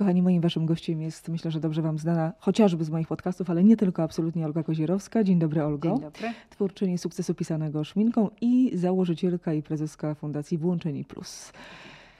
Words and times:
Kochani, 0.00 0.22
moim 0.22 0.40
waszym 0.40 0.66
gościem 0.66 1.02
jest, 1.02 1.28
myślę, 1.28 1.50
że 1.50 1.60
dobrze 1.60 1.82
wam 1.82 1.98
znana, 1.98 2.32
chociażby 2.38 2.84
z 2.84 2.90
moich 2.90 3.08
podcastów, 3.08 3.50
ale 3.50 3.64
nie 3.64 3.76
tylko, 3.76 4.02
absolutnie 4.02 4.46
Olga 4.46 4.62
Kozierowska. 4.62 5.24
Dzień 5.24 5.38
dobry, 5.38 5.62
Olgo. 5.62 5.88
Dzień 5.88 6.00
dobry. 6.00 6.32
Twórczyni 6.50 6.98
sukcesu 6.98 7.34
pisanego 7.34 7.84
szminką 7.84 8.30
i 8.40 8.70
założycielka 8.74 9.52
i 9.52 9.62
prezeska 9.62 10.14
Fundacji 10.14 10.58
Włączeni 10.58 11.04
Plus. 11.04 11.52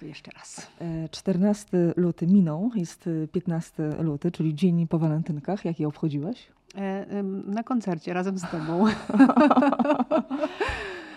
Jeszcze 0.03 0.31
raz. 0.31 0.71
14 1.11 1.79
e, 1.79 1.93
luty 1.97 2.27
minął, 2.27 2.71
jest 2.75 3.09
15 3.33 3.91
luty, 4.01 4.31
czyli 4.31 4.55
dzień 4.55 4.87
po 4.87 4.99
walentynkach. 4.99 5.65
Jak 5.65 5.81
je 5.81 5.89
obchodziłaś? 5.89 6.49
E, 6.77 7.23
na 7.47 7.63
koncercie 7.63 8.13
razem 8.13 8.39
z 8.39 8.51
tobą. 8.51 8.85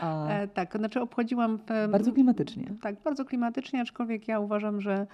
A... 0.04 0.28
E, 0.28 0.48
tak, 0.48 0.78
znaczy 0.78 1.02
obchodziłam. 1.02 1.60
Bardzo 1.92 2.12
klimatycznie. 2.12 2.68
Tak, 2.82 2.96
bardzo 3.04 3.26
klimatycznie, 3.26 3.82
aczkolwiek 3.82 4.28
ja 4.28 4.40
uważam, 4.40 4.82
że 4.82 4.94
e, 4.94 5.08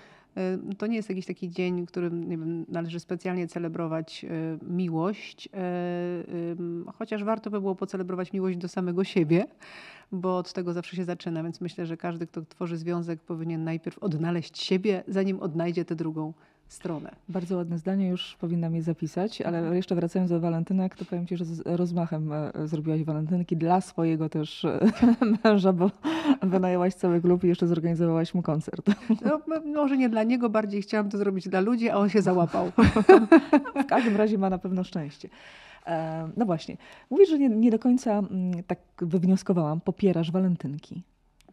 to 0.78 0.88
nie 0.88 0.96
jest 0.96 1.10
jakiś 1.10 1.26
taki 1.26 1.50
dzień, 1.50 1.86
w 1.86 1.88
którym 1.88 2.30
wiem, 2.30 2.66
należy 2.70 3.00
specjalnie 3.00 3.48
celebrować 3.48 4.26
miłość, 4.62 5.50
chociaż 6.96 7.24
warto 7.24 7.50
by 7.50 7.62
było 7.62 7.76
pocelebrować 7.76 8.34
miłość 8.34 8.58
do 8.58 8.68
samego 8.68 9.04
siebie, 9.04 9.46
bo 10.12 10.38
od 10.38 10.54
tego 10.54 10.73
zawsze 10.73 10.96
się 10.96 11.04
zaczyna, 11.04 11.44
więc 11.44 11.62
myślę, 11.62 11.86
że 11.86 11.98
każdy, 11.98 12.28
kto 12.28 12.42
tworzy 12.42 12.78
związek, 12.78 13.22
powinien 13.22 13.64
najpierw 13.64 13.98
odnaleźć 13.98 14.64
siebie, 14.64 15.04
zanim 15.08 15.40
odnajdzie 15.40 15.86
tę 15.86 15.96
drugą 15.96 16.34
stronę. 16.70 17.16
Bardzo 17.30 17.58
ładne 17.58 17.78
zdanie, 17.78 18.08
już 18.08 18.36
powinnam 18.40 18.76
je 18.76 18.84
zapisać, 18.84 19.41
ale 19.41 19.58
mhm. 19.58 19.76
jeszcze 19.76 19.96
wracając 19.96 20.32
do 20.32 20.40
walentynek, 20.40 20.95
to 20.95 21.05
powiem 21.05 21.28
Ci, 21.28 21.38
że 21.38 21.45
z 21.45 21.62
rozmachem 21.66 22.34
e, 22.34 22.52
zrobiłaś 22.68 23.04
walentynki 23.04 23.58
dla 23.58 23.82
swojego 23.82 24.30
też 24.30 24.66
e, 24.66 24.80
męża, 25.44 25.73
bo 25.73 25.92
wynajęłaś 26.42 26.94
cały 26.94 27.22
klub 27.22 27.44
i 27.44 27.48
jeszcze 27.48 27.68
zorganizowałaś 27.68 28.34
mu 28.34 28.42
koncert. 28.42 28.86
No, 29.26 29.42
może 29.66 29.98
nie 29.98 30.09
dla 30.09 30.23
niego, 30.23 30.50
bardziej 30.50 30.81
chciałam 30.81 31.09
to 31.09 31.17
zrobić 31.17 31.50
dla 31.50 31.59
ludzi, 31.59 31.90
a 31.90 31.97
on 31.97 32.09
się 32.09 32.22
załapał. 32.22 32.72
w 33.84 33.86
każdym 33.86 34.17
razie 34.17 34.38
ma 34.38 34.50
na 34.50 34.58
pewno 34.58 34.84
szczęście. 34.84 35.30
E, 35.88 36.30
no 36.38 36.45
właśnie, 36.45 36.78
mówisz, 37.09 37.30
że 37.30 37.40
nie, 37.40 37.50
nie 37.50 37.72
do 37.72 37.80
końca 37.80 38.12
mm, 38.12 38.64
tak 38.67 38.80
wywnioskowałam, 38.97 39.81
popierasz 39.81 40.31
walentynki 40.31 41.03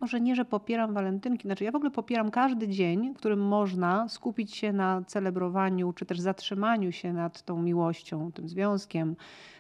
może 0.00 0.20
nie, 0.20 0.36
że 0.36 0.44
popieram 0.44 0.94
walentynki, 0.94 1.48
znaczy 1.48 1.64
ja 1.64 1.72
w 1.72 1.76
ogóle 1.76 1.90
popieram 1.90 2.30
każdy 2.30 2.68
dzień, 2.68 3.14
w 3.14 3.16
którym 3.16 3.40
można 3.40 4.08
skupić 4.08 4.56
się 4.56 4.72
na 4.72 5.02
celebrowaniu, 5.06 5.92
czy 5.92 6.06
też 6.06 6.20
zatrzymaniu 6.20 6.92
się 6.92 7.12
nad 7.12 7.42
tą 7.42 7.62
miłością, 7.62 8.32
tym 8.32 8.48
związkiem, 8.48 9.16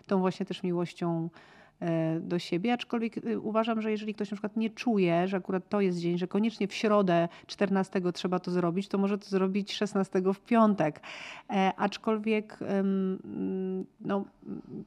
tą 0.06 0.20
właśnie 0.20 0.46
też 0.46 0.62
miłością 0.62 1.28
do 2.20 2.38
siebie, 2.38 2.72
aczkolwiek 2.72 3.16
y, 3.16 3.40
uważam, 3.40 3.82
że 3.82 3.90
jeżeli 3.90 4.14
ktoś 4.14 4.30
na 4.30 4.34
przykład 4.34 4.56
nie 4.56 4.70
czuje, 4.70 5.28
że 5.28 5.36
akurat 5.36 5.68
to 5.68 5.80
jest 5.80 5.98
dzień, 5.98 6.18
że 6.18 6.26
koniecznie 6.26 6.68
w 6.68 6.74
środę 6.74 7.28
14 7.46 8.00
trzeba 8.12 8.38
to 8.38 8.50
zrobić, 8.50 8.88
to 8.88 8.98
może 8.98 9.18
to 9.18 9.26
zrobić 9.26 9.72
16 9.72 10.22
w 10.34 10.40
piątek. 10.40 11.00
E, 11.50 11.72
aczkolwiek 11.76 12.58
no, 14.00 14.24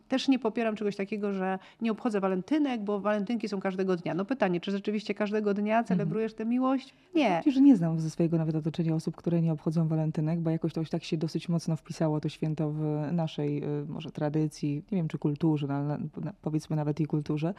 też 0.07 0.27
nie 0.27 0.39
popieram 0.39 0.75
czegoś 0.75 0.95
takiego, 0.95 1.33
że 1.33 1.59
nie 1.81 1.91
obchodzę 1.91 2.19
walentynek, 2.19 2.81
bo 2.81 2.99
walentynki 2.99 3.49
są 3.49 3.59
każdego 3.59 3.95
dnia. 3.95 4.13
No 4.13 4.25
pytanie, 4.25 4.59
czy 4.59 4.71
rzeczywiście 4.71 5.13
każdego 5.13 5.53
dnia 5.53 5.79
mhm. 5.79 5.85
celebrujesz 5.85 6.33
tę 6.33 6.45
miłość? 6.45 6.93
Nie. 7.15 7.37
Myślę, 7.37 7.51
że 7.51 7.61
nie 7.61 7.75
znam 7.75 7.99
ze 7.99 8.09
swojego 8.09 8.37
nawet 8.37 8.55
otoczenia 8.55 8.95
osób, 8.95 9.15
które 9.15 9.41
nie 9.41 9.51
obchodzą 9.51 9.87
walentynek, 9.87 10.39
bo 10.39 10.49
jakoś 10.49 10.73
to 10.73 10.81
tak 10.91 11.03
się 11.03 11.17
dosyć 11.17 11.49
mocno 11.49 11.75
wpisało 11.75 12.19
to 12.19 12.29
święto 12.29 12.71
w 12.71 13.09
naszej 13.11 13.63
y, 13.63 13.85
może 13.87 14.11
tradycji, 14.11 14.83
nie 14.91 14.97
wiem 14.97 15.07
czy 15.07 15.17
kulturze, 15.17 15.67
no, 15.67 16.31
powiedzmy 16.41 16.75
nawet 16.79 16.99
i 16.99 17.05
kulturze, 17.05 17.53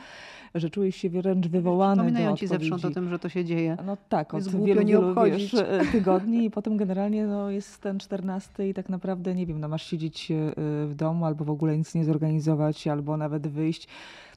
że 0.54 0.70
czujesz 0.70 0.96
się 0.96 1.10
wręcz 1.10 1.46
wywołany 1.46 2.02
Przypominają 2.02 2.30
do 2.30 2.36
ci 2.36 2.46
zewsząd 2.46 2.84
o 2.84 2.90
tym, 2.90 3.10
że 3.10 3.18
to 3.18 3.28
się 3.28 3.44
dzieje. 3.44 3.76
No 3.86 3.96
tak, 4.08 4.34
od 4.34 4.48
wielu, 4.48 4.86
wielu 4.86 5.14
wiesz, 5.24 5.56
tygodni 5.92 6.44
i 6.44 6.50
potem 6.60 6.76
generalnie 6.76 7.26
no, 7.26 7.50
jest 7.50 7.80
ten 7.80 7.98
czternasty 7.98 8.68
i 8.68 8.74
tak 8.74 8.88
naprawdę, 8.88 9.34
nie 9.34 9.46
wiem, 9.46 9.60
no, 9.60 9.68
masz 9.68 9.86
siedzieć 9.86 10.30
e, 10.30 10.34
w 10.86 10.94
domu 10.94 11.24
albo 11.24 11.44
w 11.44 11.50
ogóle 11.50 11.78
nic 11.78 11.94
nie 11.94 12.04
zorganizować, 12.04 12.86
albo 12.86 13.16
nawet 13.16 13.46
wyjść. 13.46 13.88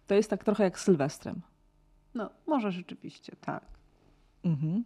To 0.07 0.15
jest 0.15 0.29
tak 0.29 0.43
trochę 0.43 0.63
jak 0.63 0.79
z 0.79 0.83
Sylwestrem. 0.83 1.41
No, 2.15 2.29
może 2.47 2.71
rzeczywiście, 2.71 3.35
tak. 3.41 3.63
Mhm. 4.43 4.83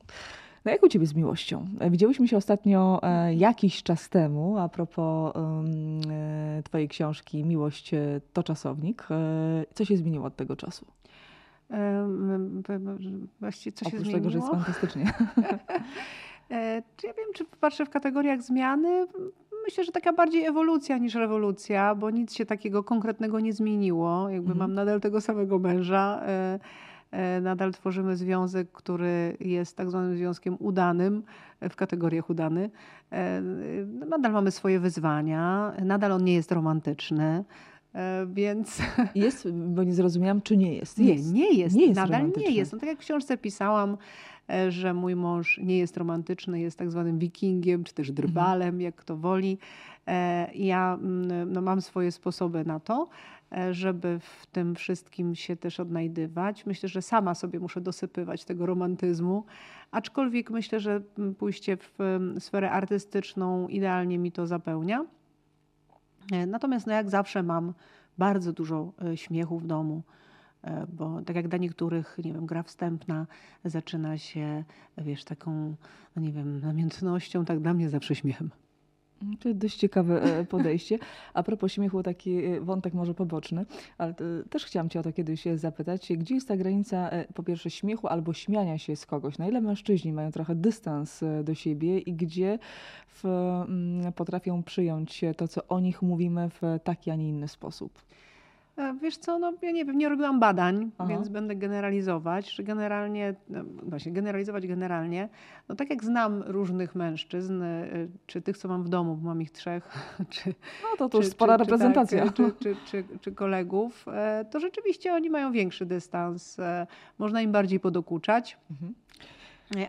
No 0.66 0.72
jak 0.72 0.84
u 0.84 0.88
ciebie 0.88 1.06
z 1.06 1.16
miłością? 1.16 1.66
E, 1.80 1.90
widziałyśmy 1.90 2.28
się 2.28 2.38
ostatnio 2.38 3.00
e, 3.04 3.34
jakiś 3.34 3.84
czas 3.84 4.10
temu 4.10 4.58
a 4.58 4.70
propos 4.70 5.34
e, 5.36 6.64
twojej 6.64 6.88
książki 6.88 7.46
Miłość 7.46 7.92
to 8.34 8.44
czasownik. 8.44 9.08
E, 9.12 9.66
co 9.74 9.86
się 9.86 9.98
zmieniło 9.98 10.26
od 10.26 10.36
tego 10.36 10.56
czasu? 10.56 10.86
Właściwie 13.40 13.78
co 13.78 13.88
Oprócz 13.88 14.06
się 14.06 14.12
tego, 14.12 14.30
że 14.30 14.38
jest 14.38 14.52
fantastycznie. 14.52 15.06
E, 16.52 16.84
czy 16.98 17.08
ja 17.08 17.14
wiem, 17.14 17.26
czy 17.34 17.46
patrzę 17.46 17.86
w 17.86 17.90
kategoriach 17.90 18.42
zmiany? 18.42 19.08
Myślę, 19.66 19.84
że 19.84 19.92
taka 19.92 20.14
bardziej 20.14 20.46
ewolucja 20.46 20.98
niż 20.98 21.16
rewolucja, 21.16 21.96
bo 21.96 22.10
nic 22.10 22.34
się 22.34 22.46
takiego 22.46 22.84
konkretnego 22.84 23.40
nie 23.40 23.54
zmieniło. 23.54 24.30
Jakby 24.30 24.52
mhm. 24.52 24.58
mam 24.58 24.74
nadal 24.74 25.02
tego 25.02 25.22
samego 25.22 25.60
męża. 25.60 26.22
E, 27.12 27.38
E, 27.38 27.42
nadal 27.42 27.72
tworzymy 27.72 28.16
związek, 28.16 28.72
który 28.72 29.38
jest 29.40 29.78
tak 29.78 29.90
zwanym 29.90 30.18
związkiem 30.18 30.58
udanym, 30.60 31.24
w 31.70 31.76
kategoriach 31.76 32.30
udany. 32.30 32.70
E, 33.12 33.42
nadal 34.10 34.32
mamy 34.32 34.52
swoje 34.52 34.80
wyzwania, 34.80 35.74
nadal 35.86 36.12
on 36.12 36.24
nie 36.24 36.34
jest 36.34 36.52
romantyczny. 36.52 37.44
E, 37.96 38.28
więc. 38.30 38.82
Jest, 39.16 39.52
bo 39.52 39.84
nie 39.84 39.94
zrozumiałam, 39.94 40.42
czy 40.42 40.58
nie 40.58 40.74
jest. 40.74 40.98
Nie, 40.98 41.16
nie 41.16 41.54
jest. 41.54 41.76
Nie 41.76 41.86
jest 41.86 41.96
nadal 41.96 42.32
nie 42.38 42.52
jest. 42.52 42.74
No, 42.74 42.80
tak 42.80 42.90
jak 42.90 42.98
w 42.98 43.02
książce 43.02 43.38
pisałam, 43.38 43.98
że 44.70 44.94
mój 44.94 45.16
mąż 45.16 45.58
nie 45.64 45.78
jest 45.78 45.98
romantyczny, 45.98 46.60
jest 46.60 46.80
tak 46.80 46.92
zwanym 46.92 47.20
wikingiem, 47.20 47.84
czy 47.84 47.94
też 47.94 48.12
drbalem, 48.12 48.68
mhm. 48.68 48.82
jak 48.82 48.96
kto 48.96 49.18
woli. 49.18 49.58
Ja 50.56 50.98
mm, 51.02 51.54
no, 51.54 51.62
mam 51.62 51.82
swoje 51.82 52.12
sposoby 52.12 52.66
na 52.66 52.80
to. 52.80 53.10
E, 53.52 53.74
żeby 53.74 54.20
w 54.20 54.46
tym 54.46 54.76
wszystkim 54.76 55.36
się 55.36 55.56
też 55.56 55.80
odnajdywać. 55.80 56.66
Myślę, 56.66 56.90
że 56.90 57.02
sama 57.02 57.36
sobie 57.36 57.60
muszę 57.60 57.82
dosypywać 57.82 58.46
tego 58.46 58.66
romantyzmu, 58.66 59.46
aczkolwiek 59.92 60.50
myślę, 60.50 60.80
że 60.80 61.02
pójście 61.38 61.78
w 61.78 62.20
sferę 62.40 62.72
artystyczną 62.72 63.68
idealnie 63.68 64.18
mi 64.18 64.32
to 64.32 64.48
zapełnia. 64.48 65.06
E, 66.32 66.46
natomiast 66.46 66.88
no 66.88 66.94
jak 66.94 67.10
zawsze 67.10 67.44
mam 67.44 67.74
bardzo 68.18 68.54
dużo 68.54 68.94
e, 69.02 69.18
śmiechu 69.18 69.60
w 69.60 69.68
domu, 69.68 70.04
bo 70.94 71.22
tak 71.22 71.36
jak 71.36 71.48
dla 71.48 71.58
niektórych, 71.58 72.20
nie 72.24 72.34
wiem, 72.34 72.46
gra 72.46 72.64
wstępna 72.64 73.28
zaczyna 73.66 74.18
się, 74.18 74.64
wiesz, 74.98 75.24
taką, 75.24 75.76
no 76.16 76.22
nie 76.22 76.32
wiem, 76.32 76.60
namiętnością, 76.60 77.46
tak 77.46 77.60
dla 77.60 77.74
mnie 77.74 77.90
zawsze 77.90 78.16
śmiechem. 78.16 78.50
To 79.40 79.54
dość 79.54 79.78
ciekawe 79.78 80.24
e, 80.24 80.46
podejście. 80.56 81.00
A 81.34 81.44
propos 81.44 81.72
śmiechu, 81.72 82.04
taki 82.04 82.46
e, 82.46 82.62
wątek 82.62 82.94
może 82.94 83.14
poboczny, 83.14 83.66
ale 83.98 84.14
też 84.50 84.66
chciałam 84.66 84.90
Cię 84.90 85.00
o 85.00 85.04
to 85.04 85.14
kiedyś 85.14 85.46
zapytać. 85.56 86.12
Gdzie 86.18 86.36
jest 86.36 86.48
ta 86.48 86.58
granica, 86.58 87.10
e, 87.10 87.26
po 87.34 87.44
pierwsze, 87.44 87.70
śmiechu 87.70 88.08
albo 88.08 88.34
śmiania 88.34 88.78
się 88.78 88.96
z 88.96 89.06
kogoś? 89.06 89.38
Na 89.38 89.48
ile 89.48 89.62
mężczyźni 89.62 90.14
mają 90.14 90.32
trochę 90.32 90.56
dystans 90.56 91.24
do 91.44 91.56
siebie 91.56 92.00
i 92.00 92.14
gdzie 92.14 92.60
w, 93.08 93.26
mm, 93.26 94.14
potrafią 94.14 94.64
przyjąć 94.64 95.22
to, 95.38 95.48
co 95.48 95.68
o 95.68 95.80
nich 95.80 96.02
mówimy 96.02 96.50
w 96.50 96.62
taki, 96.84 97.12
a 97.12 97.16
nie 97.16 97.30
inny 97.30 97.48
sposób? 97.48 98.02
E, 98.78 98.94
wiesz 99.02 99.18
co, 99.18 99.40
no 99.40 99.54
ja 99.62 99.72
nie 99.72 99.86
wiem, 99.86 99.98
nie 99.98 100.10
robiłam 100.10 100.40
badań, 100.40 100.92
Aha. 100.98 101.10
więc 101.10 101.30
będę 101.30 101.56
generalizować, 101.56 102.52
że 102.52 102.64
generalnie, 102.64 103.36
no 103.50 103.64
właśnie 103.84 104.12
generalizować 104.12 104.68
generalnie, 104.68 105.30
no 105.70 105.76
tak 105.76 105.90
jak 105.90 106.04
znam 106.04 106.44
różnych 106.44 106.96
mężczyzn, 106.96 107.64
e, 107.64 107.88
czy 108.28 108.42
tych, 108.42 108.58
co 108.58 108.68
mam 108.68 108.84
w 108.84 108.90
domu, 108.90 109.16
bo 109.16 109.28
mam 109.28 109.42
ich 109.42 109.52
trzech, 109.52 109.90
czy... 110.30 110.54
No 110.84 110.98
to 110.98 111.10
to 111.10 111.18
już 111.18 111.28
spora 111.28 111.58
czy, 111.58 111.64
reprezentacja. 111.64 112.26
Tak, 112.26 112.34
czy, 112.34 112.52
czy, 112.60 112.76
czy, 112.86 113.04
czy, 113.22 113.32
kolegów, 113.32 114.06
e, 114.08 114.46
to 114.52 114.60
rzeczywiście 114.60 115.14
oni 115.14 115.30
mają 115.30 115.52
większy 115.52 115.86
dystans, 115.86 116.58
można 117.18 117.42
im 117.42 117.52
bardziej 117.52 117.80
podokuczać. 117.80 118.58
Mhm. 118.72 118.94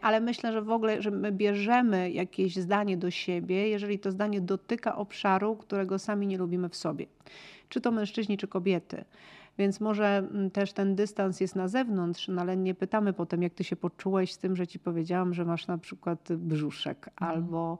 Ale 0.02 0.20
myślę, 0.20 0.52
że 0.52 0.62
w 0.62 0.70
ogóle, 0.70 1.02
że 1.02 1.10
my 1.10 1.32
bierzemy 1.32 2.10
jakieś 2.10 2.56
zdanie 2.56 2.96
do 2.96 3.10
siebie, 3.10 3.68
jeżeli 3.68 3.98
to 3.98 4.10
zdanie 4.10 4.40
dotyka 4.40 4.96
obszaru, 4.96 5.56
którego 5.56 5.98
sami 5.98 6.26
nie 6.26 6.38
lubimy 6.38 6.68
w 6.68 6.76
sobie 6.76 7.06
czy 7.68 7.80
to 7.80 7.90
mężczyźni, 7.90 8.38
czy 8.38 8.48
kobiety. 8.48 9.04
Więc 9.58 9.80
może 9.80 10.06
mm, 10.06 10.50
też 10.50 10.72
ten 10.72 10.94
dystans 10.94 11.40
jest 11.40 11.56
na 11.56 11.68
zewnątrz, 11.68 12.28
no 12.28 12.40
ale 12.40 12.56
nie 12.56 12.74
pytamy 12.74 13.12
potem, 13.12 13.42
jak 13.42 13.54
ty 13.54 13.64
się 13.64 13.76
poczułeś 13.76 14.32
z 14.32 14.38
tym, 14.38 14.56
że 14.56 14.66
ci 14.66 14.78
powiedziałam, 14.78 15.34
że 15.34 15.44
masz 15.44 15.66
na 15.66 15.78
przykład 15.78 16.28
brzuszek 16.32 17.08
mhm. 17.08 17.32
albo 17.32 17.78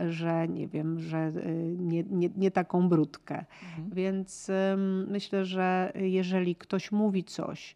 że 0.00 0.48
nie 0.48 0.68
wiem, 0.68 1.00
że 1.00 1.32
y, 1.36 1.76
nie, 1.78 2.02
nie, 2.02 2.30
nie 2.36 2.50
taką 2.50 2.88
brudkę. 2.88 3.44
Mhm. 3.62 3.90
Więc 3.90 4.50
myślę, 5.06 5.44
że 5.44 5.92
jeżeli 5.94 6.56
ktoś 6.56 6.92
mówi 6.92 7.24
coś, 7.24 7.74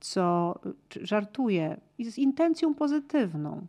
co 0.00 0.54
żartuje 1.02 1.80
z 1.98 2.18
intencją 2.18 2.74
pozytywną, 2.74 3.66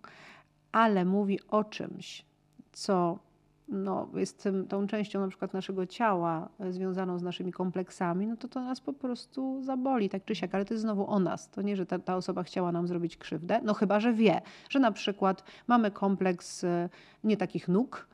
ale 0.71 1.05
mówi 1.05 1.39
o 1.47 1.63
czymś, 1.63 2.25
co 2.71 3.19
no, 3.67 4.09
jest 4.15 4.49
tą 4.69 4.87
częścią 4.87 5.19
na 5.19 5.27
przykład 5.27 5.53
naszego 5.53 5.85
ciała 5.85 6.49
e, 6.59 6.73
związaną 6.73 7.19
z 7.19 7.23
naszymi 7.23 7.51
kompleksami, 7.51 8.27
no 8.27 8.37
to 8.37 8.47
to 8.47 8.61
nas 8.61 8.81
po 8.81 8.93
prostu 8.93 9.61
zaboli, 9.63 10.09
tak 10.09 10.25
czy 10.25 10.35
siak, 10.35 10.55
ale 10.55 10.65
to 10.65 10.73
jest 10.73 10.81
znowu 10.81 11.07
o 11.09 11.19
nas. 11.19 11.49
To 11.49 11.61
nie, 11.61 11.75
że 11.75 11.85
ta, 11.85 11.99
ta 11.99 12.15
osoba 12.15 12.43
chciała 12.43 12.71
nam 12.71 12.87
zrobić 12.87 13.17
krzywdę, 13.17 13.61
no 13.63 13.73
chyba, 13.73 13.99
że 13.99 14.13
wie, 14.13 14.41
że 14.69 14.79
na 14.79 14.91
przykład 14.91 15.43
mamy 15.67 15.91
kompleks 15.91 16.63
e, 16.63 16.89
nie 17.23 17.37
takich 17.37 17.67
nóg, 17.67 18.07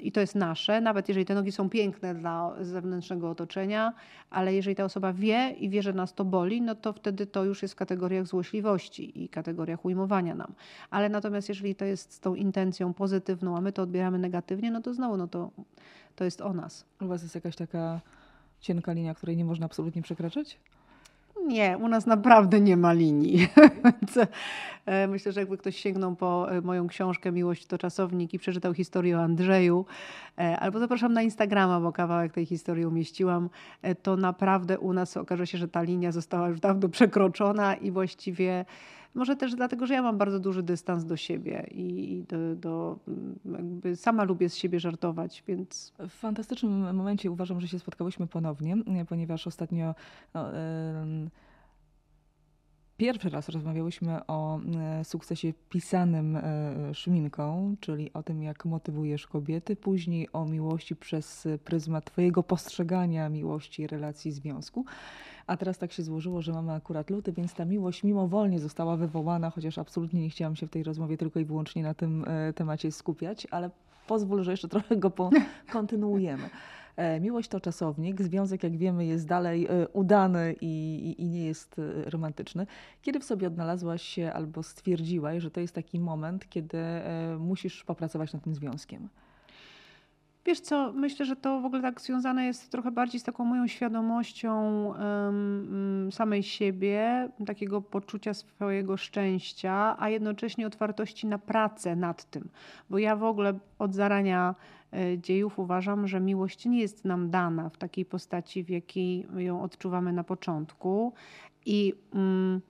i 0.00 0.12
to 0.12 0.20
jest 0.20 0.34
nasze, 0.34 0.80
nawet 0.80 1.08
jeżeli 1.08 1.26
te 1.26 1.34
nogi 1.34 1.52
są 1.52 1.70
piękne 1.70 2.14
dla 2.14 2.56
zewnętrznego 2.60 3.30
otoczenia, 3.30 3.92
ale 4.30 4.54
jeżeli 4.54 4.76
ta 4.76 4.84
osoba 4.84 5.12
wie 5.12 5.50
i 5.50 5.70
wie, 5.70 5.82
że 5.82 5.92
nas 5.92 6.14
to 6.14 6.24
boli, 6.24 6.62
no 6.62 6.74
to 6.74 6.92
wtedy 6.92 7.26
to 7.26 7.44
już 7.44 7.62
jest 7.62 7.74
w 7.74 7.76
kategoriach 7.76 8.26
złośliwości 8.26 9.24
i 9.24 9.28
kategoriach 9.28 9.84
ujmowania 9.84 10.34
nam. 10.34 10.52
Ale 10.90 11.08
natomiast 11.08 11.48
jeżeli 11.48 11.74
to 11.74 11.84
jest 11.84 12.12
z 12.12 12.20
tą 12.20 12.34
intencją 12.34 12.94
pozytywną, 12.94 13.56
a 13.56 13.60
my 13.60 13.72
to 13.72 13.82
odbieramy 13.82 14.18
negatywnie, 14.18 14.70
no 14.70 14.80
to 14.80 14.94
znowu 14.94 15.16
no 15.16 15.28
to, 15.28 15.50
to 16.16 16.24
jest 16.24 16.40
o 16.40 16.52
nas. 16.52 16.84
U 17.00 17.06
Was 17.06 17.22
jest 17.22 17.34
jakaś 17.34 17.56
taka 17.56 18.00
cienka 18.60 18.92
linia, 18.92 19.14
której 19.14 19.36
nie 19.36 19.44
można 19.44 19.66
absolutnie 19.66 20.02
przekraczać? 20.02 20.58
Nie, 21.46 21.78
u 21.78 21.88
nas 21.88 22.06
naprawdę 22.06 22.60
nie 22.60 22.76
ma 22.76 22.92
linii. 22.92 23.48
E, 24.86 25.06
myślę, 25.08 25.32
że 25.32 25.40
jakby 25.40 25.58
ktoś 25.58 25.76
sięgnął 25.76 26.16
po 26.16 26.52
e, 26.52 26.60
moją 26.60 26.88
książkę 26.88 27.32
Miłość 27.32 27.66
to 27.66 27.78
czasownik 27.78 28.34
i 28.34 28.38
przeczytał 28.38 28.74
historię 28.74 29.18
o 29.18 29.22
Andrzeju, 29.22 29.86
e, 30.38 30.60
albo 30.60 30.78
zapraszam 30.78 31.12
na 31.12 31.22
Instagrama, 31.22 31.80
bo 31.80 31.92
kawałek 31.92 32.32
tej 32.32 32.46
historii 32.46 32.86
umieściłam, 32.86 33.50
to 34.02 34.16
naprawdę 34.16 34.78
u 34.78 34.92
nas 34.92 35.16
okaże 35.16 35.46
się, 35.46 35.58
że 35.58 35.68
ta 35.68 35.82
linia 35.82 36.12
została 36.12 36.48
już 36.48 36.60
dawno 36.60 36.88
przekroczona 36.88 37.74
i 37.74 37.90
właściwie 37.90 38.64
może 39.14 39.36
też 39.36 39.54
dlatego, 39.54 39.86
że 39.86 39.94
ja 39.94 40.02
mam 40.02 40.18
bardzo 40.18 40.40
duży 40.40 40.62
dystans 40.62 41.04
do 41.04 41.16
siebie 41.16 41.66
i 41.70 42.24
do, 42.28 42.56
do 42.56 42.98
jakby 43.44 43.96
sama 43.96 44.24
lubię 44.24 44.48
z 44.48 44.56
siebie 44.56 44.80
żartować, 44.80 45.44
więc... 45.48 45.92
W 45.98 46.12
fantastycznym 46.12 46.96
momencie 46.96 47.30
uważam, 47.30 47.60
że 47.60 47.68
się 47.68 47.78
spotkałyśmy 47.78 48.26
ponownie, 48.26 48.76
ponieważ 49.08 49.46
ostatnio 49.46 49.94
no, 50.34 50.50
Pierwszy 53.00 53.30
raz 53.30 53.48
rozmawiałyśmy 53.48 54.26
o 54.26 54.60
e, 54.60 55.04
sukcesie 55.04 55.52
pisanym 55.68 56.36
e, 56.36 56.94
szminką, 56.94 57.76
czyli 57.80 58.12
o 58.12 58.22
tym, 58.22 58.42
jak 58.42 58.64
motywujesz 58.64 59.26
kobiety, 59.26 59.76
później 59.76 60.28
o 60.32 60.44
miłości 60.44 60.96
przez 60.96 61.48
pryzmat 61.64 62.04
Twojego 62.04 62.42
postrzegania 62.42 63.28
miłości, 63.28 63.86
relacji, 63.86 64.32
związku. 64.32 64.84
A 65.50 65.56
teraz 65.56 65.78
tak 65.78 65.92
się 65.92 66.02
złożyło, 66.02 66.42
że 66.42 66.52
mamy 66.52 66.72
akurat 66.72 67.10
luty, 67.10 67.32
więc 67.32 67.54
ta 67.54 67.64
miłość 67.64 68.04
mimowolnie 68.04 68.58
została 68.58 68.96
wywołana, 68.96 69.50
chociaż 69.50 69.78
absolutnie 69.78 70.20
nie 70.20 70.30
chciałam 70.30 70.56
się 70.56 70.66
w 70.66 70.70
tej 70.70 70.82
rozmowie 70.82 71.16
tylko 71.16 71.40
i 71.40 71.44
wyłącznie 71.44 71.82
na 71.82 71.94
tym 71.94 72.24
e, 72.28 72.52
temacie 72.52 72.92
skupiać, 72.92 73.46
ale 73.50 73.70
pozwól, 74.06 74.42
że 74.42 74.50
jeszcze 74.50 74.68
trochę 74.68 74.96
go 74.96 75.12
kontynuujemy. 75.72 76.50
E, 76.96 77.20
miłość 77.20 77.48
to 77.48 77.60
czasownik, 77.60 78.22
związek, 78.22 78.62
jak 78.62 78.76
wiemy, 78.76 79.06
jest 79.06 79.26
dalej 79.26 79.66
e, 79.66 79.88
udany 79.88 80.54
i, 80.60 80.66
i, 81.04 81.22
i, 81.22 81.28
nie 81.28 81.44
jest 81.44 81.80
romantyczny. 82.06 82.66
Kiedy 83.02 83.20
w 83.20 83.24
sobie 83.24 83.46
odnalazłaś 83.46 84.02
się 84.02 84.32
albo 84.32 84.62
stwierdziłaś, 84.62 85.42
że 85.42 85.50
to 85.50 85.60
jest 85.60 85.74
taki 85.74 86.00
moment, 86.00 86.48
kiedy 86.48 86.78
musisz 87.38 87.84
popracować 87.84 88.32
nad 88.32 88.44
tym 88.44 88.54
związkiem? 88.54 89.08
Wiesz 90.50 90.60
co, 90.60 90.92
myślę, 90.92 91.26
że 91.26 91.36
to 91.36 91.60
w 91.60 91.64
ogóle 91.64 91.82
tak 91.82 92.00
związane 92.00 92.44
jest 92.44 92.70
trochę 92.70 92.90
bardziej 92.90 93.20
z 93.20 93.24
taką 93.24 93.44
moją 93.44 93.66
świadomością 93.66 94.84
um, 94.86 96.08
samej 96.12 96.42
siebie, 96.42 97.28
takiego 97.46 97.80
poczucia 97.80 98.34
swojego 98.34 98.96
szczęścia, 98.96 99.96
a 99.98 100.08
jednocześnie 100.08 100.66
otwartości 100.66 101.26
na 101.26 101.38
pracę 101.38 101.96
nad 101.96 102.24
tym. 102.24 102.48
Bo 102.90 102.98
ja 102.98 103.16
w 103.16 103.24
ogóle 103.24 103.58
od 103.78 103.94
zarania 103.94 104.54
E, 104.92 105.18
dziejów 105.18 105.58
uważam, 105.58 106.08
że 106.08 106.20
miłość 106.20 106.66
nie 106.66 106.80
jest 106.80 107.04
nam 107.04 107.30
dana 107.30 107.68
w 107.68 107.76
takiej 107.76 108.04
postaci, 108.04 108.64
w 108.64 108.70
jakiej 108.70 109.26
ją 109.36 109.62
odczuwamy 109.62 110.12
na 110.12 110.24
początku. 110.24 111.12
I 111.66 111.94
mm, 112.14 112.60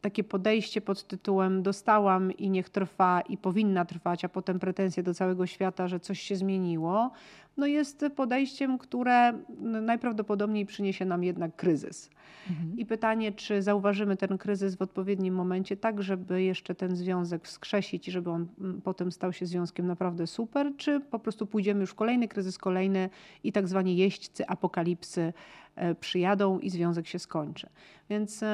takie 0.00 0.24
podejście 0.24 0.80
pod 0.80 1.04
tytułem 1.06 1.62
dostałam 1.62 2.32
i 2.32 2.50
niech 2.50 2.70
trwa 2.70 3.20
i 3.20 3.36
powinna 3.36 3.84
trwać, 3.84 4.24
a 4.24 4.28
potem 4.28 4.58
pretensje 4.58 5.02
do 5.02 5.14
całego 5.14 5.46
świata, 5.46 5.88
że 5.88 6.00
coś 6.00 6.20
się 6.20 6.36
zmieniło, 6.36 7.10
no 7.56 7.66
jest 7.66 8.04
podejściem, 8.16 8.78
które 8.78 9.32
najprawdopodobniej 9.60 10.66
przyniesie 10.66 11.04
nam 11.04 11.24
jednak 11.24 11.56
kryzys. 11.56 12.10
Mhm. 12.50 12.78
I 12.78 12.86
pytanie, 12.86 13.32
czy 13.32 13.62
zauważymy 13.62 14.16
ten 14.16 14.38
kryzys 14.38 14.76
w 14.76 14.82
odpowiednim 14.82 15.34
momencie, 15.34 15.76
tak 15.76 16.02
żeby 16.02 16.42
jeszcze 16.42 16.74
ten 16.74 16.96
związek 16.96 17.44
wskrzesić 17.44 18.08
i 18.08 18.10
żeby 18.10 18.30
on 18.30 18.46
mm, 18.60 18.80
potem 18.80 19.12
stał 19.12 19.32
się 19.32 19.46
związkiem 19.46 19.86
naprawdę 19.86 20.26
super, 20.26 20.72
czy 20.76 21.00
po 21.00 21.18
prostu 21.18 21.46
pójdziemy 21.46 21.80
już 21.80 21.90
w 21.90 21.94
kolejny 21.94 22.28
kryzys, 22.28 22.58
kolejny 22.58 23.10
i 23.44 23.52
tak 23.52 23.68
zwani 23.68 23.96
jeźdźcy 23.96 24.46
apokalipsy 24.46 25.32
e, 25.76 25.94
przyjadą 25.94 26.58
i 26.58 26.70
związek 26.70 27.06
się 27.06 27.18
skończy. 27.18 27.68
Więc 28.10 28.44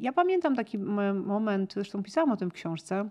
ja 0.00 0.12
pamiętam 0.12 0.56
taki 0.56 0.78
moment, 0.78 1.72
zresztą 1.74 2.02
pisałam 2.02 2.30
o 2.30 2.36
tym 2.36 2.50
w 2.50 2.52
książce, 2.52 3.08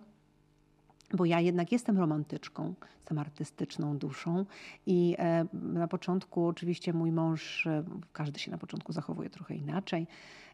bo 1.14 1.26
ja 1.26 1.40
jednak 1.40 1.72
jestem 1.72 1.98
romantyczką, 1.98 2.74
jestem 3.12 3.20
artystyczną 3.20 3.98
duszą 3.98 4.46
i 4.86 5.16
e, 5.20 5.46
na 5.54 5.88
początku 5.88 6.48
oczywiście 6.48 6.94
mój 6.94 7.12
mąż, 7.12 7.68
e, 7.68 7.84
każdy 8.14 8.40
się 8.40 8.52
na 8.52 8.58
początku 8.58 8.92
zachowuje 8.94 9.30
trochę 9.30 9.56
inaczej, 9.56 10.08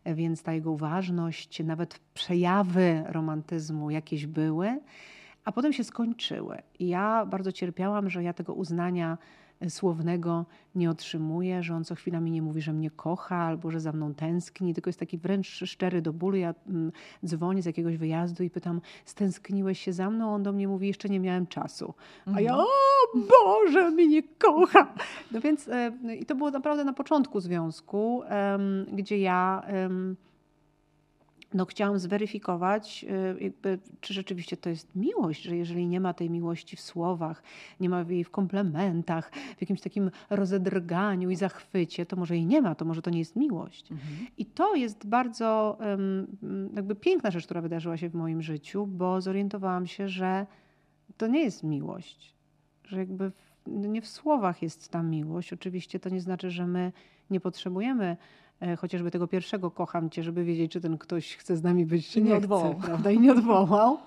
e, 0.04 0.16
więc 0.16 0.44
ta 0.44 0.54
jego 0.54 0.72
uważność, 0.72 1.64
nawet 1.64 2.00
przejawy 2.14 3.04
romantyzmu 3.08 3.90
jakieś 3.90 4.28
były, 4.28 4.80
a 5.46 5.52
potem 5.52 5.74
się 5.74 5.84
skończyły. 5.84 6.58
I 6.80 6.88
ja 6.88 7.26
bardzo 7.26 7.52
cierpiałam, 7.52 8.10
że 8.10 8.24
ja 8.24 8.34
tego 8.34 8.54
uznania 8.54 9.18
słownego 9.70 10.46
nie 10.76 10.90
otrzymuje, 10.90 11.64
że 11.64 11.76
on 11.76 11.84
co 11.84 11.96
chwila 11.96 12.20
mi 12.20 12.32
nie 12.32 12.42
mówi, 12.42 12.62
że 12.62 12.74
mnie 12.74 12.92
kocha 12.92 13.36
albo 13.36 13.72
że 13.72 13.80
za 13.80 13.92
mną 13.92 14.14
tęskni, 14.14 14.74
tylko 14.74 14.90
jest 14.90 15.00
taki 15.00 15.18
wręcz 15.18 15.48
szczery 15.48 16.02
do 16.02 16.14
bólu. 16.14 16.38
Ja 16.38 16.54
mm, 16.68 16.92
dzwonię 17.26 17.62
z 17.62 17.66
jakiegoś 17.66 17.98
wyjazdu 17.98 18.44
i 18.44 18.50
pytam, 18.50 18.82
stęskniłeś 19.06 19.80
się 19.80 19.94
za 19.94 20.10
mną? 20.10 20.34
On 20.34 20.44
do 20.44 20.54
mnie 20.54 20.68
mówi, 20.68 20.88
jeszcze 20.88 21.10
nie 21.10 21.20
miałem 21.20 21.48
czasu. 21.48 21.94
A 22.36 22.42
ja, 22.42 22.52
mhm. 22.52 22.68
o 22.68 23.28
Boże, 23.30 23.92
mnie 23.92 24.08
nie 24.08 24.24
kocha. 24.24 24.94
No 25.32 25.42
więc 25.42 25.68
e, 25.68 25.92
i 26.20 26.26
to 26.26 26.36
było 26.36 26.52
naprawdę 26.52 26.84
na 26.84 26.94
początku 26.94 27.40
związku, 27.40 28.24
gdzie 28.94 29.20
ja 29.20 29.64
no, 31.54 31.66
chciałam 31.66 32.00
zweryfikować, 32.00 33.06
y, 33.40 33.44
jakby, 33.44 33.80
czy 34.02 34.14
rzeczywiście 34.14 34.58
to 34.58 34.70
jest 34.70 34.96
miłość, 34.96 35.44
że 35.44 35.56
jeżeli 35.56 35.88
nie 35.88 36.00
ma 36.00 36.14
tej 36.14 36.30
miłości 36.30 36.76
w 36.76 36.82
słowach, 36.82 37.44
nie 37.80 37.90
ma 37.90 38.06
jej 38.10 38.24
w 38.24 38.32
komplementach, 38.32 39.32
w 39.58 39.62
jakimś 39.62 39.82
takim 39.82 40.12
rozedrganiu 40.30 41.30
i 41.30 41.36
zachwycie, 41.36 42.06
to 42.06 42.16
może 42.16 42.36
jej 42.36 42.46
nie 42.46 42.62
ma, 42.62 42.76
to 42.76 42.86
może 42.86 43.02
to 43.02 43.10
nie 43.10 43.20
jest 43.20 43.36
miłość. 43.36 43.92
Mhm. 43.92 44.28
I 44.38 44.46
to 44.46 44.76
jest 44.76 45.08
bardzo 45.08 45.78
jakby 46.76 46.96
piękna 46.96 47.32
rzecz, 47.32 47.46
która 47.46 47.62
wydarzyła 47.62 47.98
się 47.98 48.10
w 48.10 48.16
moim 48.16 48.42
życiu, 48.42 48.88
bo 48.88 49.22
zorientowałam 49.22 49.88
się, 49.88 50.10
że 50.10 50.46
to 51.18 51.28
nie 51.28 51.44
jest 51.44 51.64
miłość, 51.64 52.36
że 52.84 53.00
jakby 53.00 53.32
nie 53.68 54.02
w 54.02 54.08
słowach 54.08 54.62
jest 54.62 54.90
ta 54.90 55.04
miłość. 55.04 55.54
Oczywiście 55.54 56.00
to 56.00 56.10
nie 56.10 56.22
znaczy, 56.22 56.50
że 56.50 56.68
my 56.68 56.92
nie 57.30 57.40
potrzebujemy 57.40 58.18
chociażby 58.78 59.12
tego 59.12 59.28
pierwszego 59.28 59.72
kocham 59.72 60.10
cię, 60.10 60.24
żeby 60.24 60.44
wiedzieć, 60.44 60.72
czy 60.72 60.82
ten 60.82 60.98
ktoś 60.98 61.36
chce 61.36 61.58
z 61.58 61.64
nami 61.64 61.86
być, 61.86 62.10
czy 62.10 62.22
nie, 62.22 62.30
nie 62.30 62.36
odwołał. 62.36 62.74
Chce, 62.74 62.88
prawda? 62.88 63.12
I 63.12 63.20
nie 63.20 63.32
odwołał. 63.32 63.98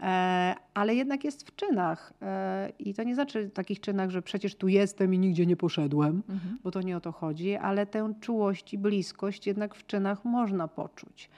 E, 0.00 0.54
ale 0.74 0.94
jednak 0.94 1.24
jest 1.24 1.48
w 1.48 1.56
czynach. 1.56 2.12
E, 2.22 2.72
I 2.78 2.94
to 2.94 3.02
nie 3.02 3.14
znaczy 3.14 3.50
takich 3.50 3.80
czynach, 3.80 4.10
że 4.10 4.22
przecież 4.22 4.54
tu 4.54 4.68
jestem 4.68 5.14
i 5.14 5.18
nigdzie 5.18 5.46
nie 5.46 5.56
poszedłem, 5.56 6.22
mhm. 6.28 6.58
bo 6.64 6.70
to 6.70 6.82
nie 6.82 6.96
o 6.96 7.00
to 7.00 7.12
chodzi, 7.12 7.56
ale 7.56 7.86
tę 7.86 8.14
czułość 8.20 8.74
i 8.74 8.78
bliskość 8.78 9.46
jednak 9.46 9.74
w 9.74 9.86
czynach 9.86 10.24
można 10.24 10.68
poczuć. 10.68 11.30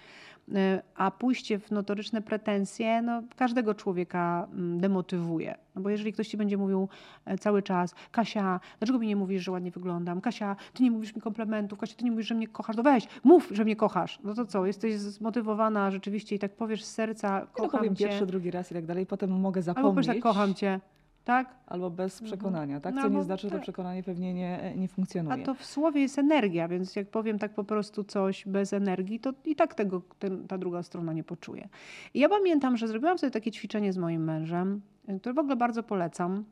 Y, 0.56 0.82
a 0.94 1.10
pójście 1.10 1.58
w 1.58 1.70
notoryczne 1.70 2.22
pretensje 2.22 3.02
no, 3.02 3.22
każdego 3.36 3.74
człowieka 3.74 4.48
mm, 4.52 4.80
demotywuje. 4.80 5.54
No 5.74 5.82
bo 5.82 5.90
jeżeli 5.90 6.12
ktoś 6.12 6.28
ci 6.28 6.36
będzie 6.36 6.56
mówił 6.56 6.88
e, 7.24 7.38
cały 7.38 7.62
czas, 7.62 7.94
Kasia, 8.12 8.60
dlaczego 8.78 8.98
mi 8.98 9.06
nie 9.06 9.16
mówisz, 9.16 9.44
że 9.44 9.52
ładnie 9.52 9.70
wyglądam? 9.70 10.20
Kasia, 10.20 10.56
ty 10.72 10.82
nie 10.82 10.90
mówisz 10.90 11.14
mi 11.14 11.22
komplementów, 11.22 11.78
Kasia, 11.78 11.96
ty 11.96 12.04
nie 12.04 12.10
mówisz, 12.10 12.26
że 12.26 12.34
mnie 12.34 12.48
kochasz, 12.48 12.76
no 12.76 12.82
weź, 12.82 13.08
mów, 13.24 13.48
że 13.50 13.64
mnie 13.64 13.76
kochasz. 13.76 14.18
No 14.24 14.34
to 14.34 14.44
co, 14.44 14.66
jesteś 14.66 14.98
zmotywowana 14.98 15.90
rzeczywiście 15.90 16.36
i 16.36 16.38
tak 16.38 16.56
powiesz 16.56 16.84
z 16.84 16.90
serca, 16.90 17.40
kocham 17.40 17.64
ja 17.64 17.70
to 17.70 17.78
powiem 17.78 17.96
cię. 17.96 18.08
pierwszy, 18.08 18.26
drugi 18.26 18.50
raz 18.50 18.70
i 18.70 18.74
tak 18.74 18.86
dalej, 18.86 19.06
potem 19.06 19.30
mogę 19.30 19.62
zapomnieć. 19.62 19.86
Albo 19.86 19.94
powiesz 19.94 20.06
tak, 20.06 20.20
kocham 20.20 20.54
cię 20.54 20.80
tak? 21.28 21.54
Albo 21.66 21.90
bez 21.90 22.12
mhm. 22.14 22.26
przekonania, 22.26 22.80
tak? 22.80 22.94
Co 22.94 23.00
no, 23.00 23.18
nie 23.18 23.24
znaczy, 23.24 23.42
że 23.42 23.48
to 23.48 23.54
tak. 23.54 23.62
przekonanie 23.62 24.02
pewnie 24.02 24.34
nie, 24.34 24.74
nie 24.76 24.88
funkcjonuje. 24.88 25.42
A 25.42 25.46
to 25.46 25.54
w 25.54 25.64
słowie 25.64 26.00
jest 26.00 26.18
energia, 26.18 26.68
więc 26.68 26.96
jak 26.96 27.10
powiem 27.10 27.38
tak 27.38 27.54
po 27.54 27.64
prostu 27.64 28.04
coś 28.04 28.46
bez 28.46 28.72
energii, 28.72 29.20
to 29.20 29.32
i 29.44 29.56
tak 29.56 29.74
tego 29.74 30.02
ten, 30.18 30.46
ta 30.46 30.58
druga 30.58 30.82
strona 30.82 31.12
nie 31.12 31.24
poczuje. 31.24 31.68
I 32.14 32.20
ja 32.20 32.28
pamiętam, 32.28 32.76
że 32.76 32.88
zrobiłam 32.88 33.18
sobie 33.18 33.30
takie 33.30 33.50
ćwiczenie 33.50 33.92
z 33.92 33.98
moim 33.98 34.24
mężem, 34.24 34.80
które 35.20 35.34
w 35.34 35.38
ogóle 35.38 35.56
bardzo 35.56 35.82
polecam, 35.82 36.44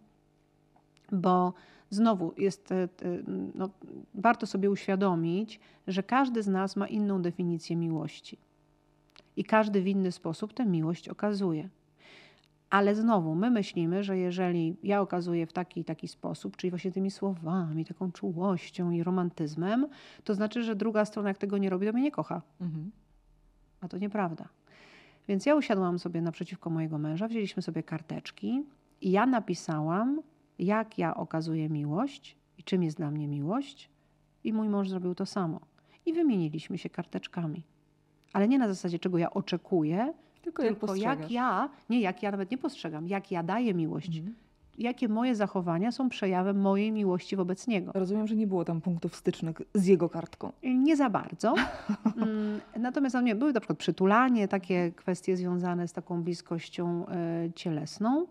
bo 1.12 1.52
znowu 1.90 2.34
jest, 2.36 2.72
e, 2.72 2.88
no, 3.54 3.70
warto 4.14 4.46
sobie 4.46 4.70
uświadomić, 4.70 5.60
że 5.86 6.02
każdy 6.02 6.42
z 6.42 6.48
nas 6.48 6.76
ma 6.76 6.86
inną 6.88 7.22
definicję 7.22 7.76
miłości. 7.76 8.38
I 9.36 9.44
każdy 9.44 9.80
w 9.80 9.86
inny 9.86 10.12
sposób 10.12 10.52
tę 10.52 10.66
miłość 10.66 11.08
okazuje. 11.08 11.68
Ale 12.70 12.94
znowu, 12.94 13.34
my 13.34 13.50
myślimy, 13.50 14.04
że 14.04 14.18
jeżeli 14.18 14.76
ja 14.82 15.00
okazuję 15.00 15.46
w 15.46 15.52
taki 15.52 15.80
i 15.80 15.84
taki 15.84 16.08
sposób, 16.08 16.56
czyli 16.56 16.70
właśnie 16.70 16.92
tymi 16.92 17.10
słowami, 17.10 17.84
taką 17.84 18.12
czułością 18.12 18.90
i 18.90 19.02
romantyzmem, 19.02 19.86
to 20.24 20.34
znaczy, 20.34 20.62
że 20.62 20.76
druga 20.76 21.04
strona, 21.04 21.28
jak 21.28 21.38
tego 21.38 21.58
nie 21.58 21.70
robi, 21.70 21.86
to 21.86 21.92
mnie 21.92 22.02
nie 22.02 22.10
kocha. 22.10 22.42
Mhm. 22.60 22.90
A 23.80 23.88
to 23.88 23.98
nieprawda. 23.98 24.48
Więc 25.28 25.46
ja 25.46 25.54
usiadłam 25.54 25.98
sobie 25.98 26.22
naprzeciwko 26.22 26.70
mojego 26.70 26.98
męża, 26.98 27.28
wzięliśmy 27.28 27.62
sobie 27.62 27.82
karteczki 27.82 28.64
i 29.00 29.10
ja 29.10 29.26
napisałam 29.26 30.22
jak 30.58 30.98
ja 30.98 31.14
okazuję 31.14 31.68
miłość 31.68 32.36
i 32.58 32.62
czym 32.62 32.82
jest 32.82 32.96
dla 32.96 33.10
mnie 33.10 33.28
miłość. 33.28 33.90
I 34.44 34.52
mój 34.52 34.68
mąż 34.68 34.88
zrobił 34.88 35.14
to 35.14 35.26
samo. 35.26 35.60
I 36.06 36.12
wymieniliśmy 36.12 36.78
się 36.78 36.90
karteczkami. 36.90 37.62
Ale 38.32 38.48
nie 38.48 38.58
na 38.58 38.68
zasadzie, 38.68 38.98
czego 38.98 39.18
ja 39.18 39.30
oczekuję, 39.30 40.14
Tylko, 40.46 40.62
jak 40.62 40.78
tylko 40.78 40.94
jak 40.94 41.30
ja, 41.30 41.68
nie 41.90 42.00
jak 42.00 42.22
ja 42.22 42.30
nawet 42.30 42.50
nie 42.50 42.58
postrzegam, 42.58 43.08
jak 43.08 43.30
ja 43.30 43.42
daję 43.42 43.74
miłość. 43.74 44.16
Mhm. 44.18 44.34
Jakie 44.78 45.08
moje 45.08 45.34
zachowania 45.34 45.92
są 45.92 46.08
przejawem 46.08 46.60
mojej 46.60 46.92
miłości 46.92 47.36
wobec 47.36 47.66
niego. 47.66 47.92
Rozumiem, 47.94 48.26
że 48.26 48.36
nie 48.36 48.46
było 48.46 48.64
tam 48.64 48.80
punktów 48.80 49.16
stycznych 49.16 49.56
z 49.74 49.86
jego 49.86 50.08
kartką. 50.08 50.52
Nie 50.62 50.96
za 50.96 51.10
bardzo. 51.10 51.54
Mm, 52.16 52.60
Natomiast 52.76 53.14
no 53.14 53.20
nie, 53.20 53.34
były 53.34 53.52
na 53.52 53.60
przykład 53.60 53.78
przytulanie, 53.78 54.48
takie 54.48 54.92
kwestie 54.96 55.36
związane 55.36 55.88
z 55.88 55.92
taką 55.92 56.22
bliskością 56.22 57.06
e, 57.08 57.50
cielesną. 57.54 58.26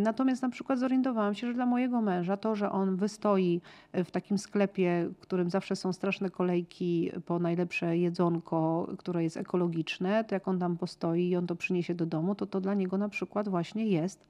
Natomiast 0.00 0.42
na 0.42 0.48
przykład 0.48 0.78
zorientowałam 0.78 1.34
się, 1.34 1.46
że 1.46 1.54
dla 1.54 1.66
mojego 1.66 2.00
męża 2.00 2.36
to, 2.36 2.54
że 2.54 2.70
on 2.70 2.96
wystoi 2.96 3.60
w 3.92 4.10
takim 4.10 4.38
sklepie, 4.38 5.08
w 5.14 5.18
którym 5.18 5.50
zawsze 5.50 5.76
są 5.76 5.92
straszne 5.92 6.30
kolejki 6.30 7.10
po 7.26 7.38
najlepsze 7.38 7.98
jedzonko, 7.98 8.88
które 8.98 9.22
jest 9.22 9.36
ekologiczne, 9.36 10.24
to 10.24 10.34
jak 10.34 10.48
on 10.48 10.58
tam 10.58 10.76
postoi 10.76 11.28
i 11.28 11.36
on 11.36 11.46
to 11.46 11.56
przyniesie 11.56 11.94
do 11.94 12.06
domu, 12.06 12.34
to 12.34 12.46
to 12.46 12.60
dla 12.60 12.74
niego 12.74 12.98
na 12.98 13.08
przykład 13.08 13.48
właśnie 13.48 13.86
jest 13.86 14.28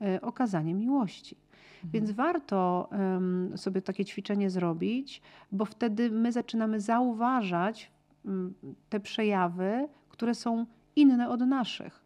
e, 0.00 0.20
okazanie 0.20 0.74
miłości. 0.74 1.36
Więc 1.84 2.10
warto 2.10 2.88
sobie 3.56 3.82
takie 3.82 4.04
ćwiczenie 4.04 4.50
zrobić, 4.50 5.22
bo 5.52 5.64
wtedy 5.64 6.10
my 6.10 6.32
zaczynamy 6.32 6.80
zauważać 6.80 7.90
te 8.88 9.00
przejawy, 9.00 9.88
które 10.08 10.34
są 10.34 10.66
inne 10.96 11.28
od 11.28 11.40
naszych. 11.40 11.99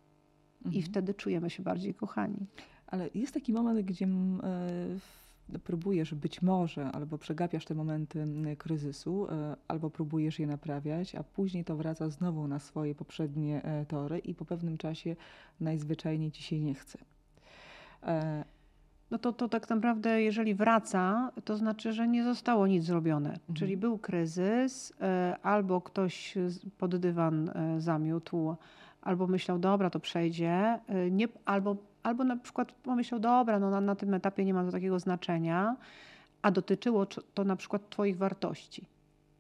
I 0.65 0.67
Mhm. 0.69 0.83
wtedy 0.83 1.15
czujemy 1.15 1.51
się 1.51 1.63
bardziej 1.63 1.95
kochani. 1.95 2.47
Ale 2.87 3.09
jest 3.15 3.35
taki 3.35 3.53
moment, 3.53 3.81
gdzie 3.81 4.05
mm, 4.05 4.41
e, 5.55 5.59
próbujesz 5.59 6.15
być 6.15 6.43
może, 6.43 6.87
albo 6.93 7.19
przegapiasz 7.19 7.65
te 7.65 7.75
momenty 7.75 8.23
mm, 8.23 8.57
kryzysu, 8.57 9.27
e, 9.31 9.57
albo 9.69 9.91
próbujesz 9.91 10.39
je 10.39 10.47
naprawiać, 10.47 11.15
a 11.15 11.25
później 11.25 11.65
to 11.65 11.77
wraca 11.77 12.11
znowu 12.11 12.49
na 12.49 12.59
swoje 12.59 12.95
poprzednie 12.95 13.63
e, 13.63 13.87
tory 13.87 14.19
i 14.19 14.35
po 14.35 14.45
pewnym 14.45 14.79
czasie 14.79 15.17
najzwyczajniej 15.61 16.31
ci 16.31 16.43
się 16.43 16.61
nie 16.61 16.75
chce. 16.75 16.99
No 19.11 19.19
to, 19.19 19.33
to 19.33 19.49
tak 19.49 19.71
naprawdę, 19.71 20.23
jeżeli 20.23 20.55
wraca, 20.55 21.33
to 21.45 21.57
znaczy, 21.57 21.93
że 21.93 22.09
nie 22.09 22.25
zostało 22.25 22.67
nic 22.67 22.85
zrobione. 22.85 23.39
Czyli 23.55 23.77
był 23.77 23.99
kryzys, 23.99 24.93
albo 25.43 25.81
ktoś 25.81 26.35
pod 26.79 26.97
dywan 26.97 27.51
zamiótł, 27.79 28.57
albo 29.05 29.27
myślał, 29.27 29.59
dobra, 29.59 29.91
to 29.91 30.01
przejdzie, 30.01 30.81
e, 30.89 31.11
nie, 31.11 31.29
albo, 31.45 31.77
albo 32.03 32.25
na 32.25 32.37
przykład 32.37 32.73
pomyślał, 32.73 33.21
dobra, 33.21 33.59
no 33.59 33.71
na, 33.71 33.81
na 33.81 33.95
tym 33.95 34.15
etapie 34.15 34.45
nie 34.45 34.55
ma 34.55 34.65
to 34.65 34.73
takiego 34.73 34.99
znaczenia, 34.99 35.77
a 36.43 36.51
dotyczyło 36.51 37.05
cz- 37.05 37.23
to 37.35 37.45
na 37.45 37.57
przykład 37.57 37.91
Twoich 37.91 38.19
wartości. 38.19 38.87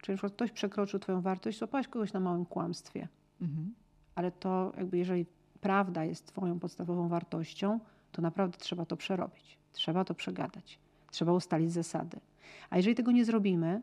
Czyli 0.02 0.14
na 0.14 0.16
przykład 0.16 0.32
ktoś 0.32 0.50
przekroczył 0.50 1.00
Twoją 1.00 1.20
wartość, 1.20 1.58
złapałeś 1.58 1.88
kogoś 1.88 2.12
na 2.12 2.20
małym 2.20 2.44
kłamstwie 2.46 3.08
mhm. 3.40 3.74
ale 4.14 4.30
to 4.30 4.72
jakby 4.76 4.98
jeżeli 4.98 5.26
prawda 5.60 6.04
jest 6.04 6.26
twoją 6.26 6.58
podstawową 6.58 7.08
wartością, 7.08 7.80
to 8.12 8.22
naprawdę 8.22 8.58
trzeba 8.58 8.84
to 8.84 8.96
przerobić. 8.96 9.58
Trzeba 9.72 10.04
to 10.04 10.14
przegadać. 10.14 10.78
Trzeba 11.10 11.32
ustalić 11.32 11.72
zasady. 11.72 12.20
A 12.70 12.76
jeżeli 12.76 12.94
tego 12.94 13.12
nie 13.12 13.24
zrobimy, 13.24 13.82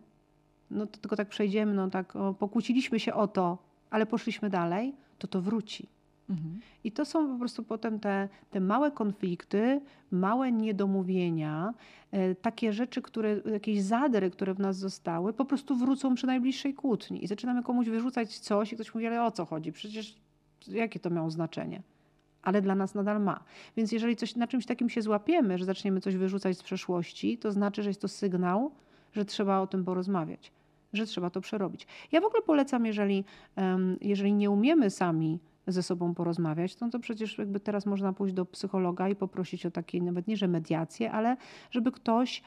no 0.71 0.87
to 0.87 0.97
tylko 0.99 1.15
tak 1.15 1.29
przejdziemy, 1.29 1.73
no 1.73 1.89
tak 1.89 2.15
o, 2.15 2.33
pokłóciliśmy 2.33 2.99
się 2.99 3.13
o 3.13 3.27
to, 3.27 3.57
ale 3.91 4.05
poszliśmy 4.05 4.49
dalej, 4.49 4.93
to 5.17 5.27
to 5.27 5.41
wróci. 5.41 5.87
Mhm. 6.29 6.59
I 6.83 6.91
to 6.91 7.05
są 7.05 7.33
po 7.33 7.39
prostu 7.39 7.63
potem 7.63 7.99
te, 7.99 8.29
te 8.51 8.59
małe 8.59 8.91
konflikty, 8.91 9.81
małe 10.11 10.51
niedomówienia, 10.51 11.73
e, 12.11 12.35
takie 12.35 12.73
rzeczy, 12.73 13.01
które, 13.01 13.41
jakieś 13.51 13.81
zadry, 13.81 14.31
które 14.31 14.53
w 14.53 14.59
nas 14.59 14.77
zostały, 14.77 15.33
po 15.33 15.45
prostu 15.45 15.75
wrócą 15.75 16.15
przy 16.15 16.27
najbliższej 16.27 16.73
kłótni. 16.73 17.23
I 17.23 17.27
zaczynamy 17.27 17.63
komuś 17.63 17.87
wyrzucać 17.87 18.39
coś 18.39 18.73
i 18.73 18.75
ktoś 18.75 18.93
mówi, 18.93 19.07
ale 19.07 19.23
o 19.23 19.31
co 19.31 19.45
chodzi? 19.45 19.71
Przecież 19.71 20.15
jakie 20.67 20.99
to 20.99 21.09
miało 21.09 21.29
znaczenie? 21.29 21.81
Ale 22.41 22.61
dla 22.61 22.75
nas 22.75 22.95
nadal 22.95 23.21
ma. 23.21 23.43
Więc 23.77 23.91
jeżeli 23.91 24.15
coś, 24.15 24.35
na 24.35 24.47
czymś 24.47 24.65
takim 24.65 24.89
się 24.89 25.01
złapiemy, 25.01 25.57
że 25.57 25.65
zaczniemy 25.65 26.01
coś 26.01 26.15
wyrzucać 26.15 26.57
z 26.57 26.63
przeszłości, 26.63 27.37
to 27.37 27.51
znaczy, 27.51 27.83
że 27.83 27.89
jest 27.89 28.01
to 28.01 28.07
sygnał, 28.07 28.71
że 29.13 29.25
trzeba 29.25 29.59
o 29.59 29.67
tym 29.67 29.83
porozmawiać, 29.83 30.51
że 30.93 31.05
trzeba 31.05 31.29
to 31.29 31.41
przerobić. 31.41 31.87
Ja 32.11 32.21
w 32.21 32.25
ogóle 32.25 32.41
polecam, 32.41 32.85
jeżeli, 32.85 33.23
jeżeli 34.01 34.33
nie 34.33 34.49
umiemy 34.49 34.89
sami 34.89 35.39
ze 35.67 35.83
sobą 35.83 36.13
porozmawiać, 36.13 36.79
no 36.79 36.89
to 36.89 36.99
przecież 36.99 37.37
jakby 37.37 37.59
teraz 37.59 37.85
można 37.85 38.13
pójść 38.13 38.33
do 38.33 38.45
psychologa 38.45 39.09
i 39.09 39.15
poprosić 39.15 39.65
o 39.65 39.71
takie, 39.71 40.01
nawet 40.01 40.27
nie, 40.27 40.37
że 40.37 40.47
mediację, 40.47 41.11
ale 41.11 41.37
żeby 41.71 41.91
ktoś 41.91 42.41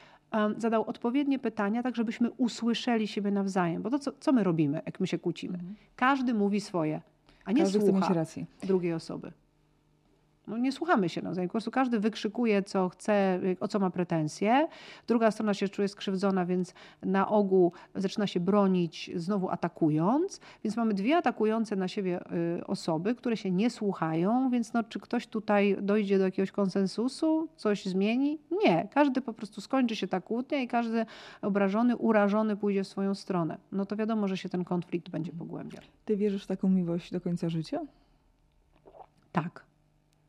zadał 0.57 0.89
odpowiednie 0.89 1.39
pytania, 1.39 1.83
tak 1.83 1.95
żebyśmy 1.95 2.31
usłyszeli 2.31 3.07
siebie 3.07 3.31
nawzajem. 3.31 3.81
Bo 3.81 3.89
to 3.89 3.99
co, 3.99 4.11
co 4.19 4.33
my 4.33 4.43
robimy, 4.43 4.81
jak 4.85 4.99
my 4.99 5.07
się 5.07 5.19
kłócimy? 5.19 5.59
Każdy 5.95 6.33
mówi 6.33 6.61
swoje, 6.61 7.01
a 7.45 7.51
nie 7.51 7.61
Każdy 7.61 7.81
słucha 7.81 8.25
drugiej 8.63 8.93
osoby. 8.93 9.31
No 10.47 10.57
nie 10.57 10.71
słuchamy 10.71 11.09
się 11.09 11.21
nawzajem. 11.21 11.49
Po 11.49 11.51
prostu 11.51 11.71
każdy 11.71 11.99
wykrzykuje, 11.99 12.63
co 12.63 12.89
chce, 12.89 13.39
o 13.59 13.67
co 13.67 13.79
ma 13.79 13.89
pretensje. 13.89 14.67
Druga 15.07 15.31
strona 15.31 15.53
się 15.53 15.69
czuje 15.69 15.87
skrzywdzona, 15.87 16.45
więc 16.45 16.73
na 17.03 17.27
ogół 17.27 17.71
zaczyna 17.95 18.27
się 18.27 18.39
bronić, 18.39 19.11
znowu 19.15 19.49
atakując. 19.49 20.39
Więc 20.63 20.77
mamy 20.77 20.93
dwie 20.93 21.17
atakujące 21.17 21.75
na 21.75 21.87
siebie 21.87 22.19
y, 22.59 22.67
osoby, 22.67 23.15
które 23.15 23.37
się 23.37 23.51
nie 23.51 23.69
słuchają. 23.69 24.49
Więc 24.49 24.73
no, 24.73 24.83
czy 24.83 24.99
ktoś 24.99 25.27
tutaj 25.27 25.77
dojdzie 25.81 26.17
do 26.17 26.23
jakiegoś 26.25 26.51
konsensusu, 26.51 27.47
coś 27.55 27.85
zmieni? 27.85 28.39
Nie. 28.63 28.87
Każdy 28.93 29.21
po 29.21 29.33
prostu 29.33 29.61
skończy 29.61 29.95
się 29.95 30.07
ta 30.07 30.21
kłótnia 30.21 30.61
i 30.61 30.67
każdy 30.67 31.05
obrażony, 31.41 31.97
urażony 31.97 32.57
pójdzie 32.57 32.83
w 32.83 32.87
swoją 32.87 33.15
stronę. 33.15 33.57
No 33.71 33.85
to 33.85 33.95
wiadomo, 33.95 34.27
że 34.27 34.37
się 34.37 34.49
ten 34.49 34.63
konflikt 34.63 35.09
będzie 35.09 35.31
pogłębiał. 35.31 35.81
Ty 36.05 36.17
wierzysz 36.17 36.43
w 36.43 36.47
taką 36.47 36.69
miłość 36.69 37.11
do 37.11 37.21
końca 37.21 37.49
życia? 37.49 37.79
Tak. 39.31 39.65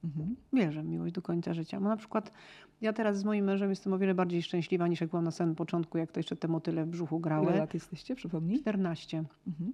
Mhm. 0.06 0.36
wierzę 0.52 0.82
w 0.82 0.86
miłość 0.86 1.14
do 1.14 1.22
końca 1.22 1.54
życia. 1.54 1.80
Bo 1.80 1.88
na 1.88 1.96
przykład 1.96 2.32
ja 2.80 2.92
teraz 2.92 3.18
z 3.18 3.24
moim 3.24 3.44
mężem 3.44 3.70
jestem 3.70 3.92
o 3.92 3.98
wiele 3.98 4.14
bardziej 4.14 4.42
szczęśliwa 4.42 4.88
niż 4.88 5.00
jak 5.00 5.10
byłam 5.10 5.24
na 5.24 5.30
samym 5.30 5.54
początku, 5.54 5.98
jak 5.98 6.12
to 6.12 6.20
jeszcze 6.20 6.36
te 6.36 6.48
motyle 6.48 6.84
w 6.84 6.88
brzuchu 6.88 7.16
Ile 7.16 7.22
grały. 7.22 7.56
lat 7.56 7.74
jesteście, 7.74 8.14
przypomnij? 8.16 8.60
14. 8.60 9.24
Mhm. 9.46 9.72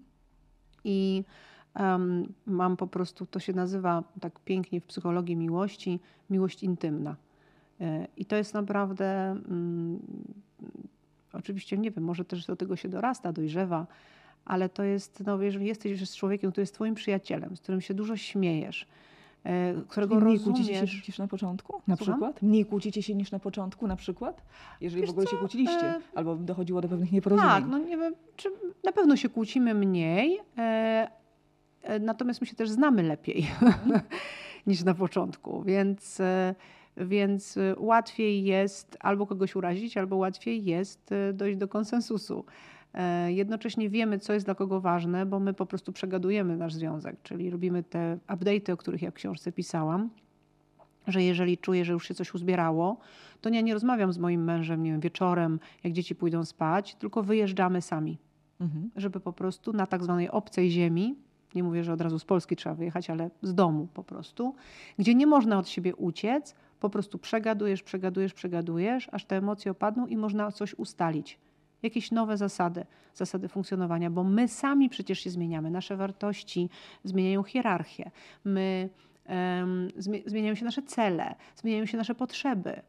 I 0.85 1.25
em, 1.75 2.33
mam 2.47 2.77
po 2.77 2.87
prostu, 2.87 3.27
to 3.27 3.41
się 3.41 3.53
nazywa 3.53 4.05
tak 4.21 4.41
pięknie 4.41 4.81
w 4.81 4.85
psychologii 4.85 5.37
miłości, 5.37 6.01
miłość 6.31 6.63
intymna. 6.63 7.17
E, 7.81 8.07
I 8.17 8.25
to 8.25 8.37
jest 8.37 8.55
naprawdę, 8.55 9.31
mm, 9.31 9.99
oczywiście 11.33 11.79
nie 11.79 11.91
wiem, 11.91 12.05
może 12.05 12.25
też 12.25 12.47
do 12.47 12.57
tego 12.57 12.77
się 12.77 12.89
dorasta, 12.89 13.33
dojrzewa, 13.33 13.87
ale 14.45 14.69
to 14.69 14.83
jest, 14.83 15.23
no, 15.27 15.43
jeżeli 15.43 15.67
jesteś 15.67 16.01
już 16.01 16.09
z 16.09 16.17
człowiekiem, 16.17 16.51
który 16.51 16.63
jest 16.63 16.75
twoim 16.75 16.95
przyjacielem, 16.95 17.57
z 17.57 17.61
którym 17.61 17.81
się 17.81 17.95
dużo 17.95 18.17
śmiejesz, 18.17 18.87
którego 19.89 20.15
Czyli 20.15 20.27
mniej 20.27 20.41
kłócicie 20.41 20.87
się 20.87 20.97
niż 21.09 21.19
na 21.19 21.29
początku? 21.29 21.83
Na 21.87 21.97
Słucham? 21.97 22.15
przykład? 22.15 22.43
Mniej 22.43 22.67
kłócicie 22.67 23.03
się 23.03 23.15
niż 23.15 23.31
na 23.31 23.39
początku 23.39 23.87
na 23.87 23.97
przykład? 23.97 24.43
Jeżeli 24.81 25.01
Wiesz 25.01 25.11
w 25.11 25.13
ogóle 25.13 25.27
się 25.27 25.31
co, 25.31 25.39
kłóciliście, 25.39 25.87
e, 25.87 26.01
albo 26.15 26.37
dochodziło 26.37 26.81
do 26.81 26.89
pewnych 26.89 27.13
nieporozumień. 27.13 27.51
Tak, 27.51 27.65
no 27.67 27.79
nie 27.79 27.97
wiem, 27.97 28.15
czy 28.37 28.49
na 28.85 28.93
pewno 28.93 29.17
się 29.17 29.29
kłócimy 29.29 29.75
mniej, 29.75 30.41
e, 30.59 31.11
e, 31.83 31.99
natomiast 31.99 32.41
my 32.41 32.47
się 32.47 32.57
też 32.57 32.71
znamy 32.71 33.03
lepiej 33.03 33.47
niż 34.67 34.85
na 34.85 34.95
początku, 34.95 35.63
więc, 35.63 36.21
e, 36.21 36.55
więc 36.97 37.57
e, 37.57 37.75
łatwiej 37.79 38.45
jest 38.45 38.97
albo 39.01 39.27
kogoś 39.27 39.57
urazić, 39.57 39.97
albo 39.97 40.17
łatwiej 40.17 40.65
jest 40.65 41.13
e, 41.13 41.33
dojść 41.33 41.59
do 41.59 41.69
konsensusu. 41.69 42.45
E, 42.95 43.33
Jednocześnie 43.33 43.91
wiemy, 43.91 44.19
co 44.19 44.33
jest 44.33 44.47
dla 44.47 44.55
kogo 44.55 44.81
ważne, 44.81 45.27
bo 45.27 45.41
my 45.41 45.55
po 45.55 45.67
prostu 45.67 45.93
przegadujemy 45.93 46.57
nasz 46.57 46.75
związek, 46.75 47.17
czyli 47.23 47.51
robimy 47.51 47.83
te 47.83 48.19
update'y, 48.29 48.73
o 48.73 48.77
których 48.77 49.03
ja 49.03 49.11
w 49.11 49.15
książce 49.15 49.53
pisałam 49.53 50.11
że 51.07 51.23
jeżeli 51.23 51.59
czuję, 51.59 51.85
że 51.85 51.93
już 51.93 52.09
się 52.09 52.15
coś 52.15 52.35
uzbierało, 52.35 52.99
to 53.41 53.49
ja 53.51 53.61
nie 53.61 53.75
rozmawiam 53.75 54.13
z 54.13 54.19
moim 54.19 54.45
mężem, 54.45 54.83
nie 54.83 54.91
wiem, 54.93 55.01
wieczorem, 55.01 55.61
jak 55.85 55.93
dzieci 55.93 56.15
pójdą 56.15 56.45
spać, 56.45 56.95
tylko 56.95 57.23
wyjeżdżamy 57.23 57.83
sami, 57.83 58.19
Mhm. 58.61 58.91
żeby 58.97 59.21
po 59.21 59.33
prostu 59.33 59.73
na 59.73 59.87
tak 59.87 60.05
zwanej 60.05 60.31
obcej 60.31 60.71
ziemi, 60.71 61.17
nie 61.55 61.63
mówię, 61.63 61.85
że 61.85 61.93
od 61.93 62.01
razu 62.01 62.19
z 62.19 62.25
Polski 62.25 62.57
trzeba 62.57 62.75
wyjechać, 62.75 63.11
ale 63.11 63.31
z 63.43 63.55
domu 63.55 63.89
po 63.95 64.05
prostu, 64.05 64.55
gdzie 64.99 65.15
nie 65.15 65.27
można 65.27 65.59
od 65.59 65.69
siebie 65.69 65.97
uciec, 65.97 66.55
po 66.81 66.91
prostu 66.91 67.19
przegadujesz, 67.19 67.83
przegadujesz, 67.83 68.35
przegadujesz, 68.35 69.09
aż 69.13 69.25
te 69.25 69.37
emocje 69.37 69.71
opadną 69.71 70.07
i 70.07 70.17
można 70.17 70.53
coś 70.53 70.75
ustalić. 70.75 71.39
Jakieś 71.83 72.11
nowe 72.11 72.37
zasady, 72.37 72.85
zasady 73.15 73.49
funkcjonowania, 73.49 74.11
bo 74.11 74.25
my 74.25 74.49
sami 74.49 74.89
przecież 74.89 75.19
się 75.21 75.31
zmieniamy. 75.31 75.71
Nasze 75.71 75.97
wartości 75.97 76.69
zmieniają 77.05 77.43
hierarchię. 77.43 78.11
My 78.45 78.89
zmie- 79.99 80.23
zmieniają 80.27 80.55
się 80.55 80.65
nasze 80.65 80.83
cele, 80.83 81.35
zmieniają 81.57 81.87
się 81.87 81.97
nasze 81.99 82.15
potrzeby. 82.15 82.83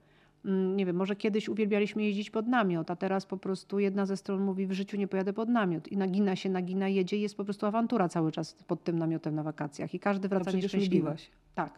Mm, 0.45 0.75
Nie 0.77 0.85
wiem, 0.85 0.95
może 0.95 1.15
kiedyś 1.15 1.49
uwielbialiśmy 1.49 2.03
jeździć 2.03 2.29
pod 2.29 2.47
namiot, 2.47 2.91
a 2.91 2.95
teraz 2.95 3.25
po 3.25 3.37
prostu 3.37 3.79
jedna 3.79 4.05
ze 4.05 4.17
stron 4.17 4.41
mówi, 4.43 4.67
w 4.67 4.71
życiu 4.71 4.97
nie 4.97 5.07
pojadę 5.07 5.33
pod 5.33 5.49
namiot. 5.49 5.87
I 5.87 5.97
nagina 5.97 6.35
się, 6.35 6.49
nagina, 6.49 6.87
jedzie 6.87 7.17
i 7.17 7.21
jest 7.21 7.37
po 7.37 7.43
prostu 7.45 7.65
awantura 7.65 8.09
cały 8.09 8.31
czas 8.31 8.53
pod 8.53 8.83
tym 8.83 8.99
namiotem 8.99 9.35
na 9.35 9.43
wakacjach. 9.43 9.93
I 9.93 9.99
każdy 9.99 10.27
wraca 10.27 10.43
przecież 10.43 10.63
nieszczęśliwy. 10.63 10.95
lubiłaś. 10.97 11.29
Tak. 11.55 11.73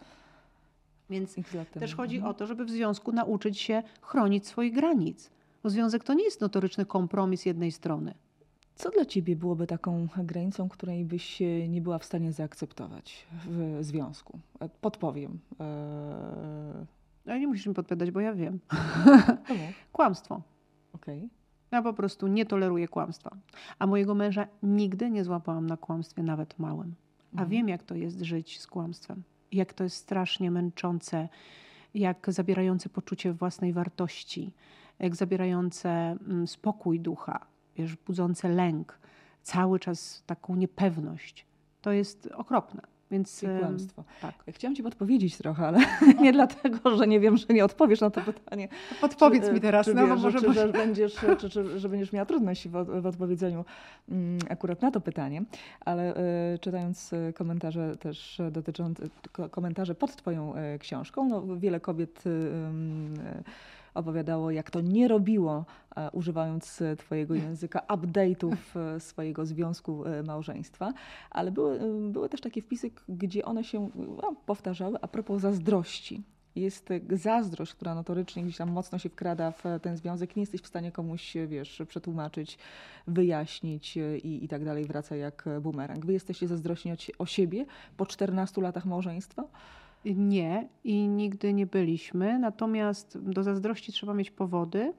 Więc 1.10 1.36
też 1.80 1.96
chodzi 1.96 2.16
Mhm. 2.16 2.32
o 2.32 2.34
to, 2.34 2.48
żeby 2.48 2.66
w 2.66 2.70
związku 2.70 3.12
nauczyć 3.12 3.60
się 3.60 3.84
chronić 4.02 4.48
swoich 4.48 4.74
granic. 4.74 5.32
Bo 5.66 5.70
związek 5.70 6.04
to 6.04 6.14
nie 6.14 6.24
jest 6.24 6.42
notoryczny 6.42 6.86
kompromis 6.86 7.46
jednej 7.46 7.72
strony. 7.72 8.14
Co 8.76 8.90
dla 8.90 9.06
ciebie 9.06 9.36
byłoby 9.36 9.68
taką 9.68 10.08
granicą, 10.18 10.70
której 10.70 11.06
byś 11.06 11.42
e, 11.42 11.68
nie 11.68 11.82
była 11.82 12.00
w 12.00 12.06
stanie 12.06 12.32
zaakceptować 12.32 13.26
w 13.46 13.78
związku? 13.82 14.40
E, 14.60 14.70
Podpowiem. 14.70 15.40
Eee, 15.60 15.66
Ale 17.26 17.40
nie 17.40 17.48
musisz 17.48 17.68
mi 17.68 17.74
podpowiadać, 17.74 18.12
bo 18.12 18.20
ja 18.20 18.34
wiem. 18.34 18.60
Kłamstwo. 19.94 20.42
Okej. 20.94 21.30
Ja 21.72 21.82
po 21.82 21.94
prostu 21.94 22.28
nie 22.28 22.46
toleruję 22.46 22.88
kłamstwa. 22.88 23.36
A 23.80 23.88
mojego 23.88 24.16
męża 24.16 24.48
nigdy 24.64 25.10
nie 25.10 25.24
złapałam 25.24 25.68
na 25.68 25.78
kłamstwie, 25.78 26.24
nawet 26.24 26.60
małym. 26.60 26.96
A 27.32 27.32
Mhm. 27.32 27.50
wiem, 27.50 27.70
jak 27.70 27.84
to 27.84 27.96
jest 27.96 28.22
żyć 28.22 28.60
z 28.60 28.68
kłamstwem. 28.68 29.24
Jak 29.52 29.74
to 29.74 29.84
jest 29.84 29.96
strasznie 29.98 30.52
męczące, 30.52 31.30
jak 31.94 32.26
zabierające 32.34 32.90
poczucie 32.90 33.34
własnej 33.34 33.74
wartości, 33.74 34.52
zabierające 35.12 35.90
mm, 35.90 36.48
spokój 36.48 37.00
ducha, 37.00 37.46
wiesz, 37.76 37.96
budzące 37.96 38.50
lęk, 38.50 39.00
cały 39.42 39.80
czas 39.80 40.24
taką 40.26 40.56
niepewność. 40.56 41.46
To 41.82 41.92
jest 41.92 42.30
okropne. 42.34 42.82
Więc 43.12 43.44
em, 43.44 43.60
kłamstwo. 43.60 44.04
tak. 44.22 44.36
Chciałam 44.48 44.76
ci 44.76 44.84
podpowiedzieć 44.84 45.38
trochę, 45.38 45.68
ale 45.68 45.80
nie 46.22 46.34
dlatego, 46.34 46.98
że 46.98 47.08
nie 47.08 47.20
wiem, 47.20 47.38
że 47.38 47.46
nie 47.50 47.66
odpowiesz 47.66 48.02
na 48.02 48.10
to 48.10 48.22
pytanie. 48.22 48.68
Podpowiedz 49.02 49.46
Czy, 49.46 49.54
mi 49.54 49.62
teraz, 49.62 49.86
czy, 49.86 49.94
no 49.94 50.08
wiesz, 50.08 50.22
może... 50.22 50.42
czy, 50.42 50.54
że 50.54 50.68
będziesz, 50.68 51.16
czy, 51.40 51.50
czy, 51.50 51.80
że 51.80 51.90
będziesz 51.90 52.12
miała 52.12 52.26
trudność 52.26 52.68
w, 52.68 53.02
w 53.02 53.06
odpowiedzeniu 53.06 53.66
mm, 54.10 54.40
akurat 54.50 54.82
na 54.82 54.92
to 54.92 55.02
pytanie, 55.02 55.44
ale 55.80 56.16
e, 56.16 56.58
czytając 56.60 57.14
e, 57.14 57.34
komentarze 57.34 57.98
też 57.98 58.42
dotyczące, 58.52 59.04
ko- 59.32 59.50
komentarze 59.50 59.96
pod 59.96 60.16
twoją 60.16 60.56
e, 60.56 60.80
książką, 60.80 61.30
no, 61.30 61.58
wiele 61.58 61.80
kobiet 61.80 62.24
em, 62.28 63.14
e, 63.20 63.44
opowiadało, 63.96 64.52
jak 64.52 64.72
to 64.72 64.82
nie 64.82 65.08
robiło, 65.08 65.66
e, 65.96 66.12
używając 66.12 66.82
e, 66.82 66.96
twojego 66.96 67.36
języka, 67.36 67.82
update'ów 67.88 68.56
e, 68.76 69.00
swojego 69.00 69.46
związku 69.46 70.04
małżeństwa, 70.28 70.94
ale 71.30 71.52
były, 71.52 71.80
były 72.12 72.30
też 72.30 72.42
takie 72.42 72.62
wpisy, 72.62 72.92
gdzie 73.10 73.46
one 73.46 73.64
się 73.64 73.90
no, 73.96 74.36
powtarzały 74.46 74.98
a 75.02 75.08
propos 75.08 75.42
zazdrości. 75.42 76.24
Jest 76.56 76.90
zazdrość, 77.12 77.74
która 77.74 77.96
notorycznie 77.96 78.44
gdzieś 78.44 78.58
tam 78.58 78.72
mocno 78.72 79.00
się 79.00 79.10
wkrada 79.10 79.52
w 79.52 79.64
ten 79.82 79.98
związek. 79.98 80.36
Nie 80.36 80.42
jesteś 80.42 80.62
w 80.62 80.68
stanie 80.68 80.92
komuś, 80.92 81.34
wiesz, 81.48 81.82
przetłumaczyć, 81.88 82.58
wyjaśnić 83.08 83.98
i, 83.98 84.44
i 84.44 84.48
tak 84.48 84.66
dalej. 84.66 84.86
Wraca 84.86 85.16
jak 85.16 85.46
bumerang. 85.62 86.06
Wy 86.06 86.14
jesteście 86.14 86.48
zazdrośni 86.48 86.92
o 87.18 87.26
siebie 87.26 87.66
po 87.98 88.06
14 88.06 88.62
latach 88.62 88.86
małżeństwa? 88.86 89.44
Nie 90.06 90.68
i 90.84 91.08
nigdy 91.08 91.54
nie 91.54 91.66
byliśmy. 91.66 92.40
Natomiast 92.40 93.18
do 93.22 93.44
zazdrości 93.44 93.92
trzeba 93.92 94.14
mieć 94.14 94.32
powody, 94.32 94.94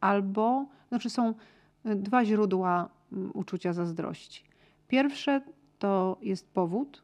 albo, 0.00 0.66
znaczy 0.88 1.10
są 1.10 1.34
y, 1.86 1.96
dwa 1.96 2.24
źródła 2.24 2.88
mm, 3.12 3.30
uczucia 3.34 3.72
zazdrości. 3.72 4.44
Pierwsze 4.88 5.40
to 5.78 6.18
jest 6.22 6.50
powód, 6.50 7.02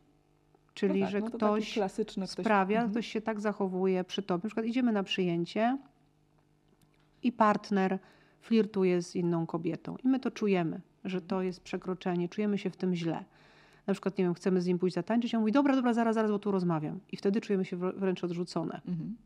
czyli 0.75 1.01
no 1.01 1.07
tak, 1.07 1.13
że 1.13 1.21
no 1.21 1.31
ktoś, 1.31 1.79
sprawia, 2.27 2.77
Mhm. 2.77 2.91
ktoś 2.91 3.07
się 3.07 3.21
tak 3.21 3.41
zachowuje 3.41 4.05
przy 4.05 4.23
tobie. 4.23 4.43
Na 4.45 4.49
przykład 4.49 4.67
idziemy 4.67 4.93
na 4.93 5.03
przyjęcie 5.03 5.79
i 7.23 7.33
partner 7.33 7.99
flirtuje 8.41 9.03
z 9.03 9.17
inną 9.17 9.47
kobietą. 9.47 9.97
I 10.05 10.09
my 10.09 10.21
to 10.21 10.31
czujemy, 10.31 10.81
że 11.05 11.21
to 11.21 11.43
jest 11.43 11.61
przekroczenie, 11.61 12.29
czujemy 12.29 12.59
się 12.59 12.71
w 12.71 12.77
tym 12.77 12.95
źle. 12.95 13.25
Na 13.87 13.95
przykład, 13.95 14.19
nie 14.19 14.25
wiem, 14.25 14.35
chcemy 14.35 14.61
z 14.61 14.67
nim 14.67 14.79
pójść 14.79 14.95
zatańczyć, 14.95 15.35
on 15.35 15.41
mówi, 15.41 15.53
dobra, 15.53 15.77
dobra, 15.77 15.95
zaraz, 15.95 16.15
zaraz, 16.15 16.31
bo 16.31 16.39
tu 16.39 16.51
rozmawiam. 16.51 17.01
I 17.13 17.17
wtedy 17.17 17.41
czujemy 17.41 17.65
się 17.65 17.77
wr- 17.77 17.99
wręcz 17.99 18.25
odrzucone. 18.25 18.81
Mhm. 18.89 19.17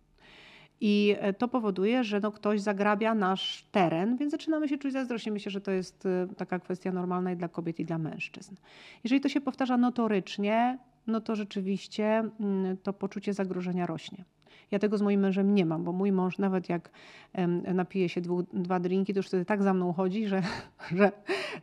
I 0.80 1.17
e, 1.19 1.32
to 1.32 1.49
powoduje, 1.49 2.04
że 2.04 2.21
no, 2.21 2.32
ktoś 2.32 2.61
zagrabia 2.61 3.15
nasz 3.15 3.65
teren, 3.73 4.17
więc 4.17 4.30
zaczynamy 4.32 4.69
się 4.69 4.78
czuć 4.78 4.93
zazdrośnie. 4.93 5.32
Myślę, 5.32 5.50
że 5.50 5.61
to 5.61 5.71
jest 5.71 6.06
e, 6.06 6.28
taka 6.37 6.58
kwestia 6.58 6.93
normalna 6.93 7.32
i 7.32 7.37
dla 7.37 7.49
kobiet, 7.49 7.80
i 7.80 7.85
dla 7.85 7.99
mężczyzn. 7.99 8.54
Jeżeli 9.04 9.21
to 9.21 9.28
się 9.28 9.41
powtarza 9.41 9.76
notorycznie, 9.76 10.78
no 11.06 11.21
to 11.21 11.37
rzeczywiście 11.37 12.30
mm, 12.41 12.76
to 12.76 12.93
poczucie 12.93 13.32
zagrożenia 13.35 13.87
rośnie. 13.87 14.25
Ja 14.71 14.78
tego 14.78 14.99
z 14.99 15.02
moim 15.02 15.21
mężem 15.21 15.54
nie 15.54 15.67
mam, 15.67 15.85
bo 15.85 15.93
mój 15.93 16.13
mąż 16.13 16.39
nawet 16.39 16.69
jak 16.69 16.91
napije 17.75 18.08
się 18.08 18.21
dwu, 18.21 18.43
dwa 18.43 18.80
drinki, 18.80 19.15
to 19.15 19.19
już 19.19 19.26
wtedy 19.26 19.45
tak 19.45 19.63
za 19.63 19.75
mną 19.75 19.93
chodzi, 19.93 20.26
że, 20.26 20.43
że, 20.97 21.13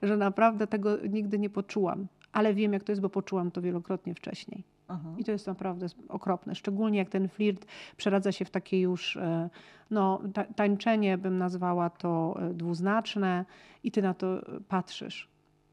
że 0.01 0.17
naprawdę 0.17 0.67
tego 0.67 0.97
nigdy 0.97 1.39
nie 1.39 1.49
poczułam. 1.49 2.07
Ale 2.37 2.53
wiem, 2.53 2.73
jak 2.73 2.83
to 2.83 2.91
jest, 2.91 3.01
bo 3.01 3.09
poczułam 3.09 3.51
to 3.51 3.61
wielokrotnie 3.61 4.15
wcześniej. 4.15 4.63
Aha. 4.87 5.09
I 5.17 5.23
to 5.23 5.31
jest 5.31 5.47
naprawdę 5.47 5.87
okropne. 6.09 6.55
Szczególnie 6.55 6.97
jak 6.97 7.09
ten 7.09 7.29
flirt 7.29 7.65
przeradza 7.97 8.31
się 8.31 8.45
w 8.45 8.49
takie 8.49 8.79
już, 8.79 9.17
e, 9.17 9.49
no, 9.91 10.21
ta, 10.33 10.43
tańczenie 10.43 11.17
bym 11.17 11.37
nazwała 11.37 11.89
to 11.89 12.39
e, 12.39 12.53
dwuznaczne 12.53 13.45
i 13.83 13.91
ty 13.91 14.01
na 14.01 14.13
to 14.13 14.55
e, 14.55 14.59
patrzysz. 14.67 15.29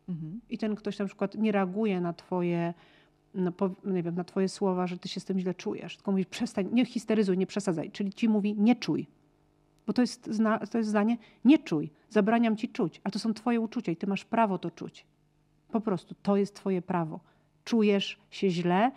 Mhm. 0.08 0.40
I 0.50 0.58
ten 0.58 0.74
ktoś 0.74 0.98
na 0.98 1.06
przykład 1.06 1.34
nie 1.34 1.52
reaguje 1.52 2.00
na 2.00 2.12
twoje, 2.12 2.74
no, 3.34 3.52
po, 3.52 3.70
nie 3.84 4.02
wiem, 4.02 4.14
na 4.14 4.24
twoje 4.24 4.48
słowa, 4.48 4.86
że 4.86 4.98
ty 4.98 5.08
się 5.08 5.20
z 5.20 5.24
tym 5.24 5.38
źle 5.38 5.54
czujesz. 5.54 5.96
Tylko 5.96 6.10
mówi, 6.10 6.26
przestań, 6.26 6.68
nie 6.72 6.84
histeryzuj, 6.84 7.38
nie 7.38 7.46
przesadzaj. 7.46 7.90
Czyli 7.90 8.12
ci 8.12 8.28
mówi, 8.28 8.54
nie 8.58 8.76
czuj. 8.76 9.06
Bo 9.86 9.92
to 9.92 10.02
jest, 10.02 10.30
to 10.70 10.78
jest 10.78 10.90
zdanie, 10.90 11.16
nie 11.44 11.58
czuj, 11.58 11.90
zabraniam 12.08 12.56
ci 12.56 12.68
czuć. 12.68 13.00
A 13.04 13.10
to 13.10 13.18
są 13.18 13.34
twoje 13.34 13.60
uczucia 13.60 13.92
i 13.92 13.96
ty 13.96 14.06
masz 14.06 14.24
prawo 14.24 14.58
to 14.58 14.70
czuć. 14.70 15.06
Po 15.74 15.80
prostu, 15.80 16.14
to 16.22 16.36
jest 16.36 16.54
twoje 16.54 16.82
prawo. 16.82 17.20
Czujesz 17.64 18.20
się 18.30 18.50
źle 18.50 18.92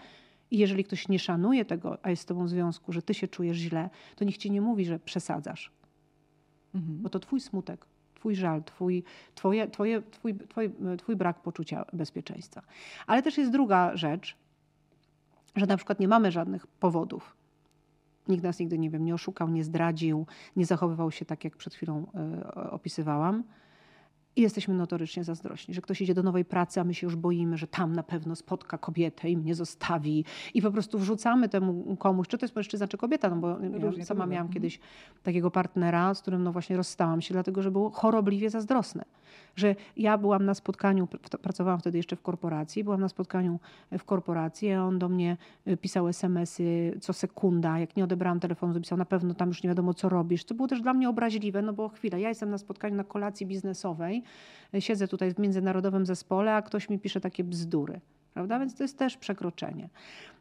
i 0.52 0.58
jeżeli 0.58 0.84
ktoś 0.84 1.08
nie 1.08 1.20
szanuje 1.20 1.66
tego, 1.66 1.98
a 2.04 2.10
jest 2.10 2.22
z 2.22 2.26
tobą 2.26 2.46
w 2.46 2.50
związku, 2.50 2.92
że 2.92 3.02
ty 3.02 3.14
się 3.14 3.28
czujesz 3.28 3.58
źle, 3.58 3.90
to 4.16 4.26
nikt 4.26 4.40
ci 4.40 4.52
nie 4.52 4.62
mówi, 4.62 4.86
że 4.86 5.00
przesadzasz. 5.00 5.72
Mhm. 6.76 7.02
Bo 7.02 7.10
to 7.10 7.20
twój 7.20 7.40
smutek, 7.40 7.86
twój 8.16 8.36
żal, 8.36 8.64
twój, 8.64 9.04
twoje, 9.36 9.68
twoje, 9.68 10.02
twój, 10.02 10.36
twój, 10.36 10.72
twój 10.98 11.16
brak 11.16 11.42
poczucia 11.42 11.86
bezpieczeństwa. 11.94 12.62
Ale 13.08 13.24
też 13.24 13.38
jest 13.38 13.52
druga 13.52 13.98
rzecz, 13.98 14.38
że 15.56 15.66
na 15.66 15.78
przykład 15.78 16.00
nie 16.00 16.08
mamy 16.08 16.32
żadnych 16.32 16.68
powodów. 16.68 17.36
Nikt 18.28 18.44
nas 18.44 18.60
nigdy, 18.60 18.78
nie 18.78 18.90
wiem, 18.90 19.06
nie 19.06 19.14
oszukał, 19.14 19.50
nie 19.50 19.64
zdradził, 19.64 20.26
nie 20.56 20.66
zachowywał 20.66 21.12
się 21.12 21.26
tak, 21.26 21.44
jak 21.44 21.58
przed 21.58 21.74
chwilą 21.74 22.06
y, 22.56 22.70
opisywałam. 22.72 23.44
I 24.38 24.42
jesteśmy 24.42 24.74
notorycznie 24.74 25.24
zazdrośni, 25.24 25.74
że 25.74 25.82
ktoś 25.82 26.02
idzie 26.02 26.14
do 26.14 26.24
nowej 26.24 26.46
pracy, 26.46 26.80
a 26.82 26.84
my 26.84 26.94
się 26.94 27.08
już 27.08 27.16
boimy, 27.16 27.58
że 27.58 27.68
tam 27.68 27.94
na 27.94 28.04
pewno 28.04 28.36
spotka 28.36 28.78
kobietę 28.78 29.30
i 29.30 29.38
mnie 29.38 29.56
zostawi. 29.56 30.26
I 30.54 30.62
po 30.62 30.72
prostu 30.72 31.00
wrzucamy 31.00 31.50
temu 31.50 31.96
komuś, 31.96 32.28
czy 32.28 32.38
to 32.38 32.46
jest 32.46 32.56
mężczyzna, 32.56 32.88
czy 32.88 32.98
kobieta, 32.98 33.30
no 33.30 33.36
bo 33.36 33.50
ja 33.50 33.80
Różnie 33.80 34.06
sama 34.06 34.26
miałam 34.26 34.48
Mhm. 34.48 34.54
kiedyś 34.54 34.80
takiego 35.24 35.52
partnera, 35.52 36.14
z 36.14 36.22
którym 36.22 36.44
no 36.44 36.52
właśnie 36.52 36.78
rozstałam 36.78 37.22
się, 37.22 37.34
dlatego 37.34 37.62
że 37.62 37.72
był 37.72 37.90
chorobliwie 37.90 38.50
zazdrosny. 38.50 39.04
Że 39.58 39.76
ja 39.98 40.18
byłam 40.18 40.46
na 40.46 40.54
spotkaniu, 40.54 41.06
pr- 41.06 41.38
pracowałam 41.38 41.80
wtedy 41.80 41.98
jeszcze 41.98 42.16
w 42.16 42.22
korporacji, 42.22 42.84
byłam 42.84 43.02
na 43.02 43.10
spotkaniu 43.10 43.60
w 43.92 44.04
korporacji, 44.04 44.72
a 44.72 44.84
on 44.84 45.00
do 45.00 45.10
mnie 45.10 45.38
y, 45.68 45.78
pisał 45.78 46.08
smsy 46.08 46.98
co 47.02 47.14
sekunda. 47.14 47.80
Jak 47.80 47.96
nie 47.96 48.04
odebrałam 48.04 48.40
telefonu, 48.40 48.74
to 48.74 48.80
pisał 48.80 48.98
na 48.98 49.06
pewno 49.06 49.34
tam 49.34 49.48
już 49.48 49.64
nie 49.64 49.68
wiadomo 49.68 49.94
co 49.94 50.10
robisz. 50.10 50.44
To 50.46 50.56
było 50.56 50.68
też 50.68 50.82
dla 50.82 50.94
mnie 50.94 51.10
obraźliwe, 51.10 51.62
no 51.62 51.74
bo 51.74 51.90
chwilę, 51.90 52.22
ja 52.22 52.30
jestem 52.30 52.50
na 52.50 52.58
spotkaniu 52.58 52.96
na 52.96 53.04
kolacji 53.04 53.46
biznesowej, 53.46 54.24
y, 54.76 54.82
siedzę 54.82 55.08
tutaj 55.08 55.34
w 55.34 55.40
międzynarodowym 55.40 56.06
zespole, 56.06 56.56
a 56.56 56.62
ktoś 56.62 56.90
mi 56.90 57.00
pisze 57.00 57.22
takie 57.22 57.44
bzdury. 57.44 58.02
Prawda? 58.34 58.60
Więc 58.60 58.76
to 58.76 58.84
jest 58.84 58.98
też 58.98 59.18
przekroczenie. 59.18 59.90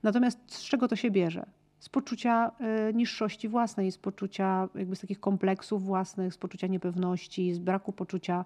Natomiast 0.02 0.54
z 0.54 0.64
czego 0.64 0.88
to 0.88 0.96
się 0.96 1.10
bierze? 1.10 1.46
Z 1.86 1.88
poczucia 1.88 2.52
y, 2.90 2.94
niższości 2.94 3.48
własnej, 3.48 3.92
z 3.92 3.98
poczucia 3.98 4.68
jakby 4.74 4.96
z 4.96 5.00
takich 5.00 5.20
kompleksów 5.20 5.84
własnych, 5.84 6.34
z 6.34 6.38
poczucia 6.38 6.66
niepewności, 6.66 7.54
z 7.54 7.58
braku 7.58 7.92
poczucia 7.92 8.44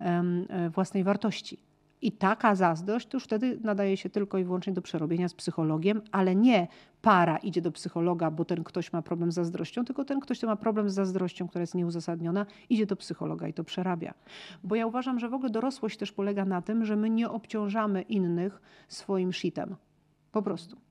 e, 0.00 0.70
własnej 0.70 1.04
wartości. 1.04 1.58
I 2.02 2.12
taka 2.12 2.54
zazdrość 2.54 3.06
to 3.06 3.16
już 3.16 3.24
wtedy 3.24 3.58
nadaje 3.62 3.96
się 3.96 4.10
tylko 4.10 4.38
i 4.38 4.44
wyłącznie 4.44 4.72
do 4.72 4.82
przerobienia 4.82 5.28
z 5.28 5.34
psychologiem, 5.34 6.02
ale 6.12 6.36
nie 6.36 6.68
para 7.02 7.36
idzie 7.36 7.62
do 7.62 7.72
psychologa, 7.72 8.30
bo 8.30 8.44
ten 8.44 8.64
ktoś 8.64 8.92
ma 8.92 9.02
problem 9.02 9.32
z 9.32 9.34
zazdrością, 9.34 9.84
tylko 9.84 10.04
ten 10.04 10.20
ktoś, 10.20 10.38
kto 10.38 10.46
ma 10.46 10.56
problem 10.56 10.90
z 10.90 10.94
zazdrością, 10.94 11.48
która 11.48 11.60
jest 11.60 11.74
nieuzasadniona, 11.74 12.46
idzie 12.68 12.86
do 12.86 12.96
psychologa 12.96 13.48
i 13.48 13.52
to 13.52 13.64
przerabia. 13.64 14.14
Bo 14.64 14.74
ja 14.74 14.86
uważam, 14.86 15.18
że 15.18 15.28
w 15.28 15.34
ogóle 15.34 15.50
dorosłość 15.50 15.96
też 15.98 16.12
polega 16.12 16.44
na 16.44 16.62
tym, 16.62 16.84
że 16.84 16.96
my 16.96 17.10
nie 17.10 17.30
obciążamy 17.30 18.02
innych 18.02 18.60
swoim 18.88 19.32
shitem. 19.32 19.76
Po 20.32 20.42
prostu. 20.42 20.87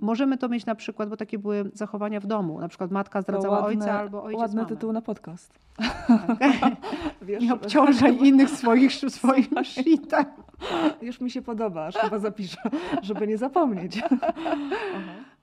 Możemy 0.00 0.38
to 0.38 0.48
mieć 0.48 0.66
na 0.66 0.74
przykład, 0.74 1.08
bo 1.08 1.16
takie 1.16 1.38
były 1.38 1.70
zachowania 1.74 2.20
w 2.20 2.26
domu. 2.26 2.60
Na 2.60 2.68
przykład 2.68 2.90
matka 2.90 3.22
zdradzała 3.22 3.60
ładne, 3.60 3.68
ojca 3.68 3.98
albo 3.98 4.22
ojciec 4.22 4.40
Ładny 4.40 4.66
tytuł 4.66 4.92
na 4.92 5.02
podcast. 5.02 5.58
Wiesz, 7.22 7.42
Nie 7.42 7.54
obciążaj 7.54 8.16
innych 8.26 8.50
swoich, 8.50 8.92
swoim 9.08 9.46
shitem. 9.64 10.24
Już 11.02 11.20
mi 11.20 11.30
się 11.30 11.42
podoba, 11.42 11.86
aż 11.86 11.94
chyba 11.94 12.18
zapiszę, 12.18 12.58
żeby 13.02 13.26
nie 13.26 13.38
zapomnieć. 13.38 14.00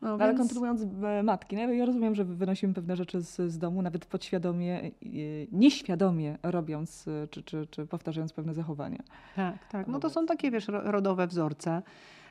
No, 0.01 0.13
Ale 0.13 0.27
więc- 0.27 0.37
kontynuując 0.37 0.81
e, 1.03 1.23
matki, 1.23 1.55
no 1.55 1.61
ja 1.73 1.85
rozumiem, 1.85 2.15
że 2.15 2.25
wynosimy 2.25 2.73
pewne 2.73 2.95
rzeczy 2.95 3.21
z, 3.21 3.51
z 3.51 3.57
domu, 3.57 3.81
nawet 3.81 4.05
podświadomie, 4.05 4.81
e, 4.81 4.89
nieświadomie 5.51 6.37
robiąc 6.43 7.07
e, 7.07 7.27
czy, 7.27 7.43
czy, 7.43 7.67
czy 7.67 7.85
powtarzając 7.87 8.33
pewne 8.33 8.53
zachowania. 8.53 9.03
Tak, 9.35 9.55
tak. 9.71 9.87
No 9.87 9.99
to 9.99 10.09
są 10.09 10.25
takie, 10.25 10.51
wiesz, 10.51 10.67
ro- 10.67 10.91
rodowe 10.91 11.27
wzorce. 11.27 11.81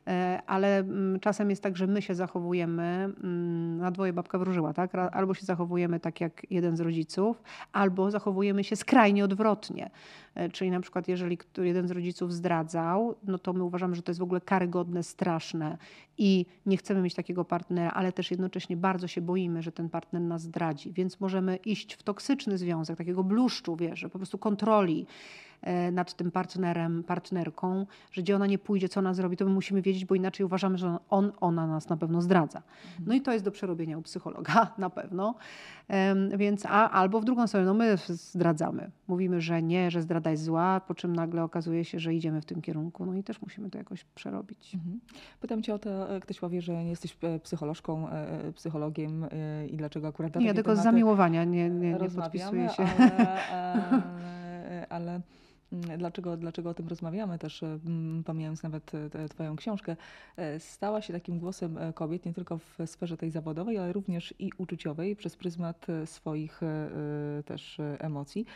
E, 0.07 0.43
ale 0.47 0.79
mm, 0.79 1.21
czasem 1.21 1.51
jest 1.51 1.63
tak, 1.63 1.77
że 1.77 1.87
my 1.87 2.03
się 2.03 2.15
zachowujemy, 2.15 2.83
mm, 2.83 3.79
na 3.79 3.91
dwoje 3.91 4.13
babka 4.13 4.39
wróżyła, 4.39 4.73
tak? 4.73 4.95
Albo 4.95 5.35
się 5.35 5.47
zachowujemy 5.47 6.01
tak 6.01 6.21
jak 6.21 6.47
jeden 6.51 6.77
z 6.77 6.81
rodziców, 6.81 7.43
albo 7.73 8.11
zachowujemy 8.11 8.65
się 8.65 8.77
skrajnie 8.77 9.25
odwrotnie. 9.25 9.91
E, 10.35 10.49
czyli 10.49 10.71
na 10.71 10.81
przykład 10.81 11.09
jeżeli 11.09 11.39
jeden 11.59 11.89
z 11.89 11.91
rodziców 11.91 12.33
zdradzał, 12.33 13.15
no 13.25 13.39
to 13.39 13.53
my 13.53 13.65
uważamy, 13.65 13.95
że 13.95 14.03
to 14.03 14.11
jest 14.11 14.21
w 14.21 14.23
ogóle 14.23 14.41
karygodne, 14.41 15.03
straszne 15.03 15.79
i 16.19 16.47
nie 16.67 16.77
chcemy 16.77 17.03
mieć 17.03 17.15
takiego 17.15 17.45
partnera, 17.45 17.91
ale 17.91 18.13
też 18.13 18.31
jednocześnie 18.31 18.77
bardzo 18.77 19.09
się 19.09 19.21
boimy, 19.21 19.63
że 19.63 19.73
ten 19.73 19.89
partner 19.89 20.23
nas 20.23 20.43
zdradzi, 20.43 20.93
więc 20.93 21.21
możemy 21.21 21.57
iść 21.57 21.95
w 21.95 22.03
toksyczny 22.03 22.59
związek, 22.59 22.99
takiego 22.99 23.25
bluszczu, 23.25 23.77
wiesz, 23.77 24.07
po 24.13 24.19
prostu 24.19 24.39
kontroli 24.39 25.07
nad 25.93 26.15
tym 26.15 26.31
partnerem, 26.31 27.05
partnerką, 27.05 27.87
że 28.13 28.23
gdzie 28.23 28.37
ona 28.37 28.47
nie 28.47 28.59
pójdzie, 28.59 28.89
co 28.89 29.01
ona 29.01 29.15
zrobi, 29.15 29.37
to 29.37 29.45
my 29.45 29.51
musimy 29.51 29.83
wiedzieć, 29.83 30.05
bo 30.05 30.15
inaczej 30.15 30.47
uważamy, 30.47 30.79
że 30.79 30.97
on, 31.11 31.33
ona 31.41 31.67
nas 31.67 31.89
na 31.89 31.97
pewno 31.97 32.23
zdradza. 32.23 32.59
Mhm. 32.59 33.09
No 33.09 33.15
i 33.15 33.21
to 33.21 33.33
jest 33.33 33.45
do 33.45 33.51
przerobienia 33.51 33.99
u 33.99 34.03
psychologa 34.03 34.67
na 34.79 34.91
pewno. 34.91 35.35
Więc 36.37 36.67
a, 36.67 36.91
albo 36.91 37.21
w 37.21 37.25
drugą 37.25 37.47
stronę, 37.47 37.67
no 37.67 37.75
my 37.75 37.97
zdradzamy. 38.09 38.91
Mówimy, 39.09 39.41
że 39.41 39.63
nie, 39.63 39.91
że 39.91 40.03
zdrada 40.03 40.31
jest 40.31 40.45
zła, 40.45 40.81
po 40.81 40.95
czym 40.95 41.17
nagle 41.17 41.45
okazuje 41.45 41.85
się, 41.85 41.99
że 41.99 42.15
idziemy 42.15 42.41
w 42.41 42.45
tym 42.45 42.63
kierunku. 42.63 43.07
No 43.07 43.15
i 43.15 43.23
też 43.23 43.43
musimy 43.43 43.71
to 43.71 43.79
jakoś 43.79 44.05
przerobić. 44.05 44.75
Mhm. 44.75 45.01
Pytam 45.41 45.63
cię 45.63 45.75
o 45.75 45.79
to, 45.79 46.17
e, 46.17 46.21
ktoś 46.21 46.41
powie, 46.41 46.63
że 46.63 46.85
nie 46.85 46.91
jesteś 46.91 47.17
e, 47.23 47.39
psycholożką, 47.39 48.09
psychologiem 48.55 49.27
i 49.71 49.77
dlaczego 49.77 50.09
akurat 50.09 50.37
Nie, 50.37 50.47
ja 50.47 50.55
tylko 50.55 50.77
z 50.77 50.83
zamiłowania 50.83 51.45
nie, 51.45 51.71
nie, 51.71 51.93
nie 51.93 52.11
podpisuję 52.11 52.69
się. 52.69 52.87
Ale, 53.53 54.87
ale 54.97 55.13
Mm, 55.13 55.23
dlaczego, 55.99 56.37
dlaczego 56.37 56.71
o 56.71 56.75
tym 56.75 56.89
rozmawiamy, 56.89 57.39
też 57.39 57.63
mm, 57.63 58.25
pomijając 58.25 58.63
nawet 58.63 58.93
e, 58.95 59.29
Twoją 59.29 59.57
książkę, 59.57 59.97
e, 60.37 60.61
stała 60.61 61.03
się 61.03 61.13
takim 61.13 61.39
głosem 61.39 61.79
e, 61.79 61.93
kobiet 61.93 62.27
nie 62.27 62.35
tylko 62.35 62.59
w 62.59 62.79
sferze 62.87 63.17
tej 63.17 63.31
zawodowej, 63.31 63.79
ale 63.79 63.93
również 63.93 64.35
i 64.39 64.51
uczuciowej 64.59 65.17
przez 65.17 65.37
pryzmat 65.37 65.87
swoich 66.05 66.61
też 67.45 67.79
emocji. 67.99 68.47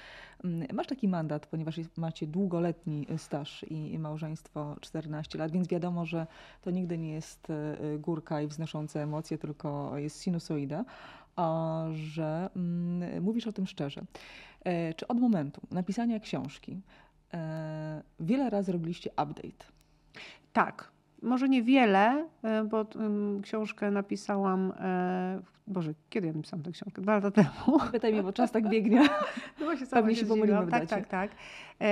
Mm, 0.45 0.67
masz 0.73 0.87
taki 0.87 1.09
mandat, 1.09 1.47
ponieważ 1.47 1.81
macie 1.97 2.27
długoletni 2.27 3.07
staż 3.17 3.65
i 3.71 3.99
małżeństwo 3.99 4.77
14 4.81 5.39
lat, 5.39 5.53
więc 5.53 5.69
wiadomo, 5.69 6.07
że 6.07 6.27
to 6.63 6.71
nigdy 6.71 6.99
nie 6.99 7.13
jest 7.13 7.49
górka 7.99 8.43
i 8.43 8.47
wznoszące 8.47 9.03
emocje, 9.03 9.39
tylko 9.39 9.99
jest 9.99 10.23
sinusoida, 10.23 10.85
że 11.95 12.51
mówisz 13.21 13.47
o 13.47 13.53
tym 13.53 13.67
szczerze. 13.67 14.03
Czy 14.97 15.09
od 15.09 15.21
momentu 15.21 15.61
napisania 15.71 16.21
książki 16.21 16.81
E, 17.06 17.06
wiele 18.21 18.51
razy 18.51 18.73
robiliście 18.73 19.11
update. 19.11 19.67
Tak. 20.53 20.97
Może 21.23 21.49
niewiele, 21.49 22.29
e, 22.43 22.65
bo 22.65 22.87
książkę 23.43 23.91
napisałam, 23.91 24.73
e, 24.81 25.41
Boże, 25.67 25.95
kiedy 26.11 26.27
ja 26.27 26.33
napisałam 26.33 26.63
tę 26.63 26.71
książkę? 26.71 27.03
Dwa 27.03 27.15
lata 27.15 27.31
temu. 27.31 27.79
Pytaj 27.93 28.13
mnie, 28.13 28.23
bo 28.23 28.33
czas 28.33 28.53
tak 28.53 28.69
biegnie. 28.69 29.01
No 29.61 29.65
właśnie, 29.65 29.87
Pewnie 29.87 30.17
się, 30.17 30.27
pomylimy 30.27 30.67
Tak, 30.71 30.87
tak, 30.87 31.09
tak. 31.09 31.31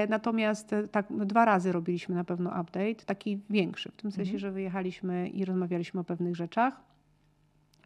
Natomiast 0.09 0.75
tak, 0.91 1.07
dwa 1.11 1.45
razy 1.45 1.73
robiliśmy 1.73 2.15
na 2.15 2.25
pewno 2.25 2.51
update, 2.51 2.95
taki 3.07 3.41
większy, 3.51 3.91
w 3.91 3.97
tym 3.97 4.11
sensie, 4.13 4.31
mhm. 4.31 4.39
że 4.39 4.53
wyjechaliśmy 4.53 5.29
i 5.29 5.45
rozmawialiśmy 5.45 6.01
o 6.01 6.05
pewnych 6.05 6.37
rzeczach, 6.37 6.81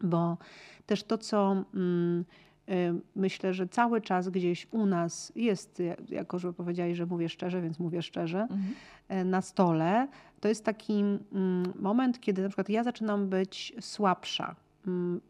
bo 0.01 0.37
też 0.85 1.03
to, 1.03 1.17
co... 1.17 1.63
Mm, 1.73 2.25
myślę, 3.15 3.53
że 3.53 3.67
cały 3.67 4.01
czas 4.01 4.29
gdzieś 4.29 4.67
u 4.71 4.85
nas 4.85 5.31
jest, 5.35 5.81
jako 6.09 6.39
że 6.39 6.53
powiedziałeś, 6.53 6.97
że 6.97 7.05
mówię 7.05 7.29
szczerze, 7.29 7.61
więc 7.61 7.79
mówię 7.79 8.01
szczerze, 8.01 8.41
mhm. 8.41 8.59
E, 9.07 9.25
na 9.25 9.41
stole, 9.41 10.07
to 10.39 10.47
jest 10.47 10.65
taki 10.65 10.93
mm, 10.93 11.73
moment, 11.79 12.19
kiedy 12.19 12.41
na 12.41 12.49
przykład 12.49 12.69
ja 12.69 12.83
zaczynam 12.83 13.29
być 13.29 13.73
słabsza 13.79 14.55
mm, 14.87 15.21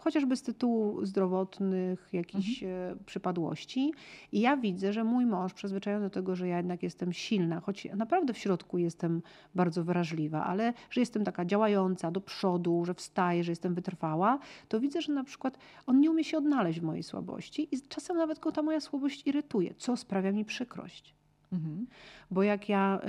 chociażby 0.00 0.36
z 0.36 0.42
tytułu 0.42 1.06
zdrowotnych 1.06 2.08
jakichś 2.12 2.62
mhm. 2.62 2.92
E, 2.92 3.04
przypadłości. 3.04 3.92
I 4.32 4.40
ja 4.40 4.56
widzę, 4.56 4.92
że 4.92 5.04
mój 5.04 5.26
mąż, 5.26 5.52
przyzwyczajony 5.52 6.04
do 6.06 6.10
tego, 6.10 6.36
że 6.36 6.48
ja 6.48 6.56
jednak 6.56 6.82
jestem 6.82 7.12
silna, 7.12 7.60
choć 7.60 7.88
naprawdę 7.96 8.32
w 8.32 8.38
środku 8.38 8.78
jestem 8.78 9.22
bardzo 9.54 9.84
wrażliwa, 9.84 10.44
ale 10.44 10.72
że 10.90 11.00
jestem 11.00 11.24
taka 11.24 11.44
działająca 11.44 12.10
do 12.10 12.20
przodu, 12.20 12.84
że 12.84 12.94
wstaję, 12.94 13.44
że 13.44 13.52
jestem 13.52 13.74
wytrwała, 13.74 14.38
to 14.68 14.80
widzę, 14.80 15.02
że 15.02 15.12
na 15.12 15.24
przykład 15.24 15.58
on 15.86 16.00
nie 16.00 16.10
umie 16.10 16.24
się 16.24 16.38
odnaleźć 16.38 16.80
w 16.80 16.82
mojej 16.82 17.02
słabości 17.02 17.68
i 17.74 17.80
czasem 17.88 18.16
nawet 18.16 18.38
go 18.38 18.52
ta 18.52 18.62
moja 18.62 18.80
słabość 18.80 19.26
irytuje, 19.26 19.74
co 19.74 19.96
sprawia 19.96 20.32
mi 20.32 20.44
przykrość. 20.44 21.14
Mhm. 21.52 21.86
Bo 22.30 22.42
jak 22.42 22.68
ja 22.68 23.00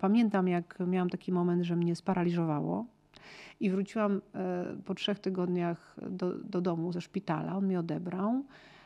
pamiętam, 0.00 0.48
jak 0.48 0.78
miałam 0.86 1.10
taki 1.10 1.32
moment, 1.32 1.64
że 1.64 1.76
mnie 1.76 1.96
sparaliżowało, 1.96 2.86
i 3.60 3.70
wróciłam 3.70 4.20
e, 4.34 4.64
po 4.84 4.94
trzech 4.94 5.18
tygodniach 5.18 5.96
do, 6.10 6.34
do 6.38 6.60
domu 6.60 6.92
ze 6.92 7.00
szpitala, 7.00 7.56
on 7.56 7.66
mnie 7.66 7.78
odebrał 7.78 8.44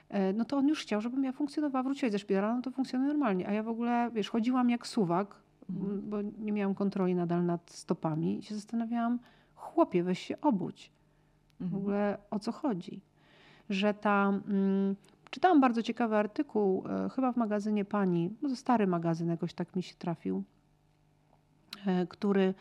e, 0.08 0.32
no 0.32 0.44
to 0.44 0.56
on 0.56 0.68
już 0.68 0.82
chciał, 0.82 1.00
żebym 1.00 1.24
ja 1.24 1.32
funkcjonowała. 1.32 1.82
Wróciłeś 1.82 2.12
ze 2.12 2.18
szpitala, 2.18 2.54
no 2.54 2.62
to 2.62 2.70
funkcjonuje 2.70 3.08
normalnie. 3.08 3.48
A 3.48 3.52
ja 3.52 3.62
w 3.62 3.68
ogóle, 3.68 4.10
wiesz, 4.14 4.30
chodziłam 4.30 4.70
jak 4.70 4.86
suwak, 4.86 5.36
mhm. 5.70 6.10
bo 6.10 6.22
nie 6.22 6.52
miałam 6.52 6.74
kontroli 6.74 7.14
nadal 7.14 7.44
nad 7.44 7.70
stopami 7.70 8.38
i 8.38 8.42
się 8.42 8.54
zastanawiałam, 8.54 9.18
chłopie, 9.54 10.02
weź 10.02 10.18
się 10.18 10.40
obudź. 10.40 10.92
Mhm. 11.60 11.70
W 11.70 11.82
ogóle 11.82 12.18
o 12.30 12.38
co 12.38 12.52
chodzi? 12.52 13.00
Że 13.70 13.94
ta... 13.94 14.28
Mm, 14.28 14.96
czytałam 15.30 15.60
bardzo 15.60 15.82
ciekawy 15.82 16.16
artykuł, 16.16 16.84
e, 16.88 17.08
chyba 17.08 17.32
w 17.32 17.36
magazynie 17.36 17.84
Pani, 17.84 18.30
no 18.42 18.48
to 18.48 18.56
stary 18.56 18.86
magazyn 18.86 19.28
jakoś 19.28 19.54
tak 19.54 19.76
mi 19.76 19.82
się 19.82 19.94
trafił, 19.94 20.44
który 22.08 22.54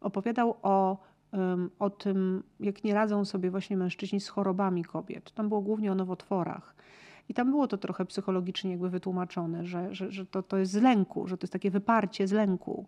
opowiadał 0.00 0.56
o 0.62 0.98
o 1.78 1.90
tym, 1.90 2.42
jak 2.60 2.84
nie 2.84 2.94
radzą 2.94 3.24
sobie 3.24 3.50
właśnie 3.50 3.76
mężczyźni 3.76 4.20
z 4.20 4.28
chorobami 4.28 4.84
kobiet. 4.84 5.32
Tam 5.32 5.48
było 5.48 5.60
głównie 5.60 5.92
o 5.92 5.94
nowotworach. 5.94 6.74
I 7.28 7.34
tam 7.34 7.50
było 7.50 7.68
to 7.68 7.78
trochę 7.78 8.04
psychologicznie 8.04 8.70
jakby 8.70 8.90
wytłumaczone, 8.90 9.66
że, 9.66 9.94
że, 9.94 10.12
że 10.12 10.26
to, 10.26 10.42
to 10.42 10.58
jest 10.58 10.72
z 10.72 10.82
lęku, 10.82 11.26
że 11.28 11.38
to 11.38 11.44
jest 11.44 11.52
takie 11.52 11.70
wyparcie 11.70 12.26
z 12.26 12.32
lęku. 12.32 12.86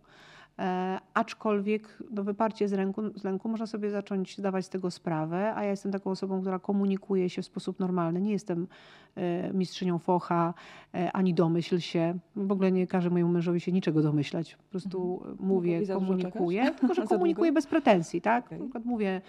E, 0.59 0.99
aczkolwiek 1.15 1.99
no, 2.11 2.25
wyparcie 2.25 2.69
z, 2.69 2.73
ręku, 2.73 3.19
z 3.19 3.25
lęku 3.25 3.49
można 3.49 3.67
sobie 3.67 3.91
zacząć 3.91 4.37
zdawać 4.39 4.67
z 4.67 4.69
tego 4.69 4.91
sprawę, 4.91 5.55
a 5.55 5.65
ja 5.65 5.71
jestem 5.71 5.93
taką 5.93 6.11
osobą, 6.11 6.41
która 6.41 6.59
komunikuje 6.59 7.31
się 7.31 7.43
w 7.43 7.47
sposób 7.47 7.81
normalny. 7.81 8.21
Nie 8.21 8.33
jestem 8.33 8.67
e, 9.15 9.53
mistrzynią 9.53 9.99
focha, 9.99 10.55
e, 10.95 11.13
ani 11.13 11.35
domyśl 11.35 11.79
się. 11.79 12.15
W 12.37 12.53
ogóle 12.53 12.73
nie 12.73 12.87
każę 12.87 13.11
mojemu 13.11 13.33
mężowi 13.33 13.61
się 13.61 13.73
niczego 13.73 14.03
domyślać. 14.03 14.57
Po 14.57 14.71
prostu 14.71 15.19
mhm. 15.19 15.37
mówię, 15.41 15.87
komunikuję, 15.87 16.71
tylko 16.81 16.95
że 16.95 17.07
komunikuję 17.07 17.53
bez 17.53 17.67
pretensji. 17.67 18.21
Tak? 18.21 18.47
Okay. 18.47 18.59
Na 18.59 18.65
przykład 18.65 18.85
mówię, 18.85 19.21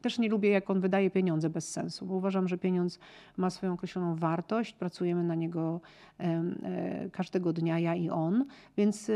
też 0.00 0.18
nie 0.18 0.28
lubię, 0.28 0.50
jak 0.50 0.70
on 0.70 0.80
wydaje 0.80 1.10
pieniądze 1.10 1.50
bez 1.50 1.70
sensu, 1.70 2.06
bo 2.06 2.14
uważam, 2.14 2.48
że 2.48 2.58
pieniądz 2.58 2.98
ma 3.36 3.50
swoją 3.50 3.72
określoną 3.72 4.16
wartość, 4.16 4.72
pracujemy 4.72 5.22
na 5.22 5.34
niego 5.34 5.80
e, 6.18 7.10
każdego 7.12 7.52
dnia, 7.52 7.78
ja 7.78 7.94
i 7.94 8.10
on, 8.10 8.44
więc 8.76 9.10
e, 9.10 9.12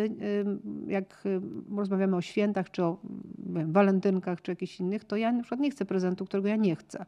jak 0.86 1.24
rozmawiamy 1.76 2.16
o 2.16 2.20
świętach, 2.20 2.70
czy 2.70 2.84
o 2.84 2.98
wiem, 3.38 3.72
walentynkach, 3.72 4.42
czy 4.42 4.52
jakichś 4.52 4.80
innych, 4.80 5.04
to 5.04 5.16
ja 5.16 5.32
na 5.32 5.42
przykład 5.42 5.60
nie 5.60 5.70
chcę 5.70 5.84
prezentu, 5.84 6.24
którego 6.24 6.48
ja 6.48 6.56
nie 6.56 6.76
chcę, 6.76 7.04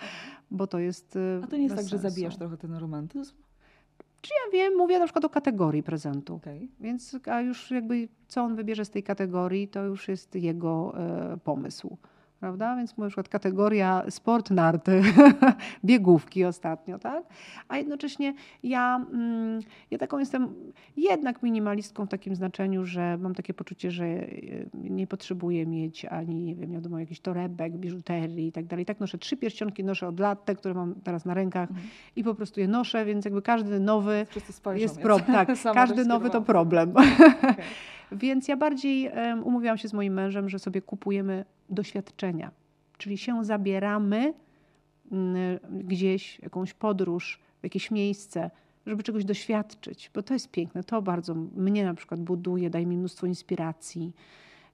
bo 0.50 0.66
to 0.66 0.78
jest 0.78 1.18
A 1.44 1.46
to 1.46 1.56
nie 1.56 1.62
jest 1.62 1.74
tak, 1.74 1.84
sensu. 1.84 1.90
że 1.90 2.10
zabijasz 2.10 2.36
trochę 2.36 2.56
ten 2.56 2.74
romantyzm? 2.74 3.34
Czy 4.20 4.30
ja 4.34 4.52
wiem, 4.52 4.76
mówię 4.76 4.98
na 4.98 5.04
przykład 5.04 5.24
o 5.24 5.30
kategorii 5.30 5.82
prezentu. 5.82 6.34
Okay. 6.34 6.68
Więc 6.80 7.16
a 7.26 7.40
już 7.40 7.70
jakby 7.70 8.08
co 8.28 8.42
on 8.42 8.56
wybierze 8.56 8.84
z 8.84 8.90
tej 8.90 9.02
kategorii, 9.02 9.68
to 9.68 9.84
już 9.84 10.08
jest 10.08 10.34
jego 10.34 10.94
e, 10.98 11.36
pomysł 11.44 11.96
prawda? 12.40 12.76
Więc 12.76 12.98
na 12.98 13.06
przykład 13.06 13.28
kategoria 13.28 14.02
sport 14.10 14.50
narty, 14.50 15.02
biegówki 15.84 16.44
ostatnio, 16.44 16.98
tak? 16.98 17.24
A 17.68 17.76
jednocześnie 17.76 18.34
ja, 18.62 19.06
mm, 19.12 19.60
ja 19.90 19.98
taką 19.98 20.18
jestem 20.18 20.48
jednak 20.96 21.42
minimalistką 21.42 22.06
w 22.06 22.08
takim 22.08 22.34
znaczeniu, 22.34 22.84
że 22.84 23.18
mam 23.18 23.34
takie 23.34 23.54
poczucie, 23.54 23.90
że 23.90 24.04
e, 24.04 24.28
nie 24.74 25.06
potrzebuję 25.06 25.66
mieć 25.66 26.04
ani, 26.04 26.42
nie 26.42 26.54
wiem, 26.54 26.72
wiadomo, 26.72 26.98
jakichś 26.98 27.20
torebek, 27.20 27.76
biżuterii 27.76 28.46
i 28.46 28.52
tak 28.52 28.66
dalej. 28.66 28.84
Tak 28.84 29.00
noszę 29.00 29.18
trzy 29.18 29.36
pierścionki, 29.36 29.84
noszę 29.84 30.08
od 30.08 30.20
lat, 30.20 30.44
te, 30.44 30.54
które 30.54 30.74
mam 30.74 30.94
teraz 30.94 31.24
na 31.24 31.34
rękach 31.34 31.70
mhm. 31.70 31.88
i 32.16 32.24
po 32.24 32.34
prostu 32.34 32.60
je 32.60 32.68
noszę, 32.68 33.04
więc 33.04 33.24
jakby 33.24 33.42
każdy 33.42 33.80
nowy 33.80 34.26
jest 34.74 35.00
problem. 35.00 35.20
Tak, 35.40 35.48
każdy 35.74 36.04
nowy 36.04 36.30
to 36.30 36.42
problem. 36.42 36.92
Okay. 38.10 38.18
Więc 38.18 38.48
ja 38.48 38.56
bardziej 38.56 39.08
um, 39.08 39.44
umówiłam 39.44 39.78
się 39.78 39.88
z 39.88 39.92
moim 39.92 40.14
mężem, 40.14 40.48
że 40.48 40.58
sobie 40.58 40.82
kupujemy 40.82 41.44
doświadczenia, 41.70 42.50
czyli 42.98 43.18
się 43.18 43.44
zabieramy 43.44 44.34
mm, 45.12 45.58
gdzieś, 45.70 46.38
jakąś 46.38 46.74
podróż, 46.74 47.40
w 47.60 47.64
jakieś 47.64 47.90
miejsce, 47.90 48.50
żeby 48.86 49.02
czegoś 49.02 49.24
doświadczyć, 49.24 50.10
bo 50.14 50.22
to 50.22 50.34
jest 50.34 50.50
piękne. 50.50 50.84
To 50.84 51.02
bardzo 51.02 51.34
mnie 51.34 51.84
na 51.84 51.94
przykład 51.94 52.20
buduje, 52.20 52.70
daje 52.70 52.86
mi 52.86 52.96
mnóstwo 52.96 53.26
inspiracji. 53.26 54.12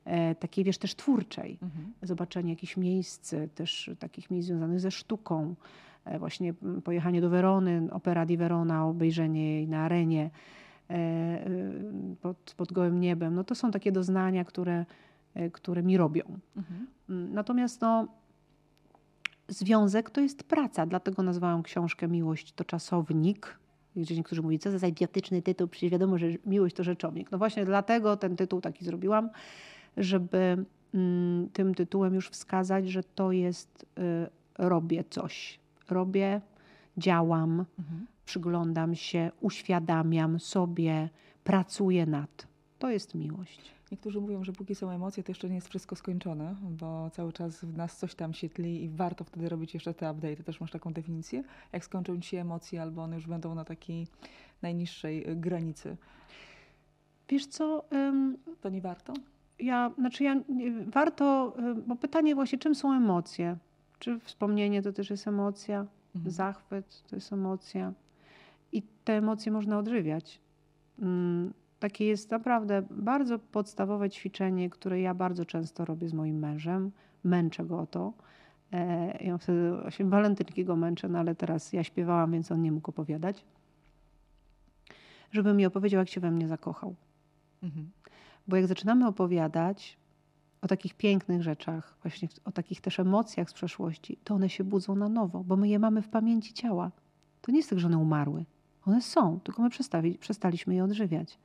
E, 0.05 0.35
takiej, 0.35 0.65
wiesz, 0.65 0.79
też 0.79 0.95
twórczej. 0.95 1.59
Mhm. 1.63 1.93
Zobaczenie 2.03 2.51
jakichś 2.51 2.77
miejsc, 2.77 3.35
też 3.55 3.91
takich 3.99 4.31
miejsc 4.31 4.49
związanych 4.49 4.81
ze 4.81 4.91
sztuką. 4.91 5.55
E, 6.05 6.19
właśnie 6.19 6.55
pojechanie 6.85 7.21
do 7.21 7.31
Werony, 7.31 7.89
Opera 7.91 8.27
di 8.27 8.37
Verona, 8.37 8.87
obejrzenie 8.87 9.53
jej 9.53 9.69
na 9.69 9.85
arenie. 9.85 10.31
E, 10.91 11.45
pod, 12.21 12.55
pod 12.57 12.73
gołym 12.73 13.01
niebem. 13.01 13.35
No 13.35 13.45
to 13.45 13.55
są 13.55 13.71
takie 13.71 13.93
doznania, 13.93 14.45
które 14.45 14.75
e, 14.75 14.87
które 15.53 15.83
mi 15.83 15.97
robią. 15.97 16.23
Mhm. 16.57 16.87
Mm, 17.09 17.35
natomiast 17.35 17.81
no, 17.81 18.09
związek 19.49 20.11
to 20.11 20.21
jest 20.21 20.43
praca, 20.45 20.87
dlatego 20.87 21.23
nazwałam 21.23 21.63
książkę 21.63 22.09
Miłość 22.09 22.53
to 22.53 22.65
czasownik. 22.65 23.59
Jeżeli 23.97 24.21
niektórzy 24.21 24.43
mówią, 24.43 24.59
co 24.59 24.79
za 24.79 24.87
idiotyczny 24.87 25.43
tytuł, 25.43 25.69
przecież 25.69 25.91
wiadomo, 25.91 26.19
że 26.19 26.27
miłość 26.47 26.77
to 26.77 26.85
rzeczownik. 26.85 27.31
No 27.31 27.39
właśnie 27.39 27.65
dlatego 27.65 28.17
ten 28.17 28.37
tytuł 28.37 28.61
taki 28.61 28.85
zrobiłam, 28.85 29.31
żeby 29.97 30.65
mm, 30.95 31.49
tym 31.53 31.75
tytułem 31.75 32.15
już 32.15 32.29
wskazać, 32.29 32.89
że 32.89 33.03
to 33.03 33.33
jest 33.33 33.87
y, 33.99 34.27
robię 34.59 35.05
coś. 35.11 35.59
Robię, 35.91 36.41
działam, 36.97 37.65
mhm. 37.79 38.07
przyglądam 38.25 38.95
się, 38.95 39.31
uświadamiam 39.41 40.41
sobie, 40.41 41.09
pracuję 41.45 42.07
nad. 42.07 42.47
To 42.79 42.91
jest 42.91 43.15
miłość. 43.15 43.76
Niektórzy 43.91 44.21
mówią, 44.21 44.45
że 44.45 44.53
póki 44.53 44.75
są 44.75 44.91
emocje, 44.91 45.23
to 45.23 45.31
jeszcze 45.31 45.49
nie 45.49 45.55
jest 45.55 45.69
wszystko 45.69 45.97
skończone, 45.97 46.55
bo 46.63 47.11
cały 47.11 47.33
czas 47.33 47.65
w 47.65 47.77
nas 47.77 47.97
coś 47.97 48.15
tam 48.15 48.35
się 48.35 48.49
tli 48.49 48.85
i 48.85 48.89
warto 48.89 49.25
wtedy 49.25 49.49
robić 49.49 49.75
jeszcze 49.75 49.95
te 49.95 50.13
update. 50.13 50.37
Też 50.37 50.61
masz 50.61 50.71
taką 50.71 50.93
definicję? 50.93 51.45
Jak 51.73 51.85
skończą 51.85 52.21
ci 52.21 52.29
się 52.29 52.41
emocje, 52.41 52.83
albo 52.83 53.03
one 53.03 53.17
już 53.17 53.27
będą 53.27 53.55
na 53.55 53.65
takiej 53.65 54.07
najniższej 54.63 55.31
y, 55.31 55.37
granicy? 55.37 55.97
Wiesz 57.29 57.47
co? 57.47 57.85
to 58.61 58.69
nie 58.69 58.81
warto? 58.81 59.15
Ja, 59.59 59.91
znaczy 59.99 60.25
ja, 60.25 60.41
warto, 60.87 61.57
bo 61.87 61.97
pytanie 61.97 62.35
właśnie, 62.35 62.59
czym 62.59 62.75
są 62.75 62.93
emocje? 62.93 63.57
Czy 63.99 64.21
wspomnienie 64.21 64.83
to 64.83 64.93
też 64.93 65.11
jest 65.11 65.29
emocja? 65.29 65.87
Mhm. 66.15 66.31
Zachwyt 66.33 67.03
to 67.11 67.17
jest 67.17 67.33
emocja. 67.33 67.93
I 68.73 68.83
te 69.05 69.13
emocje 69.13 69.53
można 69.53 69.79
odżywiać. 69.79 70.41
Mm, 70.99 71.53
takie 71.79 72.05
jest 72.05 72.31
naprawdę 72.31 72.83
bardzo 72.91 73.39
podstawowe 73.39 74.11
ćwiczenie, 74.11 74.71
które 74.71 75.01
ja 75.01 75.15
bardzo 75.15 75.45
często 75.45 75.85
robię 75.85 76.09
z 76.09 76.13
moim 76.13 76.39
mężem. 76.39 76.93
Męczę 77.25 77.65
go 77.65 77.79
o 77.81 77.87
to. 77.87 78.13
E, 78.73 79.25
ja 79.25 79.39
wtedy 79.39 79.73
właśnie 79.83 80.05
walentynki 80.05 80.65
go 80.65 80.77
męczę, 80.77 81.09
no 81.09 81.19
ale 81.19 81.35
teraz 81.35 81.73
ja 81.73 81.85
śpiewałam, 81.85 82.33
więc 82.33 82.53
on 82.53 82.63
nie 82.63 82.73
mógł 82.73 82.91
opowiadać. 82.91 83.45
Żeby 85.33 85.55
mi 85.55 85.67
opowiedział, 85.67 85.99
jak 85.99 86.09
się 86.09 86.21
we 86.21 86.31
mnie 86.31 86.49
zakochał. 86.49 86.95
Mhm. 87.63 87.91
Bo 88.49 88.57
jak 88.57 88.67
zaczynamy 88.67 89.07
opowiadać 89.07 89.99
o 90.63 90.69
takich 90.69 90.95
pięknych 90.95 91.43
rzeczach, 91.43 91.97
właśnie 92.03 92.29
o 92.45 92.53
takich 92.53 92.81
też 92.81 93.01
emocjach 93.01 93.51
z 93.51 93.53
przeszłości, 93.53 94.19
to 94.25 94.35
one 94.35 94.49
się 94.49 94.65
budzą 94.65 94.97
na 94.97 95.09
nowo, 95.09 95.45
bo 95.45 95.57
my 95.57 95.69
je 95.69 95.79
mamy 95.79 96.03
w 96.03 96.09
pamięci 96.09 96.55
ciała. 96.55 96.91
To 97.41 97.53
nie 97.53 97.59
jest 97.59 97.71
tak, 97.71 97.79
że 97.79 97.87
one 97.87 97.99
umarły. 97.99 98.45
One 98.87 99.03
są, 99.03 99.41
tylko 99.41 99.63
my 99.63 99.71
przestaliśmy 100.21 100.75
je 100.75 100.85
odżywiać. 100.85 101.39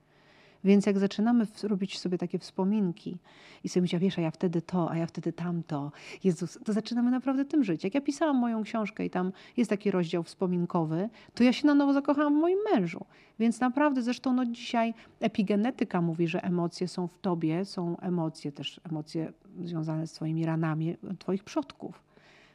Więc 0.64 0.86
jak 0.86 1.00
zaczynamy 1.00 1.48
robić 1.64 2.00
sobie 2.00 2.18
takie 2.18 2.40
wspominki 2.40 3.18
i 3.64 3.70
sobie 3.70 3.82
myśleć, 3.82 4.02
wiesz, 4.02 4.20
a 4.20 4.22
ja 4.22 4.32
wtedy 4.32 4.62
to, 4.62 4.92
a 4.92 4.98
ja 4.98 5.06
wtedy 5.06 5.34
tamto, 5.34 5.92
Jezus, 6.24 6.60
to 6.66 6.74
zaczynamy 6.74 7.12
naprawdę 7.12 7.46
tym 7.46 7.64
żyć. 7.64 7.84
Jak 7.84 7.96
ja 7.96 8.02
pisałam 8.02 8.38
moją 8.38 8.64
książkę 8.64 9.06
i 9.06 9.10
tam 9.10 9.32
jest 9.58 9.70
taki 9.70 9.92
rozdział 9.92 10.24
wspominkowy, 10.24 11.10
to 11.34 11.44
ja 11.44 11.54
się 11.54 11.68
na 11.68 11.76
nowo 11.76 11.94
zakochałam 11.94 12.38
w 12.38 12.42
moim 12.42 12.60
mężu. 12.74 13.06
Więc 13.40 13.60
naprawdę, 13.60 14.02
zresztą 14.02 14.34
no 14.34 14.46
dzisiaj 14.46 14.94
epigenetyka 15.20 16.02
mówi, 16.02 16.28
że 16.28 16.44
emocje 16.44 16.88
są 16.88 17.08
w 17.08 17.20
tobie, 17.20 17.66
są 17.66 17.98
emocje 17.98 18.52
też, 18.52 18.82
emocje 18.84 19.34
związane 19.64 20.08
z 20.08 20.14
twoimi 20.14 20.46
ranami 20.46 20.98
twoich 21.20 21.44
przodków. 21.44 22.11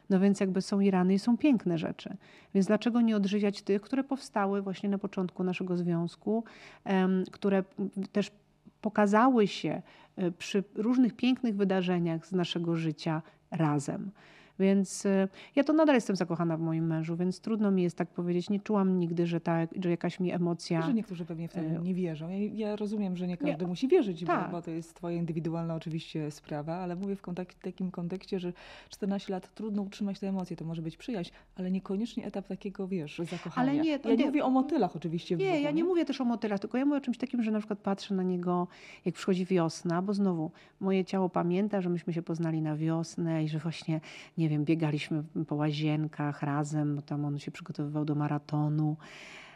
No 0.09 0.19
więc 0.19 0.39
jakby 0.39 0.61
są 0.61 0.79
i 0.79 0.91
rany 0.91 1.13
i 1.13 1.19
są 1.19 1.37
piękne 1.37 1.77
rzeczy. 1.77 2.17
Więc 2.53 2.67
dlaczego 2.67 3.01
nie 3.01 3.15
odżywiać 3.15 3.61
tych, 3.61 3.81
które 3.81 4.03
powstały 4.03 4.61
właśnie 4.61 4.89
na 4.89 4.97
początku 4.97 5.43
naszego 5.43 5.77
związku, 5.77 6.43
które 7.31 7.63
też 8.11 8.31
pokazały 8.81 9.47
się 9.47 9.81
e, 10.15 10.31
przy 10.31 10.63
różnych 10.75 11.15
pięknych 11.15 11.55
wydarzeniach 11.55 12.25
z 12.25 12.31
naszego 12.31 12.75
życia 12.75 13.21
razem. 13.51 14.11
Więc 14.59 15.05
y, 15.05 15.27
ja 15.55 15.63
to 15.63 15.73
nadal 15.73 15.95
jestem 15.95 16.15
zakochana 16.15 16.57
w 16.57 16.61
moim 16.61 16.87
mężu, 16.87 17.17
więc 17.17 17.39
trudno 17.39 17.71
mi 17.71 17.83
jest 17.83 17.97
tak 17.97 18.09
powiedzieć. 18.09 18.49
Nie 18.49 18.59
czułam 18.59 18.99
nigdy, 18.99 19.27
że, 19.27 19.41
ta, 19.41 19.67
że 19.83 19.89
jakaś 19.89 20.19
mi 20.19 20.31
emocja. 20.31 20.81
Że 20.81 20.93
niektórzy 20.93 21.25
pewnie 21.25 21.47
w 21.47 21.53
to 21.53 21.59
y, 21.59 21.79
nie 21.83 21.93
wierzą. 21.93 22.29
Ja, 22.29 22.37
ja 22.37 22.75
rozumiem, 22.75 23.17
że 23.17 23.27
nie 23.27 23.37
każdy 23.37 23.61
nie. 23.61 23.67
musi 23.67 23.87
wierzyć, 23.87 24.25
bo, 24.25 24.31
tak. 24.31 24.51
bo, 24.51 24.61
to 24.61 24.71
jest 24.71 24.93
Twoja 24.93 25.17
indywidualna 25.17 25.75
oczywiście 25.75 26.31
sprawa, 26.31 26.75
ale 26.75 26.95
mówię 26.95 27.15
w 27.15 27.21
kontek 27.21 27.53
takim 27.53 27.91
kontekście, 27.91 28.39
że 28.39 28.53
14 28.89 29.33
lat 29.33 29.55
trudno 29.55 29.81
utrzymać 29.81 30.19
te 30.19 30.27
emocje. 30.27 30.57
To 30.57 30.65
może 30.65 30.81
być 30.81 30.97
przyjaźń, 30.97 31.31
ale 31.55 31.71
niekoniecznie 31.71 32.25
etap 32.25 32.47
takiego, 32.47 32.87
wiesz, 32.87 33.21
zakochania. 33.31 33.71
Ale 33.71 33.81
nie, 33.81 33.99
to 33.99 34.09
ja 34.09 34.15
nie, 34.15 34.19
nie 34.19 34.25
mówię 34.25 34.45
o 34.45 34.49
motylach 34.49 34.95
oczywiście. 34.95 35.35
Nie, 35.35 35.61
ja 35.61 35.71
nie 35.71 35.83
mówię 35.83 36.05
też 36.05 36.21
o 36.21 36.25
motylach, 36.25 36.59
tylko 36.59 36.77
ja 36.77 36.85
mówię 36.85 36.97
o 36.97 37.01
czymś 37.01 37.17
takim, 37.17 37.43
że 37.43 37.51
na 37.51 37.59
przykład 37.59 37.79
patrzę 37.79 38.15
na 38.15 38.23
niego, 38.23 38.67
jak 39.05 39.15
przychodzi 39.15 39.45
wiosna, 39.45 40.01
bo 40.01 40.13
znowu 40.13 40.51
moje 40.79 41.05
ciało 41.05 41.29
pamięta, 41.29 41.81
że 41.81 41.89
myśmy 41.89 42.13
się 42.13 42.21
poznali 42.21 42.61
na 42.61 42.75
wiosnę 42.75 43.43
i 43.43 43.49
że 43.49 43.59
właśnie, 43.59 44.01
nie 44.37 44.46
wiem, 44.49 44.65
biegaliśmy 44.65 45.23
po 45.47 45.55
łazienkach 45.55 46.41
razem, 46.41 46.95
bo 46.95 47.01
tam 47.01 47.25
on 47.25 47.39
się 47.39 47.51
przygotowywał 47.51 48.05
do 48.05 48.15
maratonu. 48.15 48.97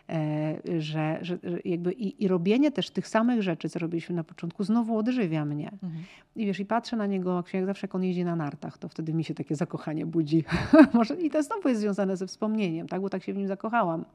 E, 0.10 0.58
że, 0.80 1.20
że 1.22 1.38
jakby 1.66 1.94
i, 1.94 2.24
i, 2.24 2.28
robienie 2.28 2.72
też 2.72 2.90
tych 2.90 3.08
samych 3.08 3.42
rzeczy, 3.42 3.70
co 3.70 3.80
robiliśmy 3.80 4.16
na 4.16 4.24
początku, 4.24 4.64
znowu 4.64 4.98
odżywia 4.98 5.46
mnie. 5.46 5.72
Mhm. 5.84 6.04
I 6.36 6.46
wiesz, 6.46 6.60
i 6.60 6.66
patrzę 6.66 6.96
na 6.96 7.06
niego, 7.06 7.44
jak 7.54 7.66
zawsze 7.66 7.88
jak 7.88 7.96
on 7.96 8.04
jeździ 8.04 8.26
na 8.26 8.36
nartach, 8.36 8.78
to 8.78 8.90
wtedy 8.90 9.14
mi 9.14 9.24
się 9.24 9.34
takie 9.34 9.56
zakochanie 9.56 10.06
budzi. 10.06 10.44
Może 10.94 11.16
I 11.16 11.30
to 11.30 11.44
znowu 11.44 11.70
jest 11.70 11.82
związane 11.82 12.18
ze 12.18 12.28
wspomnieniem, 12.28 12.88
tak? 12.88 13.02
bo 13.02 13.10
tak 13.10 13.24
się 13.24 13.34
w 13.34 13.38
nim 13.38 13.48
zakochałam. 13.48 14.06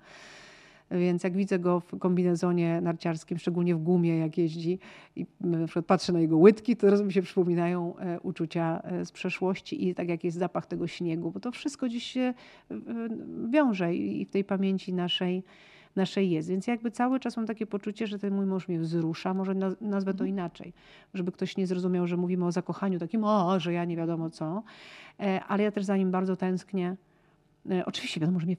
Więc 0.91 1.25
jak 1.25 1.33
widzę 1.33 1.59
go 1.59 1.81
w 1.81 1.99
kombinezonie 1.99 2.81
narciarskim, 2.81 3.39
szczególnie 3.39 3.75
w 3.75 3.79
gumie, 3.79 4.19
jak 4.19 4.39
jeździ 4.39 4.79
i 5.17 5.27
na 5.41 5.67
przykład 5.67 5.87
patrzę 5.87 6.13
na 6.13 6.21
jego 6.21 6.37
łydki, 6.37 6.77
to 6.77 7.05
mi 7.05 7.13
się 7.13 7.23
przypominają 7.23 7.99
e, 7.99 8.21
uczucia 8.21 8.81
e, 8.85 9.05
z 9.05 9.13
przeszłości 9.13 9.89
i 9.89 9.95
tak 9.95 10.09
jak 10.09 10.25
jest 10.25 10.39
zapach 10.39 10.67
tego 10.67 10.87
śniegu, 10.87 11.31
bo 11.31 11.41
to 11.41 11.53
wszystko 11.53 11.87
gdzieś 11.87 12.05
się 12.05 12.21
e, 12.21 12.35
wiąże 13.51 13.95
i 13.95 14.25
w 14.25 14.31
tej 14.31 14.45
pamięci 14.45 14.93
naszej 14.93 15.43
naszej 15.97 16.31
jest. 16.31 16.49
Więc 16.49 16.67
jakby 16.67 16.91
cały 16.91 17.21
czas 17.21 17.37
mam 17.37 17.47
takie 17.47 17.67
poczucie, 17.67 18.07
że 18.07 18.19
ten 18.19 18.35
mój 18.35 18.47
mąż 18.47 18.69
mnie 18.69 18.79
wzrusza, 18.79 19.35
może 19.35 19.55
nazwę 19.81 20.15
to 20.15 20.25
mhm. 20.25 20.29
inaczej, 20.29 20.73
żeby 21.15 21.33
ktoś 21.33 21.57
nie 21.57 21.67
zrozumiał, 21.67 22.07
że 22.07 22.17
mówimy 22.17 22.47
o 22.47 22.53
zakochaniu 22.53 22.99
takim, 22.99 23.25
o, 23.25 23.61
że 23.61 23.73
ja 23.73 23.85
nie 23.85 23.97
wiadomo 23.97 24.31
co, 24.31 24.63
ale 25.49 25.63
ja 25.63 25.71
też 25.71 25.85
za 25.85 25.97
nim 25.97 26.11
bardzo 26.11 26.37
tęsknię. 26.37 26.97
Oczywiście 27.87 28.21
wiadomo, 28.21 28.41
że 28.41 28.47
mnie 28.47 28.57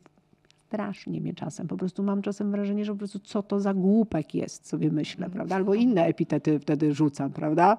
strasznie 0.68 1.22
mnie 1.22 1.34
czasem. 1.34 1.68
Po 1.68 1.78
prostu 1.78 2.04
mam 2.04 2.22
czasem 2.22 2.52
wrażenie, 2.52 2.86
że 2.86 2.92
po 2.92 2.98
prostu 2.98 3.20
co 3.20 3.44
to 3.44 3.60
za 3.60 3.74
głupek 3.74 4.36
jest, 4.36 4.68
sobie 4.68 4.92
myślę, 4.92 5.26
mm. 5.26 5.32
prawda? 5.36 5.56
Albo 5.56 5.74
inne 5.74 6.06
epitety 6.06 6.60
wtedy 6.60 6.94
rzucam, 6.94 7.32
prawda? 7.32 7.78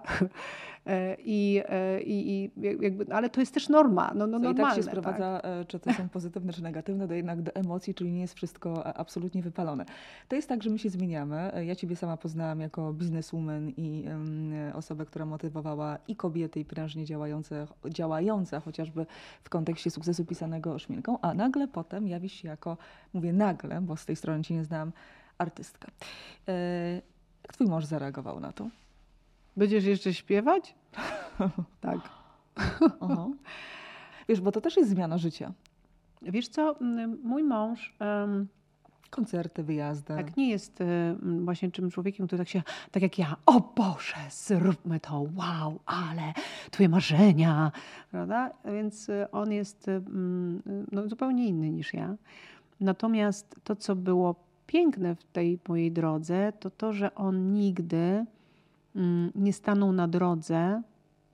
E, 0.88 1.16
I, 1.24 1.62
e, 1.68 2.03
i, 2.03 2.31
i 2.31 2.51
jakby, 2.83 3.14
ale 3.14 3.31
to 3.31 3.40
jest 3.40 3.55
też 3.55 3.68
norma, 3.68 4.12
no, 4.14 4.27
no 4.27 4.38
normalne. 4.38 4.62
I 4.62 4.64
tak 4.64 4.77
się 4.77 4.83
sprowadza, 4.83 5.40
tak? 5.42 5.66
czy 5.66 5.79
to 5.79 5.92
są 5.92 6.09
pozytywne, 6.18 6.53
czy 6.53 6.62
negatywne, 6.62 7.09
do 7.09 7.14
jednak 7.14 7.42
do 7.42 7.55
emocji, 7.55 7.94
czyli 7.94 8.12
nie 8.12 8.20
jest 8.20 8.35
wszystko 8.35 8.96
absolutnie 8.96 9.42
wypalone. 9.42 9.85
To 10.29 10.37
jest 10.37 10.48
tak, 10.48 10.62
że 10.62 10.70
my 10.70 10.79
się 10.79 10.90
zmieniamy. 10.90 11.53
Ja 11.66 11.74
ciebie 11.74 11.96
sama 11.96 12.16
poznałam 12.16 12.61
jako 12.61 12.92
bizneswoman 12.92 13.68
i 13.68 14.05
um, 14.09 14.53
osobę, 14.74 15.07
która 15.07 15.27
motywowała 15.27 15.98
i 16.09 16.16
kobiety, 16.16 16.61
i 16.61 16.64
prężnie 16.64 17.05
działające, 17.05 17.66
działające 17.88 18.61
chociażby 18.61 19.07
w 19.42 19.48
kontekście 19.48 19.90
sukcesu 19.90 20.24
pisanego 20.24 20.79
szminką, 20.79 21.20
a 21.20 21.35
nagle 21.35 21.68
potem 21.68 22.09
jawi 22.09 22.29
się 22.29 22.48
jako, 22.48 22.77
mówię 23.12 23.33
nagle, 23.33 23.81
bo 23.81 23.96
z 23.96 24.07
tej 24.07 24.16
strony 24.16 24.44
cię 24.44 24.55
nie 24.55 24.64
znam, 24.64 24.92
artystka. 25.38 25.90
Jak 27.42 27.53
twój 27.53 27.66
mąż 27.66 27.85
zareagował 27.85 28.40
na 28.40 28.53
to? 28.53 28.68
Będziesz 29.59 29.85
jeszcze 29.85 30.14
śpiewać? 30.14 30.75
tak. 31.81 31.99
Aha. 33.01 33.29
Wiesz, 34.29 34.40
bo 34.40 34.53
to 34.53 34.61
też 34.61 34.77
jest 34.77 34.90
zmiana 34.90 35.18
życia. 35.18 35.53
Wiesz 36.23 36.49
co, 36.49 36.77
mój 37.23 37.42
mąż... 37.42 37.94
Um, 38.01 38.49
Koncerty, 39.11 39.62
wyjazdy. 39.62 40.14
Tak, 40.14 40.37
nie 40.37 40.51
jest 40.51 40.81
um, 40.81 41.44
właśnie 41.44 41.71
czym 41.71 41.90
człowiekiem, 41.90 42.27
który 42.27 42.38
tak 42.38 42.49
się, 42.49 42.62
tak 42.90 43.03
jak 43.03 43.18
ja, 43.18 43.37
o 43.47 43.61
Boże, 43.77 44.16
zróbmy 44.31 45.01
to, 45.01 45.27
wow, 45.37 45.81
ale 45.87 46.33
twoje 46.71 46.88
marzenia, 46.88 47.73
prawda? 48.11 48.51
Więc 48.64 49.09
y, 49.09 49.31
on 49.33 49.53
jest 49.53 49.88
um, 49.88 50.62
no, 50.92 51.09
zupełnie 51.09 51.47
inny 51.47 51.71
niż 51.71 51.94
ja. 51.94 52.14
Natomiast 52.81 53.57
to, 53.64 53.77
co 53.77 53.97
było 53.97 54.35
piękne 54.66 55.14
w 55.14 55.25
tej 55.25 55.59
mojej 55.68 55.92
drodze, 55.92 56.53
to 56.61 56.71
to, 56.71 56.92
że 56.92 57.14
on 57.14 57.53
nigdy 57.53 58.27
nie 59.34 59.52
staną 59.52 59.92
na 59.92 60.08
drodze 60.08 60.82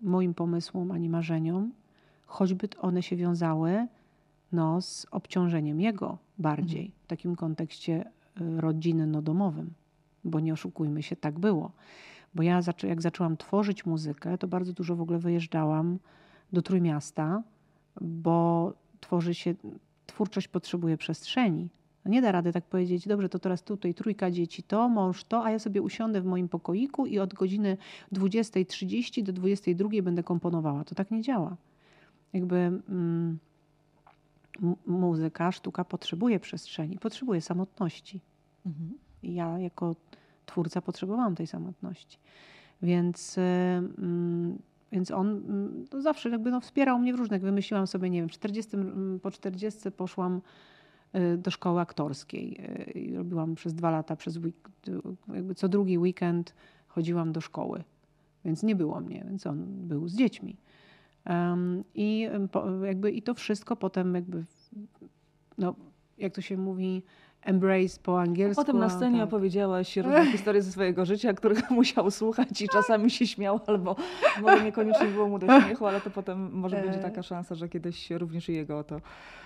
moim 0.00 0.35
pomysłom 0.35 0.90
ani 0.90 1.09
marzeniom, 1.09 1.72
choćby 2.27 2.68
one 2.81 3.03
się 3.03 3.16
wiązały 3.16 3.87
no, 4.53 4.81
z 4.81 5.07
obciążeniem 5.11 5.81
jego 5.81 6.18
bardziej, 6.38 6.92
w 7.03 7.07
takim 7.07 7.37
kontekście 7.37 8.05
y, 8.40 8.61
rodzinno-domowym, 8.61 9.70
bo 10.24 10.40
nie 10.40 10.53
oszukujmy 10.53 11.03
się, 11.03 11.16
tak 11.16 11.38
było. 11.38 11.72
Bo 12.35 12.42
ja 12.42 12.61
jak 12.83 13.03
zaczęłam 13.03 13.37
tworzyć 13.37 13.87
muzykę, 13.87 14.38
to 14.38 14.48
bardzo 14.48 14.72
dużo 14.72 14.96
w 14.96 15.00
ogóle 15.00 15.18
wyjeżdżałam 15.18 15.98
do 16.53 16.62
Trójmiasta, 16.62 17.42
bo 18.00 18.72
tworzy 19.00 19.35
się, 19.35 19.55
twórczość 20.07 20.48
potrzebuje 20.48 20.96
przestrzeni, 20.96 21.68
No 22.05 22.11
nie 22.11 22.23
da 22.23 22.33
rady 22.33 22.53
tak 22.53 22.64
powiedzieć, 22.64 23.09
dobrze, 23.09 23.29
to 23.29 23.38
teraz 23.38 23.62
tutaj 23.62 23.95
trójka 23.95 24.31
dzieci, 24.31 24.62
to, 24.62 24.88
mąż 24.88 25.25
to, 25.25 25.45
a 25.45 25.51
ja 25.51 25.59
sobie 25.59 25.83
usiądę 25.83 26.21
w 26.21 26.25
moim 26.25 26.49
pokoiku 26.49 27.07
i 27.07 27.19
od 27.19 27.35
godziny 27.35 27.77
20.30 28.12 29.23
do 29.23 29.33
22.00 29.33 30.03
będę 30.03 30.23
komponowała. 30.23 30.85
To 30.85 30.95
tak 30.95 31.11
nie 31.11 31.23
działa. 31.23 31.57
Jakby 32.33 32.57
mm, 32.57 33.38
muzyka, 34.87 35.53
sztuka 35.53 35.85
potrzebuje 35.85 36.40
przestrzeni, 36.40 36.99
potrzebuje 36.99 37.40
samotności. 37.40 38.21
Mhm. 38.67 38.93
I 39.23 39.35
ja 39.35 39.59
jako 39.59 39.97
twórca 40.47 40.81
potrzebowałam 40.81 41.35
tej 41.35 41.47
samotności. 41.47 42.19
Więc, 42.83 43.38
mm, 43.38 44.59
więc 44.93 45.11
on 45.11 45.29
mm, 45.29 45.87
no 45.93 46.03
zawsze 46.03 46.31
jakby 46.31 46.51
no 46.51 46.61
wspierał 46.61 46.99
mnie 46.99 47.14
w 47.14 47.17
różnych. 47.17 47.43
Wymyśliłam 47.43 47.87
sobie, 47.87 48.11
nie 48.11 48.21
wiem, 48.21 48.29
40, 48.29 48.77
mm, 48.77 49.21
po 49.21 49.31
40 49.31 49.90
poszłam 49.90 50.37
y, 50.37 50.74
do 51.38 51.50
szkoły 51.50 51.81
aktorskiej. 51.81 52.61
Y, 52.96 53.16
robiłam 53.16 53.55
przez 53.55 53.74
dwa 53.74 53.90
lata, 53.90 54.16
przez 54.16 54.37
week, 54.37 54.68
jakby 55.35 55.55
co 55.55 55.68
drugi 55.68 55.98
weekend 55.98 56.55
chodziłam 56.88 57.33
do 57.33 57.40
szkoły. 57.40 57.85
Więc 58.44 58.62
nie 58.62 58.77
było 58.77 59.00
mnie, 59.00 59.24
więc 59.29 59.46
on 59.46 59.64
był 59.88 60.09
z 60.09 60.16
dziećmi. 60.16 60.57
Um, 61.27 61.85
I, 61.94 62.29
jakby, 62.85 63.11
I 63.11 63.22
to 63.22 63.35
wszystko 63.35 63.77
potem 63.77 64.14
jakby, 64.14 64.44
no, 65.59 65.74
jak 66.18 66.35
to 66.35 66.40
się 66.40 66.57
mówi, 66.57 67.03
embrace 67.45 67.99
po 68.03 68.21
angielsku. 68.21 68.65
Potem 68.65 68.79
na 68.79 68.91
scenie 68.91 69.19
tak. 69.19 69.29
opowiedziałaś 69.29 69.97
różne 69.97 70.27
historie 70.27 70.63
ze 70.63 70.73
swojego 70.73 71.05
życia, 71.05 71.33
których 71.33 71.71
musiał 71.81 72.11
słuchać 72.11 72.63
i 72.63 72.69
czasami 72.69 73.11
się 73.11 73.27
śmiał, 73.27 73.61
albo 73.67 73.97
może 74.43 74.65
niekoniecznie 74.65 75.07
było 75.07 75.29
mu 75.29 75.39
do 75.39 75.47
śmiechu, 75.47 75.87
ale 75.87 76.01
to 76.01 76.11
potem 76.11 76.53
może 76.53 76.83
będzie 76.83 76.99
taka 76.99 77.23
szansa, 77.23 77.55
że 77.55 77.69
kiedyś 77.69 78.11
również 78.11 78.49
jego 78.49 78.79
o 78.79 78.85
to 78.85 79.01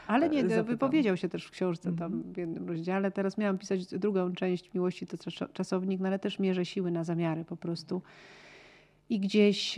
Ale 0.07 0.29
nie, 0.29 0.43
zapytam. 0.43 0.65
wypowiedział 0.65 1.17
się 1.17 1.29
też 1.29 1.45
w 1.45 1.51
książce 1.51 1.93
tam 1.93 2.13
mhm. 2.13 2.33
w 2.33 2.37
jednym 2.37 2.69
rozdziale. 2.69 3.11
Teraz 3.11 3.39
miałam 3.39 3.59
pisać 3.59 3.87
drugą 3.87 4.33
część 4.33 4.75
Miłości 4.75 5.07
to 5.07 5.17
czasownik, 5.53 6.01
no 6.01 6.09
ale 6.09 6.19
też 6.19 6.39
mierzę 6.39 6.65
siły 6.65 6.91
na 6.91 7.05
zamiary 7.05 7.45
po 7.45 7.57
prostu. 7.57 8.03
I 9.11 9.21
gdzieś 9.21 9.77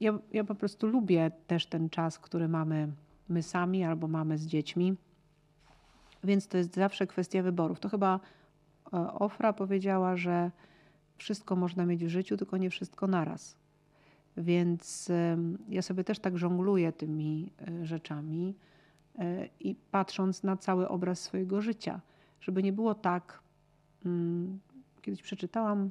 ja, 0.00 0.18
ja 0.32 0.44
po 0.44 0.54
prostu 0.54 0.86
lubię 0.86 1.30
też 1.46 1.66
ten 1.66 1.90
czas, 1.90 2.18
który 2.18 2.48
mamy 2.48 2.88
my 3.28 3.42
sami 3.42 3.84
albo 3.84 4.08
mamy 4.08 4.38
z 4.38 4.46
dziećmi 4.46 4.96
więc 6.24 6.48
to 6.48 6.58
jest 6.58 6.74
zawsze 6.74 7.06
kwestia 7.06 7.42
wyborów. 7.42 7.80
To 7.80 7.88
chyba 7.88 8.20
e, 8.92 9.12
Ofra 9.12 9.52
powiedziała, 9.52 10.16
że 10.16 10.50
wszystko 11.16 11.56
można 11.56 11.86
mieć 11.86 12.04
w 12.04 12.08
życiu, 12.08 12.36
tylko 12.36 12.56
nie 12.56 12.70
wszystko 12.70 13.06
naraz. 13.06 13.56
Więc 14.36 15.12
ja 15.68 15.82
sobie 15.82 16.04
też 16.04 16.18
tak 16.18 16.38
żongluję 16.38 16.92
tymi 16.92 17.52
e, 17.68 17.86
rzeczami 17.86 18.54
e, 19.18 19.48
i 19.60 19.74
patrząc 19.74 20.42
na 20.42 20.56
cały 20.56 20.88
obraz 20.88 21.20
swojego 21.20 21.60
życia, 21.60 22.00
żeby 22.40 22.62
nie 22.62 22.72
było 22.72 22.94
tak. 22.94 23.42
Mm, 24.04 24.60
kiedyś 25.02 25.22
przeczytałam, 25.22 25.90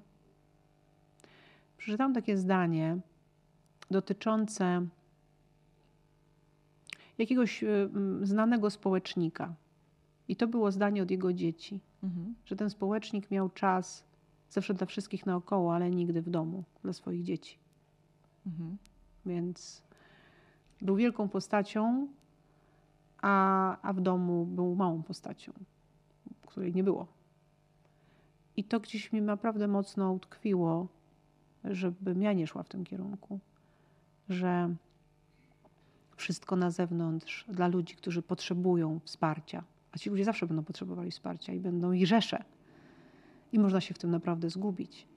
przeczytałam 1.78 2.14
takie 2.14 2.38
zdanie 2.38 2.98
dotyczące 3.92 4.86
jakiegoś 7.18 7.64
znanego 8.24 8.70
społecznika. 8.70 9.54
I 10.32 10.36
to 10.36 10.48
było 10.48 10.72
zdanie 10.72 11.04
od 11.04 11.12
jego 11.12 11.34
dzieci, 11.34 11.80
mhm. 12.04 12.36
że 12.46 12.56
ten 12.56 12.70
społecznik 12.70 13.32
miał 13.32 13.50
czas 13.50 14.04
zawsze 14.50 14.74
dla 14.74 14.88
wszystkich 14.88 15.26
naokoło, 15.26 15.76
ale 15.76 15.90
nigdy 15.90 16.22
w 16.22 16.30
domu 16.30 16.64
dla 16.84 16.94
swoich 16.94 17.24
dzieci. 17.24 17.58
Mhm. 18.46 18.78
Więc 19.26 19.84
był 20.82 20.96
wielką 20.96 21.30
postacią, 21.30 22.08
a, 23.22 23.78
a 23.82 23.94
w 23.94 24.02
domu 24.02 24.46
był 24.46 24.76
małą 24.76 25.04
postacią, 25.04 25.52
której 26.48 26.74
nie 26.74 26.84
było. 26.84 27.08
I 28.58 28.64
to 28.64 28.80
gdzieś 28.80 29.12
mi 29.12 29.22
naprawdę 29.22 29.68
mocno 29.68 30.12
utkwiło, 30.12 30.88
żebym 31.64 32.22
ja 32.22 32.34
nie 32.34 32.48
szła 32.48 32.64
w 32.64 32.70
tym 32.70 32.84
kierunku, 32.84 33.40
że 34.30 34.76
wszystko 36.16 36.56
na 36.56 36.72
zewnątrz 36.72 37.46
dla 37.50 37.68
ludzi, 37.68 37.96
którzy 37.96 38.22
potrzebują 38.22 39.00
wsparcia, 39.04 39.64
a 39.92 39.98
ci 39.98 40.10
ludzie 40.10 40.26
zawsze 40.26 40.48
będą 40.48 40.64
potrzebowali 40.64 41.12
wsparcia 41.12 41.54
i 41.54 41.60
będą 41.60 41.92
ich 41.92 42.08
rzesze. 42.08 42.44
I 43.52 43.60
można 43.60 43.82
się 43.82 43.94
w 43.94 43.98
tym 43.98 44.12
naprawdę 44.12 44.50
zgubić. 44.50 45.08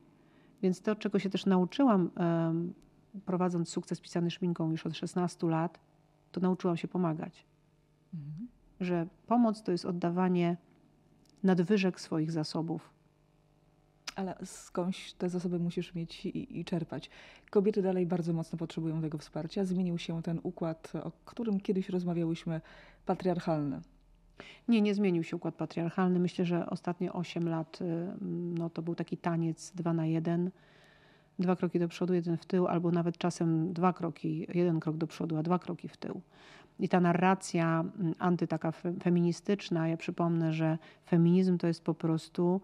Więc 0.63 0.81
to, 0.81 0.97
czego 0.97 1.19
się 1.19 1.31
też 1.31 1.47
nauczyłam, 1.47 2.11
prowadząc 3.25 3.69
sukces 3.69 4.01
pisany 4.01 4.31
szminką 4.31 4.71
już 4.71 4.87
od 4.87 4.97
16 4.97 5.47
lat, 5.47 5.81
to 6.33 6.41
nauczyłam 6.41 6.77
się 6.77 6.89
pomagać. 6.89 7.47
Mhm. 8.15 8.49
Że 8.81 9.07
pomoc 9.27 9.63
to 9.63 9.73
jest 9.73 9.85
oddawanie 9.85 10.57
nadwyżek 11.43 12.01
swoich 12.01 12.33
zasobów. 12.33 12.91
Ale 14.17 14.37
skądś 14.45 15.13
te 15.13 15.29
zasoby 15.29 15.59
musisz 15.59 15.95
mieć 15.95 16.27
i, 16.27 16.61
i, 16.61 16.65
czerpać. 16.65 17.11
Kobiety 17.51 17.83
dalej 17.83 18.07
bardzo 18.07 18.33
mocno 18.33 18.59
potrzebują 18.59 19.03
tego 19.03 19.19
wsparcia. 19.19 19.65
Zmienił 19.65 19.99
się 19.99 20.23
ten 20.23 20.41
układ, 20.43 20.93
o 21.03 21.13
którym 21.25 21.61
kiedyś 21.61 21.89
rozmawiałyśmy, 21.89 22.61
patriarchalny. 23.07 23.81
Nie, 24.69 24.83
nie 24.83 24.95
zmienił 24.95 25.23
się 25.23 25.37
układ 25.37 25.55
patriarchalny. 25.55 26.19
Myślę, 26.19 26.45
że 26.45 26.71
ostatnie 26.71 27.13
8 27.13 27.49
lat 27.49 27.81
y, 27.81 28.07
no, 28.59 28.71
to 28.71 28.83
był 28.83 28.95
taki 28.95 29.17
taniec 29.17 29.71
dwa 29.71 29.93
na 29.93 30.07
jeden. 30.07 30.51
Dwa 31.39 31.57
kroki 31.57 31.79
do 31.79 31.89
przodu, 31.89 32.15
jeden 32.15 32.37
w 32.37 32.47
tył, 32.47 32.67
albo 32.67 32.91
nawet 32.91 33.19
czasem 33.19 33.73
dwa 33.73 33.93
kroki, 33.93 34.47
jeden 34.55 34.81
krok 34.81 34.97
do 34.97 35.07
przodu, 35.07 35.37
a 35.37 35.43
dwa 35.43 35.59
kroki 35.59 35.89
w 35.89 35.97
tył. 35.97 36.21
I 36.79 36.89
ta 36.89 37.01
narracja 37.01 37.85
mm, 38.01 38.15
antytaka 38.19 38.73
feministyczna, 39.03 39.89
ja 39.89 39.97
przypomnę, 39.97 40.53
że 40.53 40.79
feminizm 41.07 41.59
to 41.59 41.67
jest 41.67 41.85
po 41.85 41.95
prostu 41.95 42.61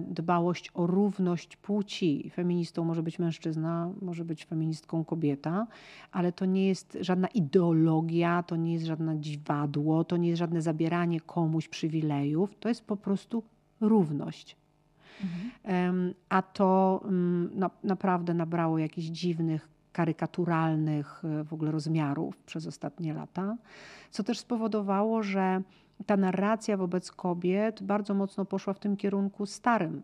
dbałość 0.00 0.70
o 0.74 0.86
równość 0.86 1.56
płci. 1.56 2.30
Feministą 2.34 2.84
może 2.84 3.02
być 3.02 3.18
mężczyzna, 3.18 3.90
może 4.02 4.24
być 4.24 4.44
feministką 4.44 5.04
kobieta, 5.04 5.66
ale 6.12 6.32
to 6.32 6.44
nie 6.44 6.66
jest 6.66 6.98
żadna 7.00 7.28
ideologia, 7.28 8.42
to 8.42 8.56
nie 8.56 8.72
jest 8.72 8.86
żadne 8.86 9.20
dziwadło, 9.20 10.04
to 10.04 10.16
nie 10.16 10.28
jest 10.28 10.38
żadne 10.38 10.62
zabieranie 10.62 11.20
komuś 11.20 11.68
przywilejów, 11.68 12.54
to 12.60 12.68
jest 12.68 12.84
po 12.84 12.96
prostu 12.96 13.42
równość. 13.80 14.56
Mhm. 15.22 16.14
A 16.28 16.42
to 16.42 17.00
mm, 17.04 17.50
na, 17.54 17.70
naprawdę 17.84 18.34
nabrało 18.34 18.78
jakichś 18.78 19.06
dziwnych, 19.06 19.68
karykaturalnych 19.92 21.22
e, 21.24 21.44
w 21.44 21.52
ogóle 21.52 21.70
rozmiarów 21.70 22.36
przez 22.36 22.66
ostatnie 22.66 23.14
lata, 23.14 23.56
co 24.10 24.24
też 24.24 24.38
spowodowało, 24.38 25.22
że 25.22 25.62
ta 26.06 26.16
narracja 26.16 26.76
wobec 26.76 27.12
kobiet 27.12 27.82
bardzo 27.82 28.14
mocno 28.14 28.44
poszła 28.44 28.74
w 28.74 28.78
tym 28.78 28.96
kierunku 28.96 29.46
starym, 29.46 30.02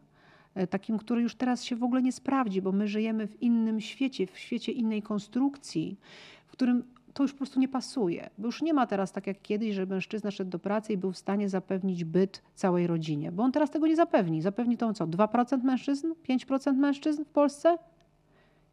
e, 0.55 0.67
takim, 0.67 0.99
który 0.99 1.23
już 1.23 1.35
teraz 1.35 1.65
się 1.65 1.77
w 1.77 1.83
ogóle 1.83 2.03
nie 2.03 2.13
sprawdzi, 2.13 2.63
bo 2.63 2.73
my 2.73 2.89
żyjemy 2.89 3.27
w 3.27 3.43
innym 3.43 3.81
świecie, 3.81 4.27
w 4.27 4.39
świecie 4.39 4.73
innej 4.73 5.03
konstrukcji, 5.03 5.99
w 6.47 6.53
którym 6.53 6.85
to 7.15 7.23
już 7.23 7.33
po 7.33 7.39
prostu 7.39 7.61
nie 7.61 7.69
pasuje. 7.69 8.31
Bo 8.39 8.49
już 8.49 8.63
nie 8.63 8.75
ma 8.75 8.87
teraz 8.87 9.13
tak 9.13 9.27
jak 9.27 9.43
kiedyś, 9.43 9.75
że 9.75 9.87
mężczyzna 9.87 10.31
szedł 10.31 10.51
do 10.51 10.59
pracy 10.59 10.93
i 10.93 10.97
był 10.97 11.13
w 11.13 11.19
stanie 11.19 11.49
zapewnić 11.49 12.05
byt 12.05 12.43
całej 12.55 12.87
rodzinie, 12.87 13.33
bo 13.33 13.43
on 13.43 13.53
teraz 13.53 13.71
tego 13.71 13.87
nie 13.87 13.97
zapewni. 13.97 14.43
Zapewni 14.43 14.77
to 14.77 14.93
co? 14.93 15.07
2% 15.07 15.63
mężczyzn? 15.63 16.13
5% 16.29 16.75
mężczyzn 16.77 17.25
w 17.25 17.29
Polsce? 17.29 17.79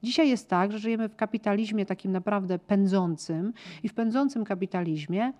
Dzisiaj 0.04 0.30
jest 0.30 0.50
tak, 0.50 0.72
że 0.72 0.80
żyjemy 0.80 1.10
w 1.10 1.16
kapitalizmie 1.16 1.86
takim 1.86 2.12
naprawdę 2.12 2.60
pędzącym 2.60 3.54
i 3.84 3.90
w 3.90 3.94
pędzącym 3.94 4.44
kapitalizmie 4.44 5.34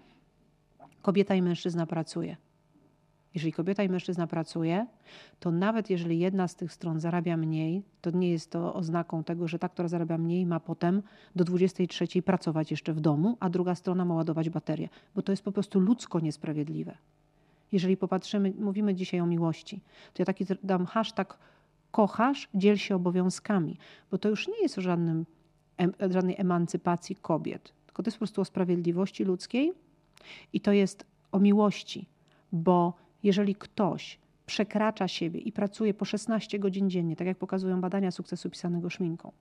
kobieta 1.02 1.36
i 1.36 1.42
mężczyzna 1.42 1.86
pracuje. 1.86 2.38
Jeżeli 3.34 3.54
kobieta 3.54 3.84
i 3.84 3.90
mężczyzna 3.90 4.28
pracuje, 4.28 4.88
to 5.40 5.52
nawet 5.52 5.90
jeżeli 5.90 6.20
jedna 6.20 6.48
z 6.48 6.56
tych 6.56 6.74
stron 6.74 7.00
zarabia 7.00 7.38
mniej, 7.38 7.84
to 8.02 8.12
nie 8.12 8.30
jest 8.30 8.52
to 8.52 8.74
oznaką 8.74 9.24
tego, 9.24 9.48
że 9.48 9.60
ta, 9.60 9.70
która 9.70 9.88
zarabia 9.88 10.18
mniej, 10.18 10.46
ma 10.46 10.60
potem 10.60 11.02
do 11.36 11.44
23 11.44 12.22
pracować 12.22 12.72
jeszcze 12.72 12.94
w 12.94 13.00
domu, 13.00 13.38
a 13.40 13.50
druga 13.50 13.76
strona 13.76 14.06
ma 14.06 14.16
ładować 14.16 14.50
baterię, 14.50 14.90
bo 15.16 15.22
to 15.22 15.32
jest 15.32 15.44
po 15.44 15.52
prostu 15.52 15.80
ludzko 15.80 16.20
niesprawiedliwe. 16.20 16.98
Jeżeli 17.72 17.98
popatrzymy, 17.98 18.54
mówimy 18.60 18.96
dzisiaj 18.96 19.20
o 19.20 19.26
miłości, 19.26 19.82
to 20.14 20.22
ja 20.22 20.26
taki 20.26 20.46
dam 20.64 20.86
hashtag 20.86 21.38
kochasz, 21.92 22.50
dziel 22.54 22.78
się 22.78 22.96
obowiązkami, 22.96 23.78
bo 24.12 24.18
to 24.18 24.30
już 24.30 24.48
nie 24.48 24.62
jest 24.62 24.78
o 24.78 24.82
żadnym, 24.82 25.26
żadnej 26.10 26.36
emancypacji 26.38 27.16
kobiet, 27.16 27.74
tylko 27.86 28.04
to 28.04 28.08
jest 28.08 28.18
po 28.18 28.20
prostu 28.20 28.42
o 28.42 28.46
sprawiedliwości 28.46 29.24
ludzkiej, 29.24 29.74
i 30.54 30.62
to 30.62 30.72
jest 30.72 31.06
o 31.32 31.40
miłości, 31.40 32.08
bo 32.52 32.94
jeżeli 33.24 33.56
ktoś 33.56 34.20
przekracza 34.46 35.08
siebie 35.08 35.40
i 35.40 35.52
pracuje 35.52 35.94
po 35.94 36.06
16 36.06 36.60
godzin 36.60 36.90
dziennie, 36.90 37.16
tak 37.16 37.28
jak 37.28 37.38
pokazują 37.38 37.82
badania 37.82 38.12
sukcesu 38.12 38.50
pisanego 38.50 38.90
szminką, 38.90 39.32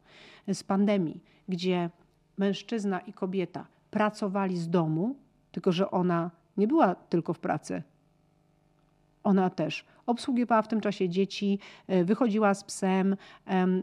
z 0.52 0.62
pandemii, 0.62 1.20
gdzie 1.48 1.90
mężczyzna 2.38 3.00
i 3.00 3.12
kobieta 3.12 3.66
pracowali 3.90 4.56
z 4.56 4.68
domu, 4.68 5.16
tylko 5.52 5.72
że 5.72 5.90
ona 5.90 6.30
nie 6.56 6.68
była 6.68 6.94
tylko 6.94 7.34
w 7.34 7.38
pracy. 7.38 7.82
Ona 9.28 9.50
też 9.50 9.84
obsługiwała 10.06 10.62
w 10.62 10.68
tym 10.68 10.80
czasie 10.80 11.08
dzieci, 11.08 11.58
e, 11.86 12.04
wychodziła 12.04 12.54
z 12.54 12.64
psem, 12.64 13.16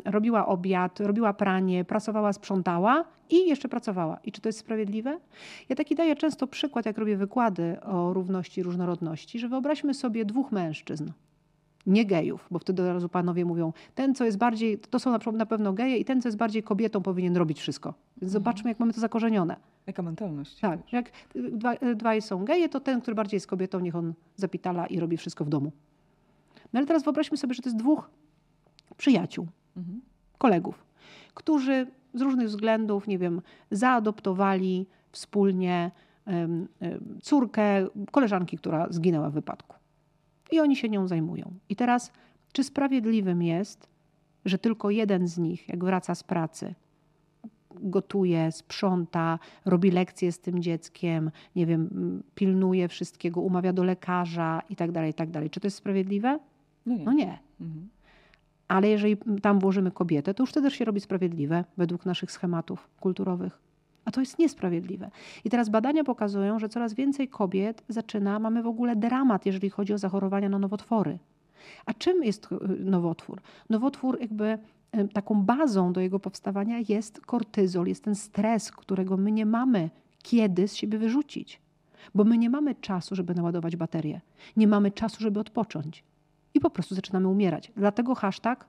robiła 0.06 0.46
obiad, 0.46 1.00
robiła 1.00 1.34
pranie, 1.34 1.86
pracowała, 1.86 2.34
sprzątała 2.34 3.06
i 3.30 3.48
jeszcze 3.50 3.70
pracowała. 3.70 4.20
I 4.24 4.32
czy 4.32 4.42
to 4.42 4.50
jest 4.50 4.60
sprawiedliwe? 4.60 5.20
Ja 5.70 5.76
taki 5.76 5.96
daję 5.96 6.16
często 6.16 6.48
przykład, 6.48 6.86
jak 6.86 6.98
robię 6.98 7.18
wykłady 7.18 7.82
o 7.82 8.14
równości 8.14 8.62
i 8.62 8.64
różnorodności, 8.64 9.40
że 9.40 9.50
wyobraźmy 9.50 9.94
sobie 9.94 10.26
dwóch 10.26 10.52
mężczyzn 10.52 11.12
nie 11.88 12.06
gejów, 12.06 12.48
bo 12.52 12.60
wtedy 12.60 12.82
od 12.82 12.88
razu 12.88 13.10
panowie 13.10 13.46
mówią, 13.46 13.74
ten 13.96 14.16
co 14.16 14.26
jest 14.26 14.38
bardziej, 14.38 14.80
to 14.80 15.00
są 15.00 15.18
na 15.34 15.46
pewno 15.46 15.74
geje 15.74 15.98
i 15.98 16.06
ten 16.06 16.22
co 16.22 16.28
jest 16.28 16.38
bardziej 16.38 16.64
kobietą 16.64 17.02
powinien 17.02 17.38
robić 17.38 17.60
wszystko. 17.60 17.90
Więc 17.90 18.30
mhm. 18.30 18.32
zobaczmy 18.32 18.70
jak 18.70 18.80
mamy 18.80 18.94
to 18.94 19.00
zakorzenione. 19.00 19.56
Jaka 19.88 20.02
mentalność. 20.02 20.60
Tak, 20.60 20.94
jak 20.94 21.12
dwa, 21.34 21.76
dwaj 21.96 22.22
są 22.22 22.46
geje, 22.46 22.70
to 22.70 22.80
ten, 22.80 23.02
który 23.02 23.16
bardziej 23.16 23.36
jest 23.36 23.48
kobietą, 23.48 23.80
niech 23.80 23.96
on 23.96 24.14
zapitala 24.36 24.88
i 24.88 25.00
robi 25.00 25.18
wszystko 25.18 25.46
w 25.46 25.50
domu. 25.50 25.72
No 26.74 26.78
ale 26.78 26.88
teraz 26.88 27.04
wyobraźmy 27.04 27.38
sobie, 27.38 27.54
że 27.54 27.62
to 27.62 27.70
jest 27.70 27.80
dwóch 27.80 28.10
przyjaciół, 28.98 29.48
mhm. 29.78 30.02
kolegów, 30.38 30.86
którzy 31.34 31.88
z 32.14 32.22
różnych 32.22 32.48
względów, 32.48 33.08
nie 33.08 33.18
wiem, 33.18 33.42
zaadoptowali 33.72 34.88
wspólnie 35.12 35.92
córkę 37.22 37.88
koleżanki, 38.12 38.58
która 38.58 38.88
zginęła 38.90 39.30
w 39.30 39.34
wypadku 39.34 39.75
i 40.52 40.60
oni 40.60 40.76
się 40.76 40.90
nią 40.90 41.08
zajmują. 41.08 41.54
I 41.70 41.76
teraz, 41.76 42.12
czy 42.52 42.64
sprawiedliwym 42.64 43.44
jest, 43.44 43.88
że 44.46 44.58
tylko 44.58 44.90
jeden 44.90 45.28
z 45.28 45.38
nich, 45.38 45.70
jak 45.70 45.84
wraca 45.84 46.16
z 46.16 46.24
pracy, 46.24 46.76
gotuje, 47.80 48.52
sprząta, 48.52 49.40
robi 49.66 49.92
lekcje 49.92 50.32
z 50.32 50.40
tym 50.40 50.62
dzieckiem, 50.62 51.32
nie 51.56 51.66
wiem, 51.66 51.90
pilnuje 52.36 52.88
wszystkiego, 52.88 53.42
umawia 53.42 53.74
do 53.74 53.84
lekarza 53.84 54.62
i 54.70 54.76
tak 54.76 54.92
dalej, 54.92 55.12
i 55.12 55.14
tak 55.14 55.30
dalej. 55.30 55.50
Czy 55.50 55.60
to 55.60 55.68
jest 55.68 55.78
sprawiedliwe? 55.78 56.40
No 56.86 56.96
nie. 56.96 57.06
No 57.06 57.14
nie. 57.14 57.40
Mhm. 57.62 57.90
Ale 58.68 58.88
jeżeli 58.90 59.18
tam 59.42 59.60
włożymy 59.60 59.92
kobietę, 59.92 60.34
to 60.34 60.44
już 60.44 60.50
wtedy 60.50 60.68
też 60.68 60.78
się 60.78 60.86
robi 60.86 61.00
sprawiedliwe 61.00 61.64
według 61.78 62.06
naszych 62.06 62.32
schematów 62.32 62.90
kulturowych. 63.00 63.60
A 64.06 64.12
to 64.12 64.20
jest 64.20 64.40
niesprawiedliwe. 64.40 65.10
I 65.46 65.50
teraz 65.50 65.70
badania 65.70 66.04
pokazują, 66.04 66.60
że 66.60 66.70
coraz 66.70 66.94
więcej 66.94 67.28
kobiet 67.28 67.84
zaczyna, 67.90 68.40
mamy 68.40 68.64
w 68.64 68.68
ogóle 68.68 68.96
dramat, 68.96 69.46
jeżeli 69.46 69.70
chodzi 69.70 69.94
o 69.94 69.98
zachorowania 69.98 70.50
na 70.50 70.60
nowotwory. 70.60 71.20
A 71.86 71.94
czym 71.94 72.24
jest 72.24 72.48
e, 72.52 72.58
nowotwór? 72.68 73.42
Nowotwór 73.70 74.18
jakby 74.22 74.58
e, 74.92 75.08
taką 75.08 75.42
bazą 75.44 75.94
do 75.94 76.02
jego 76.02 76.20
powstawania 76.20 76.78
jest 76.90 77.22
kortyzol, 77.22 77.88
jest 77.88 78.04
ten 78.04 78.16
stres, 78.16 78.72
którego 78.72 79.18
my 79.18 79.32
nie 79.32 79.46
mamy 79.46 79.90
kiedy 80.24 80.68
z 80.68 80.76
siebie 80.76 80.98
wyrzucić. 80.98 81.62
Bo 82.16 82.24
my 82.24 82.38
nie 82.38 82.50
mamy 82.50 82.76
czasu, 82.76 83.16
żeby 83.16 83.36
naładować 83.36 83.76
baterię. 83.76 84.22
Nie 84.58 84.68
mamy 84.68 84.92
czasu, 84.92 85.18
żeby 85.20 85.40
odpocząć. 85.40 86.04
I 86.54 86.60
po 86.60 86.70
prostu 86.70 86.96
zaczynamy 86.96 87.28
umierać. 87.28 87.72
Dlatego 87.78 88.16
hashtag 88.16 88.68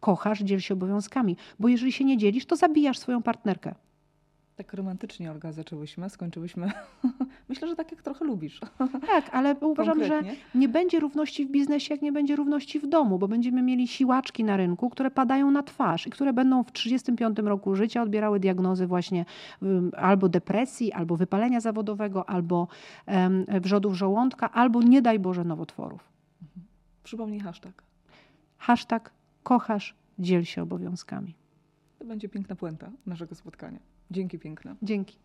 kochasz, 0.00 0.40
dziel 0.40 0.60
się 0.60 0.74
obowiązkami. 0.74 1.36
Bo 1.58 1.68
jeżeli 1.68 1.92
się 1.92 2.04
nie 2.04 2.18
dzielisz, 2.18 2.46
to 2.46 2.56
zabijasz 2.56 2.98
swoją 2.98 3.22
partnerkę. 3.22 3.74
Tak 4.56 4.74
romantycznie, 4.74 5.30
Olga, 5.30 5.52
zaczęłyśmy, 5.52 6.10
skończyłyśmy. 6.10 6.70
Myślę, 7.48 7.68
że 7.68 7.76
tak 7.76 7.92
jak 7.92 8.02
trochę 8.02 8.24
lubisz. 8.24 8.60
Tak, 9.06 9.30
ale 9.32 9.56
uważam, 9.60 10.04
że 10.04 10.22
nie 10.54 10.68
będzie 10.68 11.00
równości 11.00 11.46
w 11.46 11.50
biznesie, 11.50 11.94
jak 11.94 12.02
nie 12.02 12.12
będzie 12.12 12.36
równości 12.36 12.80
w 12.80 12.86
domu, 12.86 13.18
bo 13.18 13.28
będziemy 13.28 13.62
mieli 13.62 13.88
siłaczki 13.88 14.44
na 14.44 14.56
rynku, 14.56 14.90
które 14.90 15.10
padają 15.10 15.50
na 15.50 15.62
twarz 15.62 16.06
i 16.06 16.10
które 16.10 16.32
będą 16.32 16.64
w 16.64 16.72
35 16.72 17.38
roku 17.38 17.76
życia 17.76 18.02
odbierały 18.02 18.40
diagnozy 18.40 18.86
właśnie 18.86 19.24
albo 19.96 20.28
depresji, 20.28 20.92
albo 20.92 21.16
wypalenia 21.16 21.60
zawodowego, 21.60 22.28
albo 22.28 22.68
um, 23.06 23.44
wrzodów 23.60 23.94
żołądka, 23.94 24.52
albo 24.52 24.82
nie 24.82 25.02
daj 25.02 25.18
Boże 25.18 25.44
nowotworów. 25.44 26.08
Mhm. 26.42 26.66
Przypomnij 27.04 27.40
hashtag. 27.40 27.82
Hashtag 28.58 29.10
kochasz, 29.42 29.94
dziel 30.18 30.44
się 30.44 30.62
obowiązkami. 30.62 31.34
To 31.98 32.04
będzie 32.04 32.28
piękna 32.28 32.56
puenta 32.56 32.90
naszego 33.06 33.34
spotkania. 33.34 33.91
Dzięki 34.12 34.38
piękne. 34.38 34.76
Dzięki. 34.82 35.18